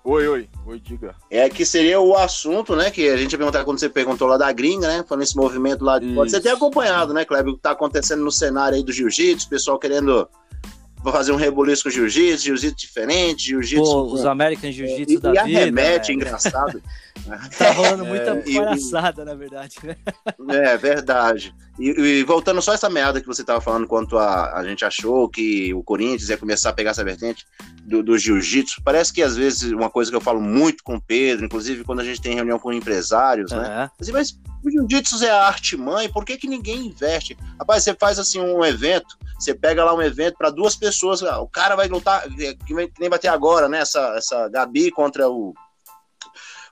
Oi, 0.10 0.26
oi, 0.26 0.50
oi, 0.66 0.80
diga. 0.80 1.14
É 1.30 1.50
que 1.50 1.66
seria 1.66 2.00
o 2.00 2.16
assunto, 2.16 2.78
né? 2.78 2.90
Que 2.90 3.10
a 3.10 3.18
gente 3.18 3.34
ia 3.34 3.38
perguntar 3.38 3.66
quando 3.66 3.78
você 3.78 3.90
perguntou 3.90 4.26
lá 4.26 4.38
da 4.38 4.50
gringa, 4.54 4.88
né? 4.88 5.04
Falando 5.06 5.24
esse 5.24 5.36
movimento 5.36 5.84
lá. 5.84 6.00
De... 6.00 6.16
Pode 6.16 6.32
você 6.32 6.40
ter 6.40 6.48
acompanhado, 6.48 7.14
né, 7.14 7.26
Kleber? 7.26 7.52
O 7.52 7.58
que 7.58 7.62
tá 7.62 7.72
acontecendo 7.72 8.24
no 8.24 8.32
cenário 8.32 8.78
aí 8.78 8.84
do 8.86 8.94
jiu-jitsu, 8.94 9.50
pessoal 9.50 9.78
querendo 9.78 10.26
fazer 11.04 11.34
um 11.34 11.36
rebuliço 11.36 11.84
com 11.84 11.90
jiu-jitsu, 11.90 12.46
jiu-jitsu 12.46 12.78
diferente, 12.78 13.48
jiu-jitsu. 13.48 14.06
Os 14.06 14.26
American 14.26 14.72
Jiu-Jitsu 14.72 15.20
da 15.20 15.30
e 15.30 15.34
vida. 15.34 15.50
E 15.50 15.58
arremete, 15.58 16.14
engraçado. 16.14 16.82
Tá 17.58 17.72
rolando 17.72 18.06
muita 18.06 18.32
é, 18.32 18.42
palhaçada, 18.42 19.22
e, 19.22 19.26
na 19.26 19.34
verdade, 19.34 19.76
né? 19.84 19.96
É, 20.50 20.78
verdade. 20.78 21.54
E, 21.80 21.90
e, 21.90 22.24
voltando 22.24 22.62
só 22.62 22.74
essa 22.74 22.90
meada 22.90 23.22
que 23.22 23.28
você 23.28 23.44
tava 23.44 23.62
falando, 23.62 23.88
quanto 23.88 24.18
a, 24.18 24.58
a 24.58 24.64
gente 24.64 24.84
achou 24.84 25.30
que 25.30 25.74
o 25.74 25.84
Corinthians 25.84 26.30
ia 26.30 26.38
começar 26.38 26.70
a 26.70 26.74
pegar 26.74 26.92
essa 26.92 27.04
vertente 27.04 27.46
do, 27.84 28.04
do 28.04 28.18
jiu-jitsu, 28.18 28.82
parece 28.84 29.14
que 29.14 29.22
às 29.22 29.36
vezes 29.36 29.72
uma 29.72 29.90
coisa 29.90 30.12
que 30.12 30.18
eu 30.18 30.22
falo 30.22 30.42
muito 30.42 30.84
com 30.84 30.96
o 30.96 31.02
Pedro, 31.02 31.46
inclusive 31.46 31.84
quando 31.84 32.00
a 32.00 32.04
gente 32.04 32.22
tem 32.22 32.36
reunião 32.36 32.60
com 32.60 32.74
empresários, 32.74 33.52
uhum. 33.52 33.62
né? 33.62 33.90
Assim, 34.00 34.12
mas 34.12 34.40
o 34.64 34.70
jiu-jitsu 34.70 35.24
é 35.24 35.30
a 35.30 35.46
arte 35.46 35.78
mãe, 35.78 36.10
por 36.10 36.26
que, 36.26 36.38
que 36.38 36.48
ninguém 36.48 36.88
investe? 36.88 37.38
Rapaz, 37.60 37.84
você 37.84 37.94
faz 37.94 38.20
assim 38.20 38.40
um 38.40 38.66
evento, 38.66 39.18
você 39.40 39.54
pega 39.54 39.84
lá 39.84 39.94
um 39.94 40.02
evento 40.02 40.36
para 40.38 40.50
duas 40.50 40.76
pessoas, 40.76 41.22
o 41.22 41.48
cara 41.48 41.76
vai 41.76 41.88
lutar, 41.88 42.24
que 42.66 42.74
nem 43.00 43.10
vai 43.10 43.20
ter 43.20 43.28
agora, 43.28 43.70
né? 43.70 43.80
Essa, 43.80 44.16
essa 44.18 44.50
Gabi 44.50 44.92
contra 44.92 45.30
o 45.30 45.54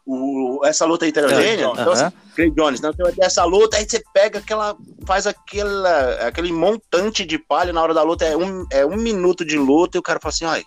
o, 0.05 0.61
essa 0.63 0.85
luta 0.85 1.07
heterogênea. 1.07 1.71
Então, 1.71 1.91
assim, 1.91 2.11
Clay 2.35 2.51
Jones, 2.51 2.81
né? 2.81 2.91
Então, 2.93 3.11
essa 3.19 3.43
luta, 3.43 3.77
aí 3.77 3.89
você 3.89 4.03
pega 4.13 4.39
aquela. 4.39 4.77
faz 5.05 5.25
aquela, 5.25 6.27
aquele 6.27 6.51
montante 6.51 7.25
de 7.25 7.37
palha 7.39 7.73
na 7.73 7.81
hora 7.81 7.93
da 7.93 8.03
luta, 8.03 8.25
é 8.25 8.37
um, 8.37 8.65
é 8.71 8.85
um 8.85 8.97
minuto 8.97 9.43
de 9.43 9.57
luta, 9.57 9.97
e 9.97 9.99
o 9.99 10.03
cara 10.03 10.19
fala 10.19 10.33
assim: 10.33 10.45
ai, 10.45 10.63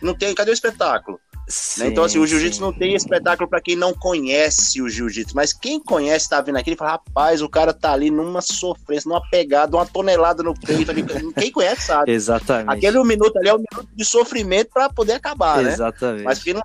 não 0.00 0.14
tem, 0.14 0.34
cadê 0.34 0.50
o 0.50 0.54
espetáculo? 0.54 1.18
Sim, 1.46 1.82
né? 1.82 1.88
Então, 1.88 2.04
assim, 2.04 2.18
o 2.18 2.26
jiu-jitsu 2.26 2.60
não 2.60 2.72
tem 2.72 2.94
espetáculo 2.94 3.48
para 3.48 3.60
quem 3.60 3.76
não 3.76 3.92
conhece 3.92 4.80
o 4.80 4.88
jiu-jitsu, 4.88 5.34
mas 5.36 5.52
quem 5.52 5.78
conhece, 5.78 6.28
tá 6.28 6.40
vindo 6.40 6.56
aqui 6.56 6.72
e 6.72 6.76
fala: 6.76 6.92
rapaz, 6.92 7.42
o 7.42 7.48
cara 7.48 7.72
tá 7.72 7.92
ali 7.92 8.10
numa 8.10 8.40
sofrência, 8.40 9.08
numa 9.08 9.20
pegada, 9.28 9.76
uma 9.76 9.84
tonelada 9.84 10.42
no 10.42 10.54
peito. 10.54 10.90
Ali. 10.90 11.04
quem 11.34 11.50
conhece 11.50 11.82
sabe. 11.82 12.12
Exatamente. 12.12 12.78
Aquele 12.78 12.98
um 12.98 13.04
minuto 13.04 13.36
ali 13.36 13.48
é 13.48 13.54
um 13.54 13.58
minuto 13.58 13.88
de 13.94 14.04
sofrimento 14.04 14.70
para 14.72 14.88
poder 14.88 15.12
acabar, 15.12 15.60
Exatamente. 15.60 15.66
né? 15.66 15.74
Exatamente. 15.74 16.24
Mas 16.24 16.42
quem 16.42 16.54
não 16.54 16.62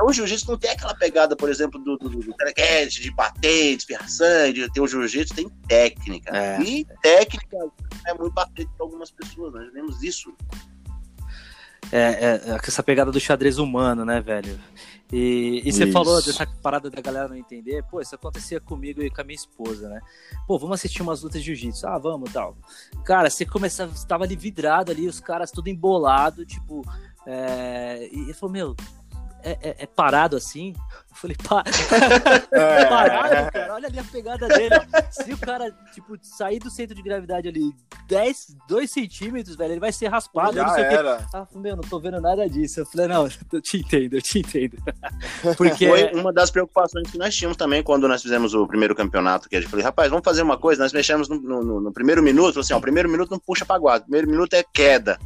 então 0.00 0.08
o 0.08 0.12
jiu-jitsu 0.14 0.50
não 0.50 0.56
tem 0.56 0.70
aquela 0.70 0.94
pegada, 0.94 1.36
por 1.36 1.50
exemplo, 1.50 1.78
do, 1.78 1.98
do, 1.98 2.08
do 2.08 2.20
de 2.20 3.10
bater, 3.10 3.76
de 3.76 3.82
espirrar 3.82 4.08
sangue, 4.08 4.62
de 4.62 4.72
ter 4.72 4.80
o 4.80 4.86
jiu-jitsu, 4.86 5.34
tem 5.34 5.48
técnica. 5.68 6.34
É. 6.34 6.62
E 6.62 6.86
técnica 7.02 7.58
é 8.06 8.14
muito 8.14 8.32
bastante 8.32 8.66
para 8.76 8.86
algumas 8.86 9.10
pessoas, 9.10 9.52
nós 9.52 9.70
vemos 9.74 10.02
isso. 10.02 10.34
É, 11.92 12.40
é, 12.48 12.58
essa 12.66 12.82
pegada 12.82 13.12
do 13.12 13.20
xadrez 13.20 13.58
humano, 13.58 14.06
né, 14.06 14.22
velho? 14.22 14.58
E, 15.12 15.60
e 15.66 15.72
você 15.72 15.90
falou 15.90 16.22
dessa 16.22 16.46
parada 16.62 16.88
da 16.88 17.02
galera 17.02 17.28
não 17.28 17.36
entender, 17.36 17.82
pô, 17.90 18.00
isso 18.00 18.14
acontecia 18.14 18.58
comigo 18.58 19.02
e 19.02 19.10
com 19.10 19.20
a 19.20 19.24
minha 19.24 19.36
esposa, 19.36 19.88
né? 19.88 20.00
Pô, 20.46 20.58
vamos 20.58 20.76
assistir 20.76 21.02
umas 21.02 21.22
lutas 21.22 21.42
de 21.42 21.54
jiu-jitsu. 21.54 21.86
Ah, 21.86 21.98
vamos 21.98 22.32
tal. 22.32 22.56
Cara, 23.04 23.28
você 23.28 23.44
começava, 23.44 23.92
você 23.92 24.06
tava 24.06 24.24
ali 24.24 24.36
vidrado 24.36 24.92
ali, 24.92 25.06
os 25.06 25.20
caras 25.20 25.50
tudo 25.50 25.68
embolado, 25.68 26.46
tipo. 26.46 26.82
É... 27.26 28.08
E 28.10 28.20
ele 28.20 28.32
falou, 28.32 28.52
meu, 28.52 28.76
é, 29.42 29.58
é, 29.62 29.76
é, 29.80 29.86
parado 29.86 30.36
assim. 30.36 30.74
Eu 31.10 31.16
falei, 31.16 31.36
pa... 31.36 31.64
é, 32.52 32.84
parado, 32.86 33.52
cara. 33.52 33.74
Olha 33.74 33.88
ali 33.88 33.98
a 33.98 34.04
pegada 34.04 34.48
dele. 34.48 34.74
Se 35.10 35.32
o 35.32 35.38
cara, 35.38 35.70
tipo, 35.92 36.16
sair 36.22 36.58
do 36.58 36.70
centro 36.70 36.94
de 36.94 37.02
gravidade 37.02 37.48
ali 37.48 37.72
10, 38.06 38.56
2 38.68 38.90
centímetros, 38.90 39.56
velho, 39.56 39.72
ele 39.72 39.80
vai 39.80 39.92
ser 39.92 40.08
raspado. 40.08 40.54
Já 40.54 40.64
não 40.64 40.74
sei 40.74 40.84
era. 40.84 41.18
O 41.32 41.36
ah, 41.36 41.48
meu, 41.54 41.76
não 41.76 41.82
tô 41.82 41.98
vendo 41.98 42.20
nada 42.20 42.48
disso. 42.48 42.80
Eu 42.80 42.86
falei, 42.86 43.08
não, 43.08 43.28
eu 43.52 43.60
te 43.60 43.78
entendo, 43.78 44.14
eu 44.14 44.22
te 44.22 44.38
entendo. 44.38 44.76
Porque 45.56 45.88
foi 45.88 46.12
uma 46.12 46.32
das 46.32 46.50
preocupações 46.50 47.10
que 47.10 47.18
nós 47.18 47.34
tínhamos 47.34 47.56
também 47.56 47.82
quando 47.82 48.06
nós 48.08 48.22
fizemos 48.22 48.54
o 48.54 48.66
primeiro 48.66 48.94
campeonato, 48.94 49.48
que 49.48 49.56
a 49.56 49.60
gente 49.60 49.70
falou, 49.70 49.84
rapaz, 49.84 50.10
vamos 50.10 50.24
fazer 50.24 50.42
uma 50.42 50.58
coisa, 50.58 50.82
nós 50.82 50.92
mexemos 50.92 51.28
no, 51.28 51.40
no, 51.40 51.80
no 51.80 51.92
primeiro 51.92 52.22
minuto, 52.22 52.60
assim, 52.60 52.72
ó, 52.72 52.78
o 52.78 52.80
primeiro 52.80 53.08
minuto 53.08 53.30
não 53.30 53.38
puxa 53.38 53.64
pra 53.64 53.78
guarda, 53.78 54.02
o 54.02 54.04
primeiro 54.04 54.30
minuto 54.30 54.54
é 54.54 54.62
queda 54.62 55.18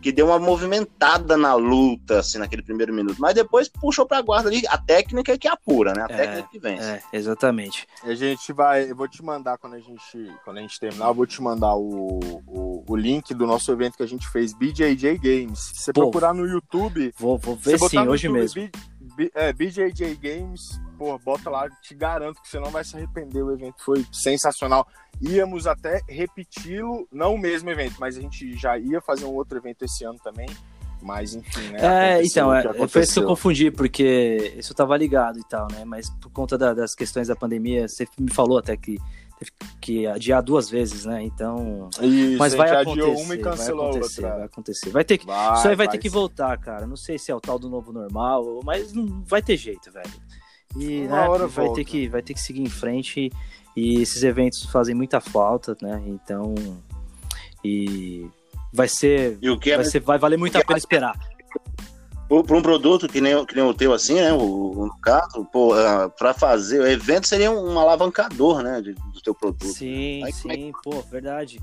que 0.00 0.12
deu 0.12 0.26
uma 0.26 0.38
movimentada 0.38 1.36
na 1.36 1.54
luta, 1.54 2.20
assim, 2.20 2.38
naquele 2.38 2.62
primeiro 2.62 2.92
minuto. 2.92 3.16
Mas 3.18 3.34
depois 3.34 3.68
puxou 3.68 4.06
pra 4.06 4.22
guarda 4.22 4.48
ali. 4.48 4.62
A 4.68 4.78
técnica 4.78 5.32
é 5.32 5.38
que 5.38 5.48
apura, 5.48 5.92
né? 5.92 6.02
A 6.08 6.12
é, 6.12 6.16
técnica 6.16 6.48
que 6.50 6.58
vence. 6.58 6.84
É, 6.84 7.02
exatamente. 7.12 7.86
A 8.02 8.14
gente 8.14 8.52
vai. 8.52 8.90
Eu 8.90 8.96
vou 8.96 9.08
te 9.08 9.22
mandar 9.22 9.58
quando 9.58 9.74
a 9.74 9.80
gente, 9.80 10.32
quando 10.44 10.58
a 10.58 10.60
gente 10.60 10.80
terminar, 10.80 11.08
eu 11.08 11.14
vou 11.14 11.26
te 11.26 11.42
mandar 11.42 11.74
o, 11.74 12.18
o, 12.46 12.84
o 12.88 12.96
link 12.96 13.34
do 13.34 13.46
nosso 13.46 13.70
evento 13.70 13.96
que 13.96 14.02
a 14.02 14.08
gente 14.08 14.28
fez, 14.28 14.52
BJJ 14.52 15.18
Games. 15.18 15.58
Se 15.58 15.82
você 15.82 15.92
Pô, 15.92 16.02
procurar 16.02 16.32
no 16.34 16.46
YouTube. 16.46 17.12
Vou, 17.18 17.38
vou 17.38 17.56
ver 17.56 17.78
sim, 17.78 17.98
hoje 17.98 18.26
YouTube, 18.26 18.40
mesmo. 18.40 18.70
B, 19.16 19.30
é, 19.34 19.52
BJJ 19.52 20.16
Games, 20.16 20.80
pô, 21.00 21.18
bota 21.18 21.48
lá, 21.48 21.66
te 21.80 21.94
garanto 21.94 22.42
que 22.42 22.48
você 22.50 22.60
não 22.60 22.70
vai 22.70 22.84
se 22.84 22.94
arrepender. 22.94 23.42
O 23.42 23.50
evento 23.50 23.82
foi 23.82 24.04
sensacional 24.12 24.86
íamos 25.18 25.66
até 25.66 26.02
repeti-lo, 26.06 27.08
não 27.10 27.34
o 27.34 27.38
mesmo 27.38 27.70
evento, 27.70 27.96
mas 27.98 28.18
a 28.18 28.20
gente 28.20 28.54
já 28.56 28.76
ia 28.78 29.00
fazer 29.00 29.24
um 29.24 29.34
outro 29.34 29.56
evento 29.56 29.82
esse 29.82 30.04
ano 30.04 30.18
também. 30.22 30.46
Mas 31.02 31.34
enfim, 31.34 31.68
né? 31.70 32.18
É, 32.18 32.22
então, 32.22 32.54
é, 32.54 32.62
foi 32.86 33.02
isso 33.02 33.14
que 33.14 33.20
eu 33.20 33.26
confundi, 33.26 33.70
porque 33.70 34.52
isso 34.58 34.74
tava 34.74 34.94
ligado 34.98 35.38
e 35.38 35.44
tal, 35.48 35.66
né? 35.72 35.82
Mas 35.86 36.10
por 36.10 36.30
conta 36.30 36.58
da, 36.58 36.74
das 36.74 36.94
questões 36.94 37.28
da 37.28 37.34
pandemia, 37.34 37.88
você 37.88 38.06
me 38.18 38.30
falou 38.30 38.58
até 38.58 38.76
que 38.76 38.98
teve 39.38 39.50
que 39.80 40.06
adiar 40.06 40.42
duas 40.42 40.68
vezes, 40.68 41.06
né? 41.06 41.22
Então. 41.22 41.88
Isso, 42.02 42.38
mas 42.38 42.54
vai 42.54 42.70
acontecer. 42.70 43.22
Uma 43.22 43.34
e 43.34 43.38
cancelou 43.38 43.78
vai 43.78 43.96
acontecer, 43.96 44.20
outra. 44.20 44.36
vai 44.36 44.46
acontecer. 44.46 44.90
Vai 44.90 45.04
ter 45.04 45.16
que. 45.18 45.24
Vai, 45.26 45.54
isso 45.54 45.68
aí 45.68 45.74
vai, 45.74 45.86
vai 45.86 45.88
ter 45.88 45.98
que 45.98 46.10
voltar, 46.10 46.58
cara. 46.58 46.86
Não 46.86 46.96
sei 46.96 47.18
se 47.18 47.30
é 47.30 47.34
o 47.34 47.40
tal 47.40 47.58
do 47.58 47.70
novo 47.70 47.94
normal, 47.94 48.60
mas 48.62 48.92
não 48.92 49.22
vai 49.24 49.40
ter 49.40 49.56
jeito, 49.56 49.90
velho. 49.90 50.10
E 50.76 51.02
né, 51.02 51.26
vai 51.48 51.72
ter 51.72 51.84
que 51.84 52.08
vai 52.08 52.22
ter 52.22 52.34
que 52.34 52.40
seguir 52.40 52.62
em 52.62 52.68
frente 52.68 53.30
e 53.76 54.00
esses 54.00 54.22
eventos 54.22 54.64
fazem 54.64 54.94
muita 54.94 55.20
falta, 55.20 55.76
né? 55.80 56.02
Então, 56.06 56.54
e 57.64 58.28
vai 58.72 58.88
ser, 58.88 59.38
e 59.40 59.50
o 59.50 59.58
que 59.58 59.70
é, 59.70 59.76
vai, 59.76 59.84
ser 59.84 60.00
vai 60.00 60.18
valer 60.18 60.38
muito 60.38 60.56
a 60.56 60.64
pena 60.64 60.78
esperar. 60.78 61.18
Para 62.28 62.56
um 62.56 62.62
produto 62.62 63.08
que 63.08 63.20
nem, 63.20 63.44
que 63.44 63.56
nem 63.56 63.64
o 63.64 63.74
teu, 63.74 63.92
assim, 63.92 64.14
né? 64.14 64.32
O, 64.32 64.86
no 64.86 65.00
caso, 65.00 65.44
para 66.16 66.32
fazer 66.32 66.80
o 66.80 66.86
evento 66.86 67.26
seria 67.26 67.50
um 67.50 67.76
alavancador, 67.76 68.62
né? 68.62 68.80
De, 68.80 68.92
do 68.94 69.20
teu 69.20 69.34
produto. 69.34 69.66
Sim, 69.66 70.22
Aí, 70.24 70.32
sim, 70.32 70.50
é 70.50 70.56
que... 70.56 70.72
pô, 70.84 71.02
verdade 71.02 71.60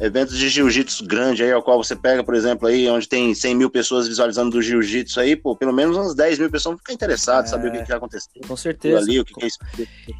eventos 0.00 0.36
de 0.36 0.48
jiu-jitsu 0.48 1.04
grande 1.06 1.42
aí, 1.42 1.52
ao 1.52 1.62
qual 1.62 1.82
você 1.82 1.96
pega, 1.96 2.22
por 2.22 2.34
exemplo, 2.34 2.68
aí, 2.68 2.88
onde 2.88 3.08
tem 3.08 3.34
100 3.34 3.54
mil 3.54 3.70
pessoas 3.70 4.08
visualizando 4.08 4.50
do 4.50 4.62
jiu-jitsu 4.62 5.20
aí, 5.20 5.36
pô, 5.36 5.56
pelo 5.56 5.72
menos 5.72 5.96
umas 5.96 6.14
10 6.14 6.38
mil 6.38 6.50
pessoas 6.50 6.72
vão 6.72 6.78
ficar 6.78 6.92
interessadas, 6.92 7.50
é, 7.50 7.54
saber 7.54 7.68
o 7.68 7.72
que, 7.72 7.82
que 7.82 7.88
vai 7.88 7.96
acontecer. 7.96 8.40
Com 8.46 8.56
certeza. 8.56 8.98
Ali, 8.98 9.20
o 9.20 9.24
que, 9.24 9.34
que 9.34 9.44
é 9.44 9.46
isso. 9.46 9.58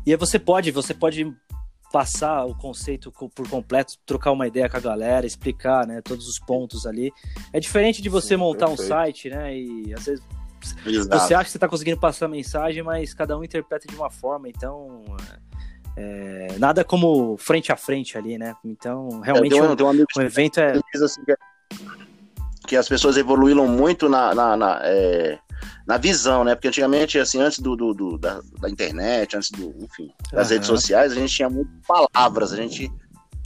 E 0.07 0.11
aí 0.11 0.17
você 0.17 0.39
pode, 0.39 0.71
você 0.71 0.93
pode 0.93 1.33
passar 1.93 2.45
o 2.45 2.55
conceito 2.55 3.11
por 3.11 3.49
completo, 3.49 3.95
trocar 4.05 4.33
uma 4.33 4.47
ideia 4.47 4.69
com 4.69 4.77
a 4.77 4.81
galera, 4.81 5.27
explicar, 5.27 5.87
né, 5.87 6.03
todos 6.03 6.29
os 6.29 6.39
pontos 6.39 6.87
ali. 6.87 7.11
É 7.53 7.59
diferente 7.59 8.03
de 8.03 8.09
você 8.09 8.35
Sim, 8.35 8.37
montar 8.37 8.67
perfeito. 8.67 8.83
um 8.83 8.89
site, 8.89 9.31
né, 9.31 9.57
e 9.57 9.95
às 9.95 10.05
vezes 10.05 10.23
Exato. 10.85 11.19
você 11.19 11.35
acha 11.35 11.45
que 11.45 11.51
você 11.51 11.57
está 11.57 11.69
conseguindo 11.69 11.99
passar 11.99 12.27
a 12.27 12.29
mensagem, 12.29 12.83
mas 12.83 13.15
cada 13.15 13.39
um 13.39 13.45
interpreta 13.45 13.87
de 13.89 13.95
uma 13.95 14.11
forma, 14.11 14.49
então 14.49 15.05
é, 15.33 15.39
nada 16.59 16.85
como 16.85 17.37
frente 17.37 17.73
a 17.73 17.77
frente 17.77 18.19
ali, 18.19 18.37
né? 18.37 18.55
Então, 18.65 19.21
realmente, 19.21 19.57
é, 19.57 19.63
um, 19.63 19.69
um, 19.69 20.01
um, 20.01 20.05
um 20.19 20.23
evento 20.23 20.61
é. 20.61 20.81
Assim, 21.03 21.25
que, 21.25 21.37
que, 22.67 22.77
as 22.77 22.89
pessoas 22.89 23.17
evoluíram 23.17 23.67
muito 23.67 24.09
na, 24.09 24.35
na, 24.35 24.57
na, 24.57 24.81
é, 24.83 25.39
na, 25.87 25.97
visão, 25.97 26.45
né? 26.45 26.55
Porque 26.55 26.69
antigamente, 26.69 27.19
assim, 27.19 27.41
antes 27.41 27.61
do, 27.61 27.77
do, 27.77 27.95
do 27.95 28.19
da, 28.19 28.41
da, 28.61 28.69
internet, 28.69 29.37
antes 29.37 29.51
do, 29.51 29.75
enfim, 29.81 30.13
das 30.33 30.49
uhum. 30.49 30.55
redes 30.55 30.69
sociais, 30.69 31.13
a 31.13 31.15
gente 31.15 31.35
tinha 31.35 31.49
muito 31.49 31.71
palavras, 31.87 32.53
a 32.53 32.57
gente 32.57 32.91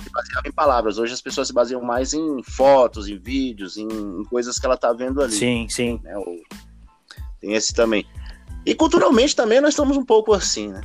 se 0.03 0.11
baseava 0.11 0.49
em 0.49 0.53
palavras. 0.53 0.99
Hoje 0.99 1.13
as 1.13 1.21
pessoas 1.21 1.49
se 1.49 1.55
baseiam 1.55 1.83
mais 1.83 2.13
em 2.15 2.43
fotos, 2.43 3.09
em 3.09 3.19
vídeos, 3.19 3.77
em, 3.77 3.87
em 3.87 4.25
coisas 4.25 4.59
que 4.59 4.67
ela 4.67 4.77
tá 4.77 4.93
vendo 4.93 5.23
ali. 5.23 5.33
Sim, 5.33 5.67
sim. 5.69 6.01
Né? 6.03 6.15
Tem 7.41 7.55
esse 7.55 7.73
também. 7.73 8.07
E 8.65 8.75
culturalmente 8.75 9.35
também 9.35 9.61
nós 9.61 9.71
estamos 9.71 9.97
um 9.97 10.05
pouco 10.05 10.33
assim, 10.33 10.69
né? 10.69 10.81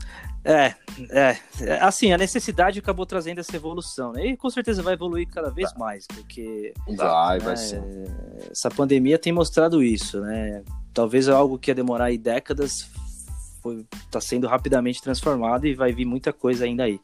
É, 0.49 0.73
é, 1.09 1.37
é, 1.59 1.73
assim, 1.81 2.13
a 2.13 2.17
necessidade 2.17 2.79
acabou 2.79 3.05
trazendo 3.05 3.39
essa 3.39 3.53
evolução, 3.53 4.13
né? 4.13 4.27
E 4.27 4.37
com 4.37 4.49
certeza 4.49 4.81
vai 4.81 4.93
evoluir 4.93 5.27
cada 5.27 5.51
vez 5.51 5.73
tá. 5.73 5.77
mais, 5.77 6.07
porque 6.07 6.73
vai, 6.95 7.37
né, 7.37 7.43
vai 7.43 7.57
ser. 7.57 7.83
essa 8.49 8.71
pandemia 8.71 9.19
tem 9.19 9.33
mostrado 9.33 9.83
isso, 9.83 10.21
né? 10.21 10.63
Talvez 10.93 11.27
algo 11.27 11.59
que 11.59 11.69
ia 11.69 11.75
demorar 11.75 12.05
aí 12.05 12.17
décadas 12.17 12.89
está 14.05 14.21
sendo 14.21 14.47
rapidamente 14.47 15.01
transformado 15.01 15.67
e 15.67 15.75
vai 15.75 15.91
vir 15.91 16.05
muita 16.05 16.31
coisa 16.31 16.63
ainda 16.63 16.85
aí. 16.85 17.01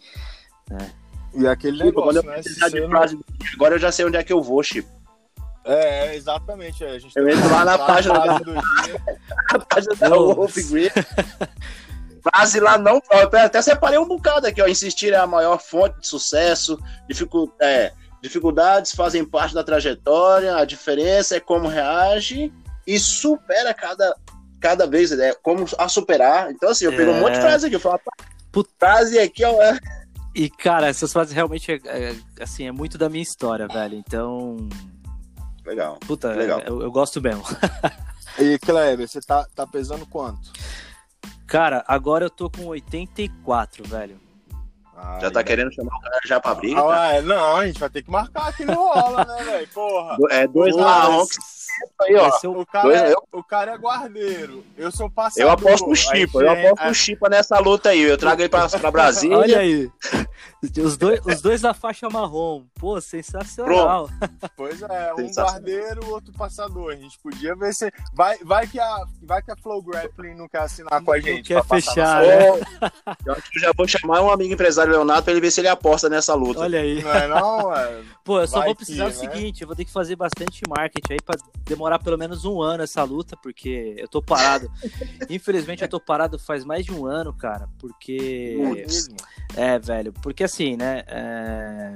Né? 0.70 0.90
E 1.36 1.46
aquele 1.46 1.84
negócio, 1.84 2.24
né? 2.24 2.42
Frase, 2.88 3.20
agora 3.56 3.76
eu 3.76 3.80
já 3.80 3.92
sei 3.92 4.06
onde 4.06 4.16
é 4.16 4.24
que 4.24 4.32
eu 4.32 4.42
vou, 4.42 4.64
Chico. 4.64 4.90
É, 5.66 6.16
exatamente. 6.16 6.82
É. 6.84 6.92
A 6.92 7.00
gente 7.00 7.14
eu 7.18 7.28
entro 7.28 7.50
lá 7.50 7.66
na 7.66 7.78
página 7.78 8.20
da... 8.20 8.38
do 8.38 8.54
dia. 8.54 9.02
a 9.52 9.60
página 9.60 9.96
da 9.96 10.10
Wolf 10.10 10.56
Green. 10.70 10.90
Frase 12.24 12.60
lá 12.60 12.78
não. 12.78 13.02
Eu 13.12 13.30
até 13.40 13.62
separei 13.62 14.00
um 14.00 14.08
bocado 14.08 14.48
aqui, 14.48 14.62
ó. 14.62 14.68
Insistir 14.68 15.12
é 15.14 15.18
a 15.18 15.28
maior 15.28 15.60
fonte 15.60 16.00
de 16.00 16.08
sucesso. 16.08 16.80
Dificu, 17.08 17.54
é, 17.60 17.92
dificuldades 18.22 18.94
fazem 18.94 19.26
parte 19.26 19.54
da 19.54 19.64
trajetória. 19.64 20.56
A 20.56 20.64
diferença 20.64 21.36
é 21.36 21.40
como 21.42 21.68
reage 21.68 22.52
e 22.88 22.98
supera 22.98 23.74
cada, 23.74 24.16
cada 24.62 24.88
vez. 24.88 25.12
É 25.12 25.34
como 25.34 25.66
a 25.78 25.90
superar. 25.90 26.50
Então, 26.52 26.70
assim, 26.70 26.86
eu 26.86 26.94
é... 26.94 27.10
um 27.10 27.20
monte 27.20 27.34
de 27.34 27.42
frase 27.42 27.66
aqui. 27.66 27.76
Eu 27.76 27.80
falo, 27.82 28.00
frase 28.80 29.20
aqui, 29.20 29.44
ó. 29.44 29.62
É. 29.62 29.78
E, 30.34 30.50
cara, 30.50 30.88
essas 30.88 31.12
frases 31.12 31.34
realmente 31.34 31.72
é, 31.72 31.80
é, 31.86 32.16
assim, 32.40 32.66
é 32.66 32.72
muito 32.72 32.98
da 32.98 33.10
minha 33.10 33.22
história, 33.22 33.68
velho. 33.68 33.96
Então. 33.96 34.70
Legal. 35.66 36.00
Puta, 36.08 36.32
legal. 36.34 36.62
Eu, 36.62 36.82
eu 36.82 36.92
gosto 36.92 37.22
mesmo. 37.22 37.44
e, 38.40 38.58
Kleber, 38.60 39.08
você 39.08 39.20
tá, 39.20 39.46
tá 39.54 39.68
pesando 39.68 40.06
quanto? 40.06 40.52
Cara, 41.54 41.86
agora 41.88 42.26
eu 42.26 42.32
tô 42.32 42.50
com 42.50 42.66
84, 42.66 43.88
velho. 43.88 44.20
Ah, 44.98 45.20
já 45.22 45.30
tá 45.30 45.44
querendo 45.44 45.72
chamar 45.72 45.96
o 45.98 46.00
cara 46.00 46.20
já 46.26 46.40
pra 46.40 46.56
briga? 46.56 46.82
Ah, 46.82 47.14
tá? 47.14 47.22
não, 47.22 47.58
a 47.58 47.68
gente 47.68 47.80
vai 47.80 47.92
ter 47.92 48.02
que 48.02 48.10
marcar 48.10 48.48
aqui 48.48 48.66
no 48.66 48.74
rola, 48.74 49.24
né, 49.24 49.44
velho? 49.44 49.68
Porra. 49.68 50.18
É 50.32 50.48
dois 50.48 50.76
marrons 50.76 51.30
aí, 52.02 52.16
ó. 52.16 52.30
O 52.50 52.66
cara, 52.66 52.96
é, 52.96 53.14
o 53.32 53.44
cara 53.44 53.72
é 53.74 53.78
guardeiro. 53.78 54.64
Eu 54.78 54.92
sou 54.92 55.10
passador. 55.10 55.48
Eu 55.48 55.52
aposto 55.52 55.90
o 55.90 55.96
Chipa. 55.96 56.42
Eu 56.42 56.50
aposto 56.50 56.88
o 56.90 56.94
Chipa 56.94 57.30
nessa 57.30 57.60
luta 57.60 57.90
aí. 57.90 58.02
Eu 58.02 58.18
trago 58.18 58.42
ele 58.42 58.50
pra, 58.50 58.68
pra 58.68 58.92
Brasília. 58.92 59.38
Olha 59.38 59.60
aí. 59.60 59.90
Os 60.82 60.96
dois, 60.96 61.20
os 61.26 61.42
dois 61.42 61.62
da 61.62 61.74
faixa 61.74 62.10
marrom. 62.10 62.64
Pô, 62.76 63.00
sensacional. 63.02 64.08
Pronto. 64.08 64.52
Pois 64.56 64.82
é, 64.82 65.14
um 65.14 65.28
guardeiro, 65.28 66.10
outro 66.10 66.32
passador. 66.34 66.94
A 66.94 66.96
gente 66.96 67.20
podia 67.20 67.56
ver 67.56 67.74
se. 67.74 67.92
Vai, 68.14 68.38
vai, 68.40 68.66
que, 68.66 68.80
a, 68.80 69.06
vai 69.22 69.42
que 69.42 69.52
a 69.52 69.56
Flow 69.58 69.82
Grappling 69.82 70.36
não 70.36 70.48
quer 70.48 70.60
assinar 70.60 71.04
com 71.04 71.12
a 71.12 71.20
gente. 71.20 71.54
Não 71.54 71.62
quer 71.62 71.68
fechar, 71.68 72.22
né? 72.22 72.48
Eu 73.26 73.34
acho 73.34 73.52
que 73.52 73.60
já 73.60 73.72
vou 73.76 73.88
chamar 73.88 74.22
um 74.22 74.32
amigo 74.32 74.54
empresário 74.54 74.94
Leonardo 74.94 75.24
pra 75.24 75.32
ele 75.32 75.42
ver 75.42 75.52
se 75.52 75.60
ele 75.60 75.68
aposta 75.68 76.08
nessa 76.08 76.34
luta. 76.34 76.62
Olha 76.62 76.80
aí. 76.80 77.04
Não 77.04 77.14
é 77.14 77.28
não, 77.28 77.76
é... 77.76 78.02
Pô, 78.24 78.40
eu 78.40 78.48
só 78.48 78.60
vai 78.60 78.68
vou 78.68 78.76
precisar 78.76 79.12
que, 79.12 79.18
o 79.18 79.24
né? 79.24 79.30
seguinte: 79.30 79.62
eu 79.62 79.68
vou 79.68 79.76
ter 79.76 79.86
que 79.86 79.92
fazer 79.92 80.16
bastante 80.16 80.62
marketing 80.68 81.14
aí 81.14 81.22
pra 81.22 81.36
demorar 81.66 82.00
pelo 82.00 82.18
menos 82.18 82.46
um 82.46 82.62
ano 82.62 82.84
essa 82.84 83.04
luta, 83.04 83.38
porque 83.38 83.96
eu 83.98 84.08
tô 84.08 84.22
parado. 84.22 84.72
Infelizmente, 85.30 85.82
eu 85.82 85.88
tô 85.88 86.00
parado 86.00 86.38
faz 86.38 86.64
mais 86.66 86.86
de 86.86 86.92
um 86.92 87.06
ano, 87.06 87.34
cara, 87.34 87.70
porque. 87.80 88.58
É, 89.56 89.80
velho, 89.80 90.14
porque 90.14 90.44
assim, 90.44 90.76
né? 90.76 91.04
É... 91.08 91.96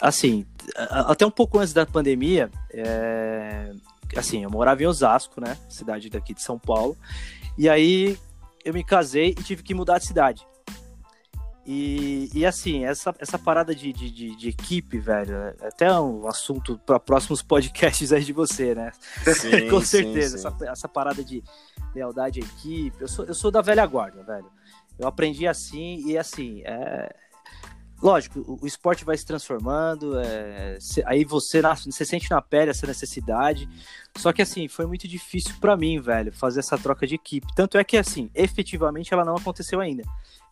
Assim, 0.00 0.44
até 0.76 1.24
um 1.24 1.30
pouco 1.30 1.58
antes 1.58 1.72
da 1.72 1.86
pandemia, 1.86 2.50
é... 2.70 3.72
assim, 4.16 4.42
eu 4.44 4.50
morava 4.50 4.82
em 4.82 4.86
Osasco, 4.86 5.40
né? 5.40 5.56
Cidade 5.68 6.10
daqui 6.10 6.34
de 6.34 6.42
São 6.42 6.58
Paulo. 6.58 6.96
E 7.56 7.68
aí 7.68 8.18
eu 8.64 8.74
me 8.74 8.84
casei 8.84 9.30
e 9.30 9.42
tive 9.42 9.62
que 9.62 9.74
mudar 9.74 9.98
de 9.98 10.06
cidade. 10.06 10.46
E, 11.66 12.30
e 12.32 12.46
assim, 12.46 12.84
essa, 12.84 13.12
essa 13.18 13.36
parada 13.36 13.74
de, 13.74 13.92
de, 13.92 14.08
de, 14.08 14.36
de 14.36 14.48
equipe, 14.48 15.00
velho, 15.00 15.34
é 15.34 15.66
até 15.66 15.92
um 15.98 16.28
assunto 16.28 16.78
para 16.78 17.00
próximos 17.00 17.42
podcasts 17.42 18.12
aí 18.12 18.22
de 18.22 18.32
você, 18.32 18.72
né? 18.72 18.92
Sim, 19.34 19.66
Com 19.68 19.80
certeza. 19.80 20.38
Sim, 20.38 20.42
sim. 20.42 20.54
Essa, 20.54 20.70
essa 20.70 20.88
parada 20.88 21.24
de 21.24 21.42
lealdade 21.92 22.40
à 22.40 22.44
equipe. 22.44 22.96
Eu 23.00 23.08
sou, 23.08 23.24
eu 23.24 23.34
sou 23.34 23.50
da 23.50 23.60
velha 23.62 23.84
guarda, 23.84 24.22
velho. 24.22 24.46
Eu 24.96 25.08
aprendi 25.08 25.46
assim 25.48 26.06
e 26.06 26.16
assim. 26.16 26.62
É... 26.64 27.12
Lógico, 28.00 28.58
o, 28.62 28.66
esporte 28.66 29.04
vai 29.04 29.16
se 29.16 29.24
transformando, 29.24 30.20
é... 30.20 30.76
aí 31.06 31.24
você, 31.24 31.62
você 31.62 32.04
sente 32.04 32.30
na 32.30 32.40
pele 32.40 32.70
essa 32.70 32.86
necessidade. 32.86 33.68
Só 34.16 34.32
que 34.32 34.42
assim, 34.42 34.68
foi 34.68 34.86
muito 34.86 35.06
difícil 35.06 35.54
para 35.60 35.76
mim, 35.76 36.00
velho, 36.00 36.32
fazer 36.32 36.60
essa 36.60 36.78
troca 36.78 37.06
de 37.06 37.14
equipe. 37.14 37.46
Tanto 37.54 37.78
é 37.78 37.84
que 37.84 37.96
assim, 37.96 38.30
efetivamente 38.34 39.12
ela 39.12 39.24
não 39.24 39.36
aconteceu 39.36 39.80
ainda 39.80 40.02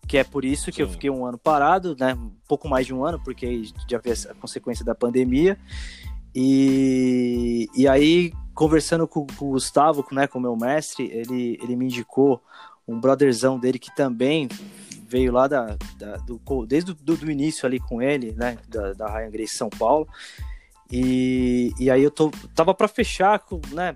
que 0.07 0.19
é 0.19 0.25
por 0.25 0.45
isso 0.45 0.67
que 0.71 0.77
Sim. 0.77 0.83
eu 0.83 0.89
fiquei 0.89 1.11
um 1.11 1.25
ano 1.25 1.39
parado, 1.39 1.97
né? 1.99 2.15
Um 2.15 2.31
pouco 2.47 2.69
mais 2.69 2.87
de 2.87 2.95
um 2.95 3.05
ano, 3.05 3.21
porque 3.25 3.65
já 3.89 3.99
veio 3.99 4.17
a 4.31 4.35
consequência 4.35 4.85
da 4.85 4.95
pandemia. 4.95 5.59
E, 6.35 7.69
e 7.75 7.87
aí, 7.89 8.33
conversando 8.55 9.07
com, 9.07 9.27
com 9.27 9.49
o 9.49 9.51
Gustavo, 9.53 10.05
né, 10.13 10.27
com 10.27 10.39
o 10.39 10.43
meu 10.43 10.57
mestre, 10.57 11.09
ele, 11.11 11.59
ele 11.63 11.77
me 11.77 11.87
indicou 11.87 12.43
um 12.87 12.99
brotherzão 13.01 13.59
dele 13.59 13.79
que 13.79 13.95
também 13.95 14.49
veio 15.09 15.33
lá 15.33 15.47
da, 15.47 15.77
da 15.97 16.17
do, 16.17 16.41
desde 16.67 16.91
o 16.91 16.95
do, 16.95 17.17
do, 17.17 17.31
início 17.31 17.67
ali 17.67 17.79
com 17.79 18.03
ele, 18.03 18.33
né, 18.33 18.59
da, 18.69 18.93
da 18.93 19.07
Ryan 19.07 19.31
Grace 19.31 19.57
São 19.57 19.71
Paulo. 19.71 20.09
E, 20.91 21.73
e 21.79 21.91
aí 21.91 22.03
eu 22.03 22.11
tô, 22.11 22.31
tava 22.55 22.75
para 22.75 22.87
fechar 22.87 23.39
com, 23.41 23.61
né, 23.73 23.95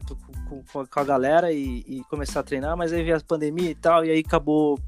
com, 0.49 0.63
com, 0.63 1.01
a 1.01 1.05
galera 1.05 1.53
e, 1.53 1.85
e, 1.87 2.05
começar 2.11 2.41
a 2.41 2.43
treinar, 2.43 2.77
mas 2.77 2.93
aí 2.93 3.03
veio 3.03 3.17
a 3.17 3.21
pandemia 3.21 3.71
e 3.71 3.75
tal, 3.75 4.05
e 4.05 4.11
aí 4.11 4.21
acabou 4.21 4.79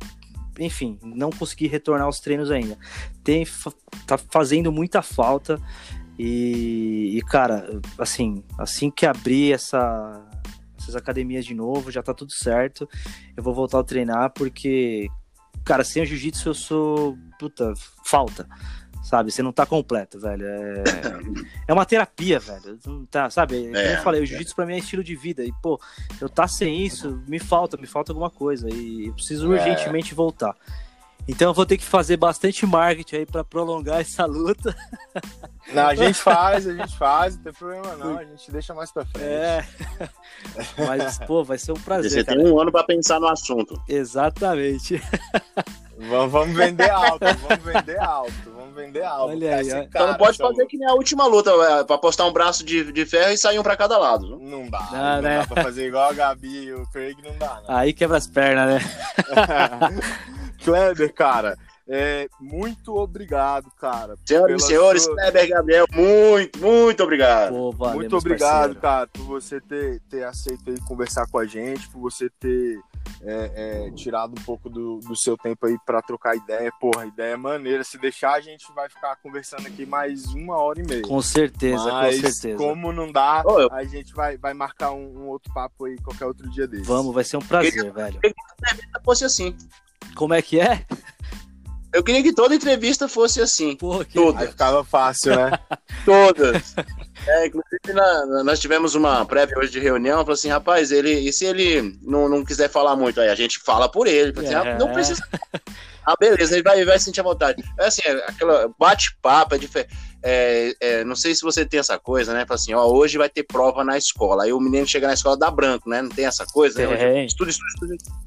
enfim, 0.58 0.98
não 1.02 1.30
consegui 1.30 1.66
retornar 1.66 2.06
aos 2.06 2.20
treinos 2.20 2.50
ainda. 2.50 2.76
Tem, 3.24 3.46
tá 4.06 4.18
fazendo 4.18 4.70
muita 4.70 5.00
falta. 5.00 5.58
E, 6.18 7.16
e, 7.16 7.22
cara, 7.22 7.80
assim, 7.96 8.44
assim 8.58 8.90
que 8.90 9.06
abrir 9.06 9.54
essa, 9.54 10.22
essas 10.78 10.94
academias 10.94 11.46
de 11.46 11.54
novo, 11.54 11.90
já 11.90 12.02
tá 12.02 12.12
tudo 12.12 12.32
certo. 12.32 12.86
Eu 13.34 13.42
vou 13.42 13.54
voltar 13.54 13.78
a 13.80 13.84
treinar 13.84 14.30
porque, 14.34 15.08
cara, 15.64 15.82
sem 15.82 16.02
o 16.02 16.06
jiu-jitsu 16.06 16.50
eu 16.50 16.54
sou. 16.54 17.18
Puta, 17.38 17.72
falta 18.04 18.46
sabe? 19.02 19.30
Você 19.30 19.42
não 19.42 19.52
tá 19.52 19.66
completo, 19.66 20.18
velho. 20.18 20.46
É, 20.46 20.82
é 21.68 21.72
uma 21.72 21.84
terapia, 21.84 22.38
velho. 22.38 22.78
Não 22.86 23.06
tá, 23.06 23.30
sabe? 23.30 23.64
Como 23.64 23.76
é, 23.76 23.94
eu 23.94 24.02
falei, 24.02 24.22
o 24.22 24.26
jiu-jitsu 24.26 24.54
pra 24.54 24.66
mim 24.66 24.74
é 24.74 24.78
estilo 24.78 25.04
de 25.04 25.16
vida. 25.16 25.44
E, 25.44 25.52
pô, 25.62 25.80
eu 26.20 26.28
tá 26.28 26.46
sem 26.46 26.84
isso, 26.84 27.22
me 27.26 27.38
falta, 27.38 27.76
me 27.76 27.86
falta 27.86 28.12
alguma 28.12 28.30
coisa. 28.30 28.68
E 28.72 29.06
eu 29.06 29.14
preciso 29.14 29.52
é. 29.52 29.58
urgentemente 29.58 30.14
voltar. 30.14 30.54
Então 31.28 31.50
eu 31.50 31.54
vou 31.54 31.66
ter 31.66 31.76
que 31.76 31.84
fazer 31.84 32.16
bastante 32.16 32.66
marketing 32.66 33.16
aí 33.16 33.26
para 33.26 33.44
prolongar 33.44 34.00
essa 34.00 34.24
luta. 34.26 34.74
Não, 35.72 35.86
a 35.86 35.94
gente 35.94 36.18
faz, 36.18 36.66
a 36.66 36.74
gente 36.74 36.98
faz, 36.98 37.36
não 37.36 37.44
tem 37.44 37.52
problema 37.52 37.94
não, 37.94 38.18
a 38.18 38.24
gente 38.24 38.50
deixa 38.50 38.74
mais 38.74 38.90
pra 38.90 39.04
frente. 39.04 39.24
É. 39.24 39.64
Mas, 40.84 41.18
pô, 41.18 41.44
vai 41.44 41.58
ser 41.58 41.70
um 41.70 41.80
prazer. 41.80 42.10
Você 42.10 42.24
cara. 42.24 42.40
tem 42.40 42.50
um 42.50 42.58
ano 42.58 42.72
para 42.72 42.82
pensar 42.82 43.20
no 43.20 43.28
assunto. 43.28 43.80
Exatamente. 43.86 45.00
Vamos, 45.96 46.32
vamos 46.32 46.56
vender 46.56 46.90
alto, 46.90 47.20
vamos 47.20 47.64
vender 47.64 48.00
alto, 48.00 48.32
vamos 48.52 48.59
vender 48.80 49.02
alto. 49.02 49.32
Olha 49.32 49.56
aí, 49.56 49.68
cara, 49.68 49.84
então 49.84 50.06
não 50.06 50.14
pode 50.14 50.38
fazer 50.38 50.66
que 50.66 50.76
nem 50.76 50.88
a 50.88 50.94
última 50.94 51.26
luta, 51.26 51.50
é, 51.50 51.84
pra 51.84 51.98
postar 51.98 52.26
um 52.26 52.32
braço 52.32 52.64
de, 52.64 52.92
de 52.92 53.06
ferro 53.06 53.32
e 53.32 53.38
sair 53.38 53.58
um 53.58 53.62
pra 53.62 53.76
cada 53.76 53.98
lado. 53.98 54.28
Não, 54.28 54.38
não 54.38 54.70
dá, 54.70 54.88
não, 54.90 54.98
não 54.98 55.22
né? 55.22 55.38
dá 55.38 55.46
pra 55.46 55.62
fazer 55.64 55.86
igual 55.86 56.10
a 56.10 56.12
Gabi 56.12 56.64
e 56.64 56.72
o 56.72 56.86
Craig, 56.90 57.16
não 57.22 57.36
dá. 57.38 57.56
Né? 57.56 57.64
Aí 57.68 57.92
quebra 57.92 58.16
as 58.16 58.26
pernas, 58.26 58.74
né? 58.74 58.80
Kleber, 60.64 61.12
cara, 61.14 61.56
é, 61.88 62.28
muito 62.40 62.96
obrigado, 62.96 63.68
cara. 63.72 64.14
Senhoras 64.24 64.62
e 64.62 64.66
senhores, 64.66 65.02
sua... 65.02 65.16
Kleber 65.16 65.48
Gabriel, 65.48 65.86
muito, 65.92 66.58
muito 66.60 67.02
obrigado. 67.02 67.50
Pô, 67.50 67.72
valeu, 67.72 67.96
muito 67.96 68.16
obrigado, 68.16 68.76
parceiro. 68.76 68.80
cara, 68.80 69.06
por 69.08 69.24
você 69.24 69.60
ter, 69.60 70.00
ter 70.08 70.22
aceito 70.22 70.70
aí 70.70 70.80
conversar 70.82 71.26
com 71.26 71.38
a 71.38 71.44
gente, 71.44 71.88
por 71.88 72.00
você 72.00 72.30
ter 72.38 72.78
é, 73.22 73.86
é, 73.86 73.90
tirado 73.92 74.32
um 74.32 74.42
pouco 74.42 74.70
do, 74.70 74.98
do 75.00 75.14
seu 75.14 75.36
tempo 75.36 75.66
aí 75.66 75.76
para 75.84 76.00
trocar 76.00 76.36
ideia. 76.36 76.72
Porra, 76.80 77.06
ideia 77.06 77.34
é 77.34 77.36
maneira. 77.36 77.84
Se 77.84 77.98
deixar, 77.98 78.34
a 78.34 78.40
gente 78.40 78.72
vai 78.74 78.88
ficar 78.88 79.16
conversando 79.16 79.66
aqui 79.66 79.84
mais 79.84 80.26
uma 80.26 80.56
hora 80.56 80.80
e 80.80 80.86
meia. 80.86 81.02
Com 81.02 81.20
certeza, 81.20 81.92
Mas, 81.92 82.16
com 82.16 82.30
certeza. 82.30 82.56
Como 82.56 82.92
não 82.92 83.10
dá, 83.10 83.42
Ô, 83.44 83.60
eu... 83.60 83.72
a 83.72 83.84
gente 83.84 84.12
vai, 84.14 84.36
vai 84.36 84.54
marcar 84.54 84.92
um, 84.92 85.18
um, 85.18 85.28
outro 85.28 85.52
papo 85.52 85.84
aí 85.84 85.96
qualquer 85.98 86.26
outro 86.26 86.48
dia 86.50 86.66
desse. 86.66 86.84
Vamos, 86.84 87.14
vai 87.14 87.24
ser 87.24 87.36
um 87.36 87.42
prazer, 87.42 87.92
velho. 87.92 88.18
Eu 88.22 88.32
queria 88.32 88.34
que 88.92 89.04
fosse 89.04 89.24
assim. 89.24 89.54
Como 90.14 90.34
é 90.34 90.42
que 90.42 90.58
é? 90.58 90.86
Eu 91.92 92.04
queria 92.04 92.22
que 92.22 92.32
toda 92.32 92.54
entrevista 92.54 93.08
fosse 93.08 93.40
assim. 93.40 93.74
Porra, 93.76 94.04
que... 94.04 94.14
Todas. 94.14 94.42
Aí 94.42 94.48
ficava 94.48 94.84
fácil, 94.84 95.34
né? 95.34 95.58
Todas. 96.04 96.74
É, 97.26 97.46
inclusive, 97.46 97.92
na, 97.92 98.44
nós 98.44 98.60
tivemos 98.60 98.94
uma 98.94 99.24
prévia 99.24 99.58
hoje 99.58 99.72
de 99.72 99.80
reunião, 99.80 100.20
falou 100.20 100.34
assim, 100.34 100.48
rapaz, 100.48 100.92
ele, 100.92 101.12
e 101.12 101.32
se 101.32 101.44
ele 101.44 101.98
não, 102.02 102.28
não 102.28 102.44
quiser 102.44 102.70
falar 102.70 102.96
muito 102.96 103.20
aí? 103.20 103.28
A 103.28 103.34
gente 103.34 103.58
fala 103.60 103.88
por 103.88 104.06
ele. 104.06 104.32
Assim, 104.38 104.54
ah, 104.54 104.78
não 104.78 104.92
precisa. 104.92 105.22
Ah, 106.06 106.14
beleza, 106.18 106.54
ele 106.54 106.62
vai, 106.62 106.84
vai 106.84 106.98
sentir 106.98 107.20
a 107.20 107.24
vontade. 107.24 107.62
É 107.78 107.86
assim, 107.86 108.02
é, 108.04 108.12
aquela 108.26 108.72
bate-papo 108.78 109.54
é 109.54 109.58
diferente. 109.58 109.94
É, 110.22 110.74
é, 110.80 111.04
não 111.04 111.14
sei 111.14 111.34
se 111.34 111.42
você 111.42 111.64
tem 111.64 111.78
essa 111.80 111.98
coisa, 111.98 112.32
né? 112.32 112.44
Fala 112.46 112.58
assim, 112.58 112.74
ó, 112.74 112.86
hoje 112.86 113.18
vai 113.18 113.28
ter 113.28 113.42
prova 113.42 113.84
na 113.84 113.96
escola. 113.96 114.44
Aí 114.44 114.52
o 114.52 114.60
menino 114.60 114.86
chega 114.86 115.06
na 115.06 115.14
escola 115.14 115.36
dá 115.36 115.50
branco, 115.50 115.88
né? 115.88 116.02
Não 116.02 116.10
tem 116.10 116.26
essa 116.26 116.44
coisa, 116.46 116.78
né? 116.86 117.24
Estuda, 117.24 117.50
estuda, 117.50 117.94
estuda. 117.94 118.19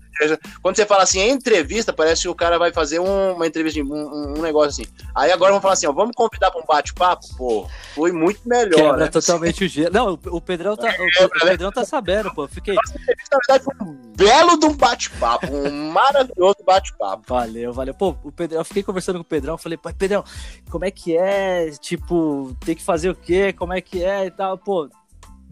Quando 0.61 0.75
você 0.75 0.85
fala 0.85 1.03
assim, 1.03 1.21
entrevista, 1.29 1.91
parece 1.91 2.23
que 2.23 2.29
o 2.29 2.35
cara 2.35 2.57
vai 2.57 2.71
fazer 2.71 2.99
uma 2.99 3.45
entrevista, 3.45 3.79
um, 3.81 4.37
um 4.37 4.41
negócio 4.41 4.69
assim. 4.69 4.91
Aí 5.15 5.31
agora 5.31 5.51
vamos 5.51 5.61
falar 5.61 5.73
assim, 5.73 5.87
ó, 5.87 5.91
vamos 5.91 6.15
convidar 6.15 6.51
para 6.51 6.61
um 6.61 6.65
bate-papo? 6.65 7.25
Pô, 7.37 7.67
foi 7.93 8.11
muito 8.11 8.41
melhor. 8.45 8.75
Quebra 8.75 9.05
né? 9.05 9.07
totalmente 9.07 9.65
o 9.65 9.67
gelo. 9.67 9.91
Não, 9.91 10.19
o 10.27 10.41
Pedrão 10.41 10.75
tá, 10.75 10.87
o, 10.87 11.25
o 11.25 11.29
Pedrão 11.41 11.71
tá 11.71 11.85
sabendo, 11.85 12.33
pô. 12.33 12.47
Fiquei. 12.47 12.75
Nossa 12.75 12.95
entrevista, 12.95 13.35
na 13.35 13.39
verdade, 13.47 13.63
foi 13.63 13.87
um 13.87 14.13
belo 14.15 14.59
de 14.59 14.65
um 14.65 14.75
bate-papo, 14.75 15.47
um 15.47 15.91
maravilhoso 15.91 16.57
bate-papo. 16.65 17.23
Valeu, 17.27 17.73
valeu. 17.73 17.93
Pô, 17.93 18.15
o 18.23 18.31
Pedrão, 18.31 18.61
eu 18.61 18.65
fiquei 18.65 18.83
conversando 18.83 19.15
com 19.15 19.23
o 19.23 19.25
Pedrão, 19.25 19.57
falei, 19.57 19.77
pô, 19.77 19.91
Pedrão, 19.93 20.23
como 20.69 20.85
é 20.85 20.91
que 20.91 21.17
é? 21.17 21.71
Tipo, 21.71 22.55
tem 22.65 22.75
que 22.75 22.83
fazer 22.83 23.09
o 23.09 23.15
quê? 23.15 23.53
Como 23.53 23.73
é 23.73 23.81
que 23.81 24.03
é 24.03 24.25
e 24.25 24.31
tal? 24.31 24.57
Pô, 24.57 24.89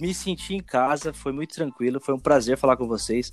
me 0.01 0.13
senti 0.13 0.55
em 0.55 0.59
casa, 0.59 1.13
foi 1.13 1.31
muito 1.31 1.53
tranquilo, 1.53 2.01
foi 2.01 2.15
um 2.15 2.19
prazer 2.19 2.57
falar 2.57 2.75
com 2.75 2.87
vocês. 2.87 3.31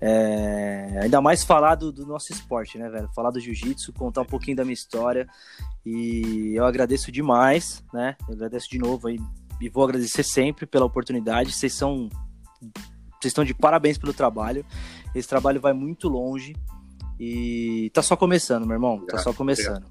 É, 0.00 0.98
ainda 1.02 1.20
mais 1.20 1.44
falar 1.44 1.76
do, 1.76 1.92
do, 1.92 2.04
nosso 2.04 2.32
esporte, 2.32 2.76
né, 2.76 2.88
velho? 2.90 3.08
Falar 3.14 3.30
do 3.30 3.38
jiu-jitsu, 3.38 3.92
contar 3.92 4.22
um 4.22 4.26
pouquinho 4.26 4.56
da 4.56 4.64
minha 4.64 4.74
história. 4.74 5.28
E 5.86 6.52
eu 6.54 6.64
agradeço 6.64 7.12
demais, 7.12 7.84
né? 7.94 8.16
Eu 8.28 8.34
agradeço 8.34 8.68
de 8.68 8.78
novo 8.78 9.06
aí 9.06 9.20
e 9.60 9.68
vou 9.68 9.84
agradecer 9.84 10.24
sempre 10.24 10.66
pela 10.66 10.84
oportunidade. 10.84 11.52
Vocês 11.52 11.72
são. 11.74 12.08
Vocês 13.20 13.30
estão 13.30 13.44
de 13.44 13.54
parabéns 13.54 13.96
pelo 13.96 14.12
trabalho. 14.12 14.66
Esse 15.14 15.28
trabalho 15.28 15.60
vai 15.60 15.72
muito 15.72 16.08
longe. 16.08 16.56
E 17.18 17.90
tá 17.94 18.02
só 18.02 18.16
começando, 18.16 18.66
meu 18.66 18.74
irmão. 18.74 19.04
Tá 19.06 19.18
só 19.18 19.32
começando. 19.32 19.86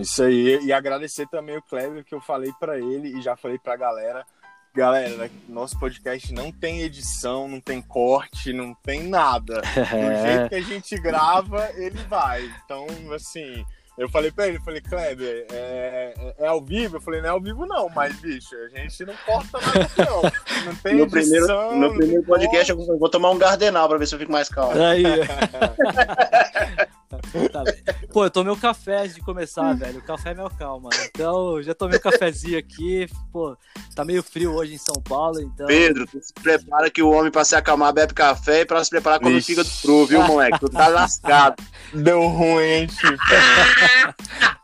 Isso 0.00 0.22
aí. 0.22 0.64
E 0.64 0.72
agradecer 0.72 1.26
também 1.28 1.58
o 1.58 1.62
Kleber, 1.62 2.04
que 2.04 2.14
eu 2.14 2.20
falei 2.20 2.52
para 2.58 2.78
ele 2.78 3.18
e 3.18 3.20
já 3.20 3.36
falei 3.36 3.58
pra 3.58 3.76
galera 3.76 4.24
Galera, 4.76 5.30
nosso 5.48 5.78
podcast 5.80 6.32
não 6.34 6.52
tem 6.52 6.82
edição, 6.82 7.48
não 7.48 7.60
tem 7.60 7.80
corte, 7.80 8.52
não 8.52 8.74
tem 8.74 9.02
nada. 9.08 9.62
Do 9.90 9.96
É. 9.96 10.22
jeito 10.36 10.48
que 10.50 10.54
a 10.54 10.60
gente 10.60 10.96
grava, 11.00 11.70
ele 11.76 11.96
vai. 12.08 12.44
Então, 12.64 12.86
assim, 13.14 13.64
eu 13.96 14.06
falei 14.10 14.30
pra 14.30 14.46
ele, 14.48 14.58
eu 14.58 14.62
falei, 14.62 14.82
Kleber, 14.82 15.46
é, 15.50 16.12
é- 16.14 16.44
é 16.44 16.46
ao 16.46 16.62
vivo? 16.62 16.98
Eu 16.98 17.00
falei, 17.00 17.22
não 17.22 17.28
é 17.28 17.32
ao 17.32 17.40
vivo 17.40 17.64
não, 17.64 17.88
mas, 17.88 18.14
bicho, 18.20 18.54
a 18.54 18.68
gente 18.78 19.02
não 19.06 19.14
corta 19.24 19.58
nada 19.60 19.80
aqui, 19.80 19.98
não. 20.10 20.22
Não 20.66 20.76
tem 20.84 20.94
No 20.96 21.04
edição. 21.04 21.10
primeiro, 21.10 21.76
no 21.76 21.94
primeiro 21.96 22.22
podcast 22.24 22.74
corte. 22.74 22.90
eu 22.90 22.98
vou 22.98 23.08
tomar 23.08 23.30
um 23.30 23.38
Gardenal 23.38 23.88
pra 23.88 23.96
ver 23.96 24.06
se 24.06 24.14
eu 24.14 24.18
fico 24.18 24.32
mais 24.32 24.50
calmo. 24.50 24.74
Aí. 24.82 25.04
Tá 27.08 27.62
bem. 27.62 27.74
Pô, 28.12 28.24
eu 28.24 28.30
tomei 28.30 28.52
um 28.52 28.58
café 28.58 29.02
antes 29.02 29.14
de 29.14 29.20
começar, 29.20 29.72
velho. 29.76 29.98
O 29.98 30.02
café 30.02 30.30
é 30.30 30.34
meu 30.34 30.50
calma. 30.50 30.90
Então, 31.04 31.62
já 31.62 31.74
tomei 31.74 31.98
um 31.98 32.02
cafezinho 32.02 32.58
aqui. 32.58 33.06
Pô, 33.32 33.56
tá 33.94 34.04
meio 34.04 34.22
frio 34.22 34.54
hoje 34.54 34.74
em 34.74 34.78
São 34.78 35.00
Paulo, 35.02 35.40
então. 35.40 35.66
Pedro, 35.66 36.06
tu 36.06 36.20
se 36.20 36.32
prepara 36.32 36.90
que 36.90 37.02
o 37.02 37.10
homem 37.10 37.30
pra 37.30 37.44
se 37.44 37.54
acalmar 37.54 37.92
bebe 37.92 38.14
café 38.14 38.62
e 38.62 38.66
pra 38.66 38.82
se 38.82 38.90
preparar 38.90 39.20
quando 39.20 39.40
fica 39.42 39.62
do 39.62 39.70
cru, 39.82 40.06
viu, 40.06 40.22
moleque? 40.22 40.58
Tu 40.58 40.68
tá 40.68 40.88
lascado. 40.88 41.62
Deu 41.94 42.26
ruim, 42.26 42.62
hein, 42.62 42.88
Chico? 42.88 43.16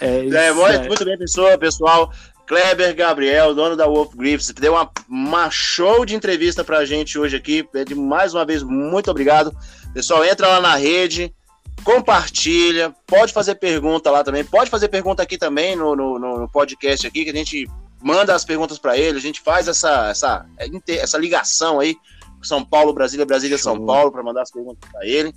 É 0.00 0.24
isso. 0.24 0.36
É, 0.36 0.52
muito, 0.88 1.04
bem, 1.04 1.16
pessoa, 1.16 1.56
pessoal. 1.56 2.12
Kleber 2.50 2.96
Gabriel, 2.96 3.54
dono 3.54 3.76
da 3.76 3.86
Wolf 3.86 4.12
Grips, 4.16 4.50
deu 4.50 4.72
uma, 4.72 4.90
uma 5.08 5.48
show 5.50 6.04
de 6.04 6.16
entrevista 6.16 6.64
pra 6.64 6.84
gente 6.84 7.16
hoje 7.16 7.36
aqui. 7.36 7.62
Pede 7.62 7.94
mais 7.94 8.34
uma 8.34 8.44
vez, 8.44 8.60
muito 8.64 9.08
obrigado. 9.08 9.56
Pessoal, 9.92 10.24
entra 10.24 10.46
lá 10.46 10.60
na 10.60 10.76
rede, 10.76 11.34
compartilha, 11.82 12.94
pode 13.06 13.32
fazer 13.32 13.56
pergunta 13.56 14.10
lá 14.10 14.22
também, 14.22 14.44
pode 14.44 14.70
fazer 14.70 14.88
pergunta 14.88 15.22
aqui 15.22 15.36
também 15.36 15.74
no, 15.76 15.96
no, 15.96 16.18
no- 16.18 16.48
podcast 16.48 17.06
aqui, 17.06 17.24
que 17.24 17.30
a 17.30 17.34
gente 17.34 17.68
manda 18.00 18.34
as 18.34 18.44
perguntas 18.44 18.78
pra 18.78 18.96
ele, 18.96 19.18
a 19.18 19.20
gente 19.20 19.40
faz 19.40 19.68
essa, 19.68 20.08
essa, 20.08 20.46
essa 20.88 21.18
ligação 21.18 21.80
aí, 21.80 21.96
São 22.42 22.64
Paulo, 22.64 22.92
Brasília, 22.92 23.26
Brasília, 23.26 23.58
São 23.58 23.76
Show. 23.76 23.86
Paulo, 23.86 24.12
para 24.12 24.22
mandar 24.22 24.42
as 24.42 24.50
perguntas 24.50 24.88
pra 24.90 25.04
ele. 25.06 25.34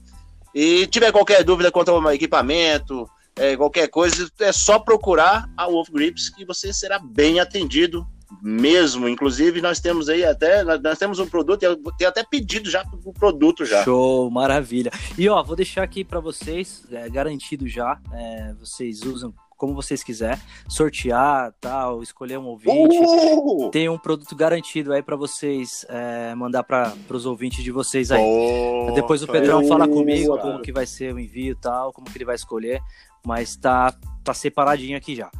E 0.53 0.85
tiver 0.87 1.11
qualquer 1.11 1.43
dúvida 1.43 1.71
quanto 1.71 1.89
ao 1.89 2.13
equipamento, 2.13 3.09
é, 3.35 3.57
qualquer 3.57 3.87
coisa, 3.87 4.29
é 4.39 4.51
só 4.51 4.77
procurar 4.77 5.49
a 5.57 5.65
Wolf 5.67 5.89
Grips 5.89 6.29
que 6.29 6.45
você 6.45 6.71
será 6.71 6.99
bem 6.99 7.39
atendido 7.39 8.05
mesmo. 8.41 9.07
Inclusive, 9.07 9.61
nós 9.61 9.79
temos 9.79 10.09
aí 10.09 10.23
até, 10.23 10.63
nós 10.63 10.97
temos 10.97 11.19
um 11.19 11.27
produto, 11.27 11.63
eu 11.63 11.75
tenho 11.97 12.09
até 12.09 12.23
pedido 12.23 12.69
já 12.69 12.83
pro 12.85 13.13
produto 13.13 13.65
já. 13.65 13.83
Show, 13.83 14.29
maravilha. 14.29 14.91
E 15.17 15.27
ó, 15.29 15.41
vou 15.43 15.55
deixar 15.55 15.83
aqui 15.83 16.03
pra 16.03 16.19
vocês, 16.19 16.83
é, 16.91 17.09
garantido 17.09 17.67
já. 17.67 17.99
é, 18.13 18.53
vocês 18.59 19.01
usam 19.03 19.33
como 19.55 19.75
vocês 19.75 20.03
quiserem, 20.03 20.41
sortear, 20.67 21.53
tal, 21.61 22.03
escolher 22.03 22.37
um 22.37 22.47
ouvinte. 22.47 22.97
Uh! 22.99 23.69
Tem 23.71 23.87
um 23.87 23.97
produto 23.97 24.35
garantido 24.35 24.91
aí 24.91 25.01
pra 25.01 25.15
vocês 25.15 25.85
é, 25.87 26.35
mandar 26.35 26.63
para 26.63 26.93
os 27.09 27.25
ouvintes 27.25 27.63
de 27.63 27.71
vocês 27.71 28.11
aí. 28.11 28.21
Pô, 28.21 28.91
Depois 28.93 29.23
o 29.23 29.27
Pedrão 29.27 29.65
fala 29.65 29.87
Boa, 29.87 29.97
comigo 29.99 30.35
cara. 30.35 30.41
como 30.41 30.61
que 30.61 30.73
vai 30.73 30.85
ser 30.85 31.13
o 31.13 31.19
envio 31.19 31.53
e 31.53 31.55
tal, 31.55 31.93
como 31.93 32.09
que 32.09 32.17
ele 32.17 32.25
vai 32.25 32.35
escolher, 32.35 32.81
mas 33.25 33.55
tá, 33.55 33.95
tá 34.21 34.33
separadinho 34.33 34.97
aqui 34.97 35.15
já. 35.15 35.31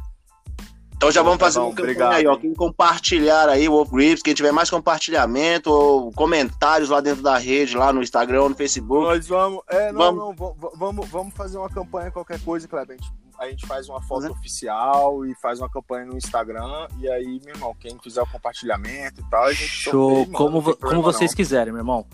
Então 0.96 1.10
já 1.10 1.22
vamos 1.22 1.38
Tá 1.38 1.46
fazer 1.46 1.58
bom, 1.58 1.66
um 1.66 1.70
campanha 1.70 1.90
obrigado, 1.90 2.12
aí, 2.14 2.26
ó. 2.26 2.36
Quem 2.36 2.54
compartilhar 2.54 3.48
aí 3.48 3.68
o 3.68 3.72
Wolf 3.72 3.90
Grips, 3.90 4.22
quem 4.22 4.32
tiver 4.32 4.52
mais 4.52 4.70
compartilhamento 4.70 5.70
ou 5.70 6.10
comentários 6.12 6.88
lá 6.88 7.00
dentro 7.00 7.22
da 7.22 7.36
rede, 7.36 7.76
lá 7.76 7.92
no 7.92 8.02
Instagram 8.02 8.42
ou 8.42 8.48
no 8.48 8.54
Facebook. 8.54 9.02
Nós 9.04 9.26
vamos. 9.28 9.62
É, 9.68 9.92
não, 9.92 9.98
Vamos. 9.98 10.18
não, 10.20 10.34
va- 10.34 10.70
vamos, 10.76 11.08
vamos 11.08 11.34
fazer 11.34 11.58
uma 11.58 11.68
campanha, 11.68 12.10
qualquer 12.10 12.40
coisa, 12.40 12.66
Kleber. 12.68 12.96
A 12.98 13.02
gente, 13.02 13.12
a 13.40 13.48
gente 13.50 13.66
faz 13.66 13.88
uma 13.88 14.00
foto 14.02 14.26
Uhum. 14.26 14.32
oficial 14.32 15.26
e 15.26 15.34
faz 15.42 15.58
uma 15.60 15.68
campanha 15.68 16.06
no 16.06 16.16
Instagram. 16.16 16.86
E 16.98 17.08
aí, 17.10 17.40
meu 17.44 17.54
irmão, 17.54 17.74
quem 17.78 17.98
fizer 18.02 18.22
o 18.22 18.26
compartilhamento 18.26 19.20
e 19.20 19.24
tal, 19.28 19.44
a 19.44 19.52
gente 19.52 19.66
Show, 19.68 19.92
sorteia, 19.92 20.26
mano, 20.26 20.32
como, 20.38 20.62
não 20.62 20.76
como 20.76 21.02
vocês 21.02 21.34
quiserem, 21.34 21.72
meu 21.72 21.80
irmão. 21.80 22.06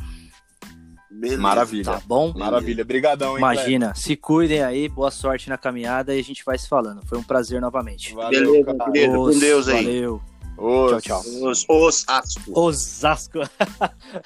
Beleza. 1.11 1.43
Maravilha. 1.43 1.85
Tá 1.85 2.01
bom? 2.07 2.33
Maravilha. 2.37 2.85
Brigadão, 2.85 3.33
hein? 3.33 3.39
Imagina, 3.39 3.93
se 3.97 4.15
cuidem 4.17 4.63
aí, 4.63 4.89
boa 4.89 5.11
sorte 5.11 5.49
na 5.49 5.59
caminhada 5.59 6.15
e 6.15 6.21
a 6.21 6.23
gente 6.25 6.45
vai 6.45 6.57
se 6.57 6.69
falando. 6.69 7.05
Foi 7.07 7.19
um 7.19 7.23
prazer 7.23 7.61
novamente. 7.61 8.15
Valeu, 8.15 8.31
Beleza, 8.53 8.75
cara. 8.75 8.93
querido. 8.93 9.13
com 9.15 9.21
Os- 9.23 9.41
Deus 9.41 9.69
aí. 9.69 9.85
Valeu. 9.85 10.23
Ô, 10.57 10.89
Tchau, 10.89 11.01
tchau. 11.01 11.21
Os, 11.49 11.65
os 11.69 12.05
Asco. 12.07 12.61
Osasco. 12.61 13.39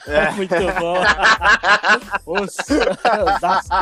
É. 0.08 0.30
Muito 0.34 0.54
bom. 0.80 0.96
Os- 2.26 2.56
Osasco. 3.36 3.74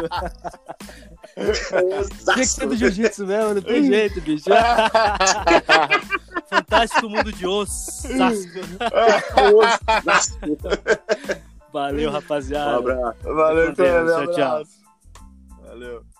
Tinha 2.24 2.36
que 2.36 2.46
ser 2.46 2.66
do 2.68 2.76
jiu-jitsu 2.76 3.26
mesmo, 3.26 3.54
não 3.54 3.62
tem 3.62 3.84
jeito, 3.84 4.20
bicho. 4.20 4.44
Fantástico 6.50 7.08
mundo 7.08 7.32
de 7.32 7.46
Osasco. 7.46 8.60
Asco. 10.06 10.36
Valeu, 11.72 12.10
Um 12.10 12.12
rapaziada. 12.12 12.76
abraço. 12.76 13.18
Valeu, 13.22 13.72
Deus, 13.72 14.12
tchau, 14.12 14.26
tchau. 14.32 14.62
Valeu. 15.64 16.11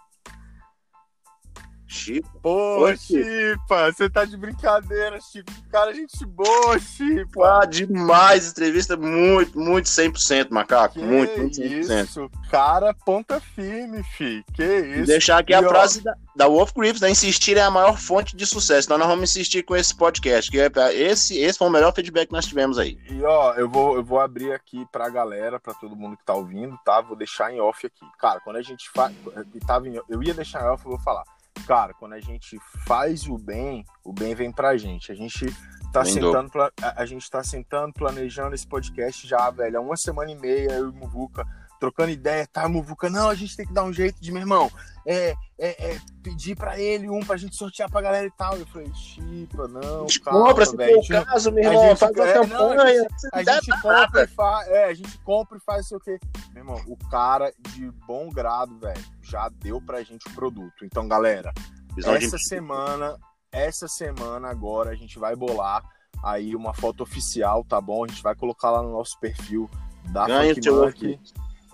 Pô, 2.43 2.81
Oi, 2.81 2.97
Chipa, 2.97 3.93
você 3.93 4.09
tá 4.09 4.25
de 4.25 4.37
brincadeira, 4.37 5.19
Chipa. 5.21 5.53
Cara, 5.71 5.93
gente 5.95 6.25
boa, 6.25 6.79
Chipa. 6.79 7.61
Ah, 7.63 7.67
demais. 7.67 8.51
Entrevista 8.51 8.97
muito, 8.97 9.59
muito 9.59 9.87
100%, 9.89 10.49
macaco. 10.51 10.95
Que 10.95 11.01
muito, 11.05 11.39
muito 11.39 11.57
100%. 11.61 12.05
isso, 12.05 12.31
cara, 12.51 12.95
ponta 12.95 13.41
firme, 13.41 14.03
fi. 14.17 14.45
Que 14.55 14.63
E 14.63 14.97
isso. 14.99 15.07
deixar 15.07 15.39
aqui 15.39 15.53
a 15.55 15.61
E, 15.61 15.65
ó, 15.65 15.69
frase 15.69 16.03
da, 16.03 16.15
da 16.35 16.49
Wolf 16.49 16.73
Grips, 16.75 17.01
né? 17.01 17.11
Insistir 17.11 17.57
é 17.57 17.63
a 17.63 17.71
maior 17.71 17.99
fonte 17.99 18.35
de 18.37 18.47
sucesso. 18.47 18.87
Então 18.87 18.99
nós 18.99 19.09
vamos 19.09 19.31
insistir 19.31 19.63
com 19.63 19.77
esse 19.77 19.95
podcast, 19.97 20.51
que 20.51 20.59
é 20.59 20.71
esse, 20.95 21.39
esse 21.39 21.59
foi 21.59 21.69
o 21.69 21.71
melhor 21.71 21.93
feedback 21.95 22.27
que 22.29 22.33
nós 22.33 22.47
tivemos 22.47 22.79
aí. 22.79 22.99
E 23.11 23.23
ó, 23.23 23.53
eu 23.55 23.69
vou, 23.69 23.97
eu 23.97 24.03
vou 24.05 24.19
abrir 24.21 24.53
aqui 24.53 24.87
pra 24.91 25.09
galera, 25.09 25.61
pra 25.61 25.75
todo 25.75 25.95
mundo 25.95 26.17
que 26.17 26.25
tá 26.25 26.35
ouvindo, 26.35 26.79
tá? 26.85 27.01
Vou 27.01 27.17
deixar 27.17 27.53
em 27.53 27.61
off 27.61 27.87
aqui. 27.87 28.05
Cara, 28.19 28.41
quando 28.41 28.57
a 28.57 28.63
gente. 28.63 28.91
Tava 29.67 29.89
em- 29.89 30.01
eu 30.09 30.23
ia 30.23 30.35
deixar 30.35 30.63
em 30.63 30.69
off, 30.69 30.85
eu 30.85 30.91
vou 30.93 31.01
falar. 31.01 31.25
Cara, 31.67 31.95
quando 31.95 32.15
a 32.15 32.21
gente 32.21 32.59
faz 32.87 33.27
o 33.29 33.39
bem, 33.39 33.85
o 34.05 34.13
bem 34.13 34.35
vem 34.35 34.51
pra 34.51 34.77
gente. 34.77 35.13
A 35.13 35.15
gente 35.15 35.47
tá 35.93 36.05
sentando, 36.05 36.51
a 36.81 37.07
gente 37.07 37.31
tá 37.31 37.45
sentando, 37.45 37.93
planejando 37.93 38.55
esse 38.55 38.67
podcast 38.67 39.27
já, 39.27 39.51
velho, 39.51 39.79
há 39.79 39.81
uma 39.81 39.97
semana 39.97 40.31
e 40.31 40.35
meia, 40.35 40.73
eu 40.73 40.87
e 40.87 40.91
o 40.91 40.95
Muvuca, 40.95 41.47
trocando 41.83 42.11
ideia, 42.13 42.47
tá, 42.47 42.69
Muvuca? 42.69 43.11
Não, 43.11 43.29
a 43.29 43.35
gente 43.35 43.57
tem 43.57 43.67
que 43.67 43.73
dar 43.73 43.83
um 43.83 43.93
jeito 43.93 44.21
de, 44.21 44.31
meu 44.31 44.41
irmão, 44.41 44.71
é, 45.05 45.35
é, 45.59 45.95
é 45.95 46.01
pedir 46.23 46.55
pra 46.55 46.79
ele 46.79 47.11
um 47.11 47.19
pra 47.19 47.37
gente 47.37 47.57
sortear 47.57 47.91
pra 47.91 48.01
galera 48.01 48.25
e 48.25 48.31
tal. 48.31 48.57
Eu 48.57 48.65
falei, 48.67 48.89
Chipa, 48.95 49.67
não, 49.67 50.07
Compra, 50.25 50.65
se 50.65 50.77
for 50.77 50.81
a 50.83 51.21
o 51.21 51.25
caso, 51.25 51.51
meu 51.51 51.69
a 51.69 51.73
irmão, 51.75 51.89
gente- 51.89 51.99
faz 51.99 52.15
uma 52.17 52.29
é, 52.29 52.33
campanha. 52.35 53.07
a 53.33 53.43
Dá 53.43 53.55
gente 53.55 53.81
compra 53.83 54.23
e 54.23 54.27
faz. 54.29 54.69
É, 54.69 54.85
a 54.85 54.95
gente 54.95 55.19
compra 55.19 55.59
e 55.59 55.61
faz 55.61 55.89
sei 55.89 55.97
o 55.97 56.01
quê. 56.01 56.21
Meu 56.55 56.59
irmão, 56.63 56.81
o 56.87 56.97
cara 57.11 57.53
de 57.71 57.91
bom 58.07 58.31
grado, 58.31 58.79
velho, 58.79 59.05
já 59.21 59.49
deu 59.49 59.81
pra 59.81 60.05
gente 60.05 60.29
o 60.29 60.35
produto. 60.35 60.85
Então, 60.85 61.09
galera, 61.09 61.53
Visão 61.97 62.17
de- 62.17 62.25
essa 62.27 62.39
semana, 62.39 63.19
essa 63.51 63.89
semana 63.89 64.49
agora 64.49 64.91
a 64.91 64.95
gente 64.95 65.19
vai 65.19 65.35
bolar 65.35 65.83
aí 66.23 66.55
uma 66.55 66.73
foto 66.73 67.03
oficial, 67.03 67.65
tá 67.65 67.81
bom? 67.81 68.05
A 68.05 68.07
gente 68.07 68.23
vai 68.23 68.37
colocar 68.37 68.71
lá 68.71 68.81
no 68.85 68.93
nosso 68.93 69.19
perfil 69.19 69.69
da 70.13 70.27
Ganha 70.27 70.55
Funk. 70.55 71.19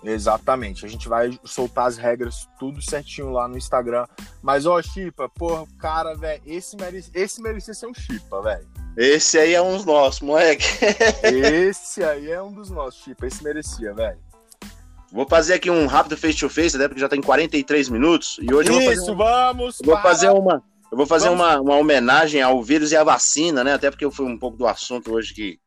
Exatamente. 0.03 0.85
A 0.85 0.89
gente 0.89 1.09
vai 1.09 1.37
soltar 1.43 1.87
as 1.87 1.97
regras 1.97 2.47
tudo 2.59 2.81
certinho 2.81 3.31
lá 3.31 3.47
no 3.47 3.57
Instagram. 3.57 4.05
Mas, 4.41 4.65
ó, 4.65 4.81
Chipa, 4.81 5.27
porra, 5.29 5.65
cara, 5.77 6.15
velho, 6.15 6.41
esse, 6.45 6.75
merece, 6.77 7.11
esse 7.13 7.41
merecia 7.41 7.73
ser 7.73 7.87
um 7.87 7.93
Chipa, 7.93 8.41
velho. 8.41 8.67
Esse 8.97 9.37
aí 9.37 9.53
é 9.53 9.61
um 9.61 9.75
dos 9.75 9.85
nossos, 9.85 10.21
moleque. 10.21 10.65
Esse 11.23 12.03
aí 12.03 12.29
é 12.31 12.41
um 12.41 12.51
dos 12.51 12.69
nossos, 12.69 13.03
Chipa. 13.03 13.27
Esse 13.27 13.43
merecia, 13.43 13.93
velho. 13.93 14.17
Vou 15.11 15.27
fazer 15.27 15.55
aqui 15.55 15.69
um 15.71 15.87
rápido 15.87 16.15
face-to-face, 16.17 16.75
até 16.75 16.87
porque 16.87 17.01
já 17.01 17.09
tem 17.09 17.21
43 17.21 17.89
minutos. 17.89 18.37
E 18.41 18.53
hoje 18.53 18.69
eu 18.69 18.73
vou 18.75 18.83
fazer, 18.83 19.01
Isso, 19.01 19.11
um- 19.13 19.17
vamos! 19.17 19.79
eu 19.79 19.85
vou 19.85 19.95
para- 19.95 20.03
fazer 20.09 20.29
uma. 20.29 20.63
Eu 20.91 20.97
vou 20.97 21.05
fazer 21.05 21.29
Vamos. 21.29 21.41
uma, 21.45 21.61
uma 21.61 21.75
homenagem 21.77 22.41
ao 22.41 22.63
vírus 22.63 22.91
e 22.91 22.97
à 22.97 23.03
vacina, 23.03 23.63
né? 23.63 23.73
Até 23.73 23.91
porque 23.91 24.03
eu 24.03 24.09
fui 24.11 24.25
um 24.25 24.37
pouco 24.37 24.57
do 24.57 24.65
assunto 24.65 25.13
hoje 25.13 25.35
que, 25.35 25.59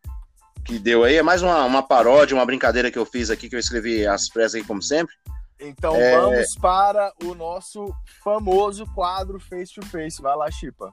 que 0.64 0.78
deu 0.78 1.04
aí. 1.04 1.16
É 1.16 1.22
mais 1.22 1.42
uma, 1.42 1.64
uma 1.64 1.82
paródia, 1.82 2.36
uma 2.36 2.46
brincadeira 2.46 2.90
que 2.90 2.98
eu 2.98 3.04
fiz 3.06 3.30
aqui, 3.30 3.48
que 3.48 3.56
eu 3.56 3.60
escrevi 3.60 4.06
às 4.06 4.28
pressas 4.28 4.56
aqui, 4.56 4.66
como 4.66 4.82
sempre. 4.82 5.14
Então 5.60 5.94
É. 5.94 6.16
vamos 6.20 6.54
para 6.56 7.12
o 7.24 7.34
nosso 7.34 7.92
famoso 8.24 8.84
quadro 8.94 9.38
Face 9.38 9.74
to 9.74 9.86
Face. 9.86 10.20
Vai 10.20 10.34
lá, 10.36 10.50
Chipa. 10.50 10.92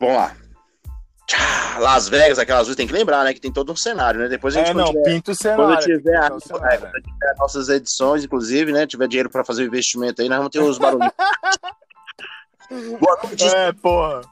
Vamos 0.00 0.16
lá. 0.16 0.36
Las 1.78 2.08
Vegas, 2.08 2.38
aquelas 2.38 2.62
luzes, 2.62 2.74
tem 2.76 2.86
que 2.86 2.92
lembrar, 2.92 3.22
né? 3.22 3.34
Que 3.34 3.40
tem 3.40 3.52
todo 3.52 3.70
um 3.70 3.76
cenário, 3.76 4.18
né? 4.18 4.28
Depois 4.28 4.56
a 4.56 4.60
gente 4.60 4.70
É, 4.70 4.74
não, 4.74 4.86
tiver- 4.86 5.02
pinta 5.04 5.30
o 5.30 5.34
cenário. 5.34 5.64
Quando 5.66 5.80
tiver, 5.80 6.16
a- 6.16 6.34
o 6.34 6.40
cenário. 6.40 6.74
é, 6.74 6.78
quando 6.78 7.02
tiver 7.02 7.34
nossas 7.38 7.68
edições, 7.68 8.24
inclusive, 8.24 8.72
né? 8.72 8.86
Tiver 8.86 9.06
dinheiro 9.06 9.30
para 9.30 9.44
fazer 9.44 9.62
o 9.62 9.66
investimento 9.66 10.22
aí, 10.22 10.28
nós 10.28 10.38
vamos 10.38 10.50
ter 10.50 10.60
os 10.60 10.78
barulhos. 10.78 11.12
Boa 13.00 13.18
noite, 13.22 13.44
É, 13.46 13.72
porra. 13.72 14.22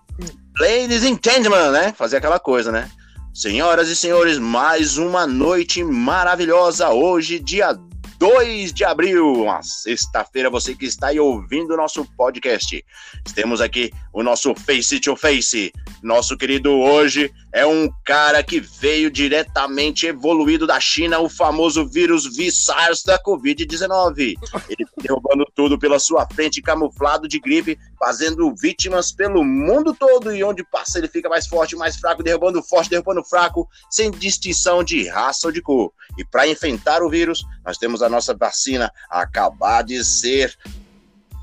ladies 0.59 1.05
and 1.05 1.19
gentlemen, 1.25 1.71
né? 1.71 1.93
Fazer 1.93 2.17
aquela 2.17 2.39
coisa, 2.41 2.73
né? 2.73 2.91
Senhoras 3.37 3.91
e 3.91 3.95
senhores, 3.95 4.39
mais 4.39 4.97
uma 4.97 5.27
noite 5.27 5.85
maravilhosa 5.85 6.89
hoje, 6.89 7.39
dia 7.39 7.79
2 8.19 8.73
de 8.73 8.83
abril, 8.83 9.31
uma 9.31 9.63
sexta-feira, 9.63 10.49
você 10.49 10.75
que 10.75 10.87
está 10.87 11.09
aí 11.09 11.21
ouvindo 11.21 11.75
o 11.75 11.77
nosso 11.77 12.03
podcast. 12.17 12.83
Temos 13.35 13.61
aqui 13.61 13.93
o 14.11 14.23
nosso 14.23 14.55
Face 14.55 14.99
to 15.01 15.15
Face. 15.17 15.71
Nosso 16.03 16.35
querido 16.35 16.71
hoje 16.71 17.31
é 17.57 17.65
um 17.65 17.91
cara 18.05 18.43
que 18.43 18.61
veio 18.61 19.11
diretamente 19.11 20.07
evoluído 20.07 20.67
da 20.67 20.79
China, 20.79 21.21
o 21.21 21.29
famoso 21.29 21.87
vírus 21.89 22.37
V-SARS 22.37 23.03
da 23.03 23.19
Covid-19. 23.19 24.35
Ele 24.69 24.85
tá 24.85 24.93
derrubando 25.01 25.47
tudo 25.55 25.79
pela 25.79 25.99
sua 25.99 26.29
frente, 26.29 26.61
camuflado 26.61 27.27
de 27.27 27.41
gripe, 27.41 27.79
fazendo 27.99 28.55
vítimas 28.55 29.11
pelo 29.11 29.43
mundo 29.43 29.95
todo 29.95 30.37
e 30.37 30.45
onde 30.45 30.63
passa 30.65 30.99
ele 30.99 31.09
fica 31.09 31.31
mais 31.31 31.47
forte, 31.47 31.75
mais 31.75 31.97
fraco, 31.97 32.23
derrubando 32.23 32.63
forte, 32.63 32.91
derrubando 32.91 33.25
fraco, 33.25 33.67
sem 33.91 34.11
distinção 34.11 34.85
de 34.85 35.09
raça 35.09 35.47
ou 35.47 35.53
de 35.53 35.63
cor. 35.63 35.95
E 36.19 36.27
para 36.27 36.47
enfrentar 36.47 37.03
o 37.03 37.09
vírus, 37.09 37.43
nós 37.65 37.79
temos 37.79 38.03
a 38.03 38.09
nossa 38.11 38.35
vacina 38.35 38.93
acabar 39.09 39.83
de 39.83 40.05
ser 40.05 40.55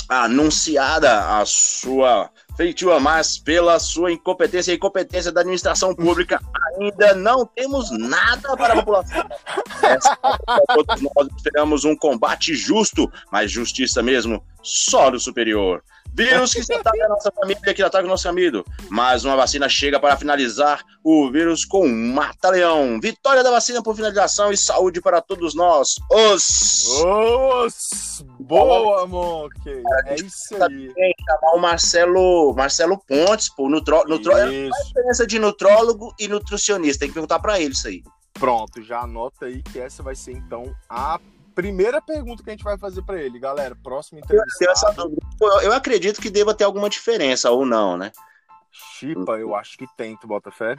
anunciada 0.07 1.39
a 1.39 1.43
sua 1.43 2.29
feitiva, 2.55 2.99
mas 2.99 3.37
pela 3.37 3.79
sua 3.79 4.11
incompetência 4.11 4.71
e 4.71 4.75
incompetência 4.75 5.31
da 5.31 5.41
administração 5.41 5.93
pública, 5.95 6.39
ainda 6.77 7.13
não 7.15 7.45
temos 7.45 7.91
nada 7.91 8.55
para 8.55 8.73
a 8.73 8.77
população. 8.77 9.23
Todos 10.67 11.01
nós 11.01 11.27
esperamos 11.35 11.85
um 11.85 11.95
combate 11.95 12.55
justo, 12.55 13.11
mas 13.31 13.51
justiça 13.51 14.01
mesmo, 14.01 14.43
só 14.61 15.09
no 15.11 15.19
superior. 15.19 15.83
Vírus 16.15 16.53
que 16.53 16.63
se 16.63 16.73
ataca 16.73 17.05
a 17.05 17.09
nossa 17.09 17.31
família, 17.31 17.73
que 17.73 17.81
ataca 17.81 18.05
o 18.05 18.09
nosso 18.09 18.29
amigo. 18.29 18.63
Mas 18.89 19.25
uma 19.25 19.35
vacina 19.35 19.67
chega 19.67 19.99
para 19.99 20.15
finalizar 20.15 20.83
o 21.03 21.31
vírus 21.31 21.65
com 21.65 21.87
mata-leão. 21.87 22.99
Vitória 23.01 23.43
da 23.43 23.49
vacina 23.49 23.81
por 23.81 23.95
finalização 23.95 24.51
e 24.51 24.57
saúde 24.57 25.01
para 25.01 25.21
todos 25.21 25.55
nós. 25.55 25.95
Os. 26.11 26.87
Os. 27.03 28.25
Boa, 28.39 29.07
Monk. 29.07 29.53
É 30.05 30.15
isso 30.15 30.55
aí. 30.63 30.93
Chamar 31.25 31.55
o 31.55 31.59
Marcelo, 31.59 32.53
Marcelo 32.53 32.97
Pontes, 33.07 33.49
pô, 33.49 33.67
nutro, 33.67 34.03
nutro, 34.07 34.31
é 34.33 34.43
a 34.43 34.83
diferença 34.83 35.25
de 35.25 35.39
nutrólogo 35.39 36.13
e 36.19 36.27
nutricionista. 36.27 36.99
Tem 36.99 37.09
que 37.09 37.13
perguntar 37.13 37.39
para 37.39 37.59
ele 37.59 37.73
isso 37.73 37.87
aí. 37.87 38.03
Pronto, 38.33 38.81
já 38.81 39.01
anota 39.01 39.45
aí 39.45 39.61
que 39.61 39.79
essa 39.79 40.03
vai 40.03 40.15
ser 40.15 40.33
então 40.33 40.75
a 40.89 41.19
primeira 41.53 42.01
pergunta 42.01 42.43
que 42.43 42.49
a 42.49 42.53
gente 42.53 42.63
vai 42.63 42.77
fazer 42.77 43.01
para 43.03 43.21
ele, 43.21 43.39
galera. 43.39 43.75
Próximo 43.75 44.19
entrevistado. 44.19 45.15
Eu, 45.39 45.61
eu 45.61 45.73
acredito 45.73 46.21
que 46.21 46.29
deva 46.29 46.53
ter 46.53 46.63
alguma 46.63 46.89
diferença 46.89 47.51
ou 47.51 47.65
não, 47.65 47.97
né? 47.97 48.11
Chipa, 48.71 49.33
eu 49.33 49.55
acho 49.55 49.77
que 49.77 49.85
tem, 49.95 50.17
tu 50.17 50.27
bota 50.27 50.51
fé? 50.51 50.75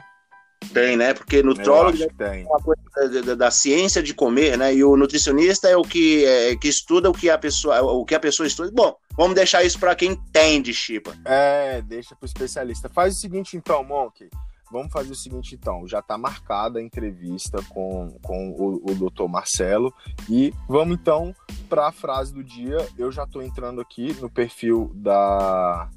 Tem, 0.73 0.97
né? 0.97 1.13
Porque 1.13 1.43
nutrólogo 1.43 1.97
é 2.19 2.43
uma 2.43 2.59
coisa 2.59 3.21
da, 3.23 3.35
da, 3.35 3.51
ciência 3.51 4.01
de 4.01 4.13
comer, 4.13 4.57
né? 4.57 4.73
E 4.73 4.83
o 4.83 4.97
nutricionista 4.97 5.69
é 5.69 5.77
o 5.77 5.83
que, 5.83 6.25
é, 6.25 6.55
que 6.55 6.67
estuda 6.67 7.09
o 7.09 7.13
que 7.13 7.29
a 7.29 7.37
pessoa, 7.37 7.81
o 7.81 8.03
que 8.03 8.15
a 8.15 8.19
pessoa 8.19 8.47
estuda. 8.47 8.71
Bom, 8.73 8.95
vamos 9.15 9.35
deixar 9.35 9.63
isso 9.63 9.79
para 9.79 9.95
quem 9.95 10.11
entende, 10.11 10.73
Chipa. 10.73 11.15
É, 11.23 11.81
deixa 11.81 12.15
pro 12.15 12.25
especialista. 12.25 12.89
Faz 12.89 13.15
o 13.15 13.19
seguinte 13.19 13.55
então, 13.55 13.83
Monk. 13.83 14.27
Vamos 14.71 14.91
fazer 14.91 15.11
o 15.11 15.15
seguinte, 15.15 15.55
então. 15.55 15.87
Já 15.87 15.99
está 15.99 16.17
marcada 16.17 16.79
a 16.79 16.81
entrevista 16.81 17.59
com, 17.69 18.17
com 18.21 18.51
o, 18.51 18.91
o 18.91 18.95
doutor 18.95 19.27
Marcelo. 19.27 19.93
E 20.29 20.53
vamos, 20.67 20.95
então, 20.95 21.35
para 21.69 21.87
a 21.87 21.91
frase 21.91 22.33
do 22.33 22.43
dia. 22.43 22.77
Eu 22.97 23.11
já 23.11 23.23
estou 23.23 23.41
entrando 23.41 23.79
aqui 23.79 24.13
no 24.19 24.29
perfil 24.29 24.91
da, 24.95 25.89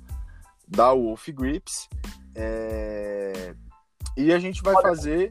da 0.66 0.92
Wolf 0.92 1.28
Grips. 1.28 1.88
É... 2.34 3.54
E 4.16 4.32
a 4.32 4.38
gente 4.38 4.62
vai 4.62 4.74
fazer. 4.82 5.30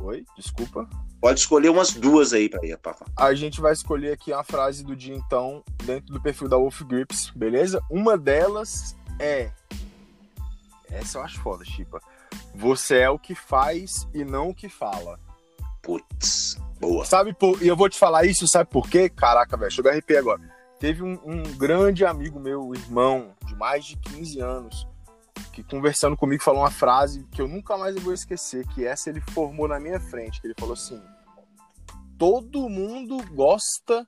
Oi, 0.00 0.24
desculpa. 0.36 0.88
Pode 1.20 1.40
escolher 1.40 1.68
umas 1.68 1.92
duas 1.92 2.32
aí 2.32 2.48
para 2.48 2.66
ir, 2.66 2.78
Pafa. 2.78 3.04
A 3.14 3.34
gente 3.34 3.60
vai 3.60 3.74
escolher 3.74 4.12
aqui 4.12 4.32
a 4.32 4.42
frase 4.42 4.82
do 4.82 4.96
dia, 4.96 5.14
então, 5.14 5.62
dentro 5.84 6.14
do 6.14 6.20
perfil 6.20 6.48
da 6.48 6.56
Wolf 6.56 6.80
Grips, 6.82 7.30
beleza? 7.36 7.82
Uma 7.90 8.16
delas 8.16 8.96
é 9.18 9.52
essa 10.90 11.18
eu 11.18 11.22
acho 11.22 11.40
foda, 11.40 11.64
Chipa. 11.64 12.00
Você 12.54 12.98
é 12.98 13.10
o 13.10 13.18
que 13.18 13.34
faz 13.34 14.08
e 14.12 14.24
não 14.24 14.50
o 14.50 14.54
que 14.54 14.68
fala. 14.68 15.18
Putz, 15.82 16.58
boa. 16.78 17.04
Sabe, 17.04 17.32
por... 17.32 17.62
e 17.62 17.68
eu 17.68 17.76
vou 17.76 17.88
te 17.88 17.98
falar 17.98 18.24
isso, 18.24 18.46
sabe 18.46 18.70
por 18.70 18.88
quê? 18.88 19.08
Caraca, 19.08 19.56
velho, 19.56 19.72
eu 19.78 19.90
arrepiar 19.90 20.20
agora. 20.20 20.40
Teve 20.78 21.02
um, 21.02 21.18
um, 21.24 21.42
grande 21.56 22.04
amigo 22.04 22.40
meu, 22.40 22.74
irmão, 22.74 23.34
de 23.46 23.54
mais 23.54 23.84
de 23.84 23.96
15 23.96 24.40
anos, 24.40 24.88
que 25.52 25.62
conversando 25.62 26.16
comigo 26.16 26.42
falou 26.42 26.62
uma 26.62 26.70
frase 26.70 27.26
que 27.30 27.42
eu 27.42 27.46
nunca 27.46 27.76
mais 27.76 27.94
vou 28.02 28.14
esquecer, 28.14 28.66
que 28.68 28.86
essa 28.86 29.10
ele 29.10 29.20
formou 29.20 29.68
na 29.68 29.78
minha 29.78 30.00
frente, 30.00 30.40
que 30.40 30.46
ele 30.46 30.54
falou 30.58 30.72
assim: 30.72 31.00
Todo 32.16 32.68
mundo 32.68 33.22
gosta 33.34 34.06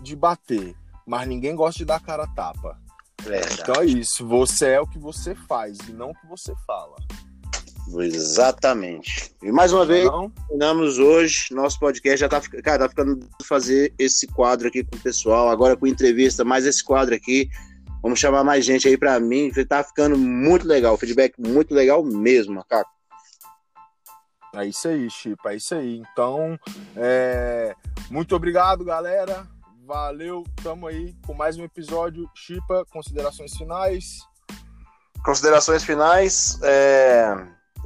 de 0.00 0.14
bater, 0.14 0.76
mas 1.04 1.26
ninguém 1.26 1.56
gosta 1.56 1.78
de 1.78 1.84
dar 1.84 2.00
cara 2.00 2.24
a 2.24 2.28
tapa. 2.28 2.80
Verdade. 3.28 3.60
Então 3.60 3.82
é 3.82 3.84
isso. 3.84 4.26
Você 4.26 4.68
é 4.68 4.80
o 4.80 4.86
que 4.86 4.98
você 4.98 5.34
faz 5.34 5.78
e 5.88 5.92
não 5.92 6.10
o 6.10 6.14
que 6.14 6.26
você 6.26 6.54
fala. 6.66 6.96
Exatamente. 8.00 9.34
E 9.42 9.50
mais 9.50 9.72
uma 9.72 9.84
vez, 9.84 10.08
terminamos 10.48 10.98
hoje. 10.98 11.48
Nosso 11.52 11.78
podcast 11.78 12.20
já 12.20 12.28
tá, 12.28 12.40
cara, 12.40 12.80
tá 12.80 12.88
ficando 12.88 13.26
fazer 13.44 13.94
esse 13.98 14.26
quadro 14.26 14.68
aqui 14.68 14.84
com 14.84 14.96
o 14.96 15.00
pessoal. 15.00 15.48
Agora 15.48 15.76
com 15.76 15.86
entrevista, 15.86 16.44
mais 16.44 16.66
esse 16.66 16.82
quadro 16.82 17.14
aqui. 17.14 17.48
Vamos 18.02 18.18
chamar 18.18 18.44
mais 18.44 18.64
gente 18.64 18.86
aí 18.88 18.96
para 18.96 19.18
mim. 19.20 19.50
Tá 19.68 19.82
ficando 19.82 20.16
muito 20.16 20.66
legal. 20.66 20.96
Feedback 20.96 21.34
muito 21.38 21.74
legal 21.74 22.02
mesmo, 22.04 22.54
macaco. 22.54 22.90
É 24.54 24.66
isso 24.66 24.88
aí, 24.88 25.10
Chipa. 25.10 25.52
É 25.52 25.56
isso 25.56 25.74
aí. 25.74 26.02
Então, 26.12 26.58
é... 26.96 27.74
muito 28.10 28.34
obrigado, 28.34 28.84
galera. 28.84 29.46
Valeu, 29.88 30.44
tamo 30.62 30.86
aí 30.86 31.14
com 31.26 31.32
mais 31.32 31.56
um 31.56 31.64
episódio. 31.64 32.30
Chipa, 32.34 32.84
considerações 32.92 33.56
finais. 33.56 34.18
Considerações 35.24 35.82
finais. 35.82 36.60
É... 36.62 37.34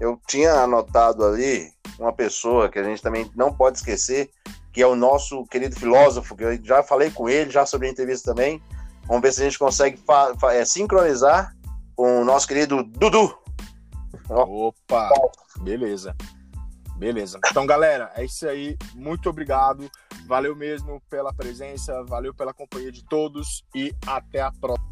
Eu 0.00 0.20
tinha 0.26 0.52
anotado 0.52 1.24
ali 1.24 1.72
uma 2.00 2.12
pessoa 2.12 2.68
que 2.68 2.80
a 2.80 2.82
gente 2.82 3.00
também 3.00 3.30
não 3.36 3.54
pode 3.54 3.78
esquecer, 3.78 4.32
que 4.72 4.82
é 4.82 4.86
o 4.86 4.96
nosso 4.96 5.46
querido 5.46 5.78
filósofo, 5.78 6.34
que 6.34 6.42
eu 6.42 6.64
já 6.64 6.82
falei 6.82 7.08
com 7.08 7.28
ele 7.28 7.52
já 7.52 7.64
sobre 7.64 7.86
a 7.86 7.90
entrevista 7.92 8.32
também. 8.32 8.60
Vamos 9.06 9.22
ver 9.22 9.32
se 9.32 9.40
a 9.40 9.44
gente 9.44 9.58
consegue 9.60 10.02
é, 10.50 10.64
sincronizar 10.64 11.54
com 11.94 12.22
o 12.22 12.24
nosso 12.24 12.48
querido 12.48 12.82
Dudu. 12.82 13.32
Opa, 14.28 15.08
beleza. 15.60 16.16
Beleza. 17.02 17.40
Então, 17.50 17.66
galera, 17.66 18.12
é 18.14 18.24
isso 18.24 18.48
aí. 18.48 18.76
Muito 18.94 19.28
obrigado. 19.28 19.90
Valeu 20.24 20.54
mesmo 20.54 21.02
pela 21.10 21.34
presença, 21.34 22.04
valeu 22.04 22.32
pela 22.32 22.54
companhia 22.54 22.92
de 22.92 23.04
todos 23.04 23.64
e 23.74 23.92
até 24.06 24.40
a 24.40 24.52
próxima. 24.52 24.91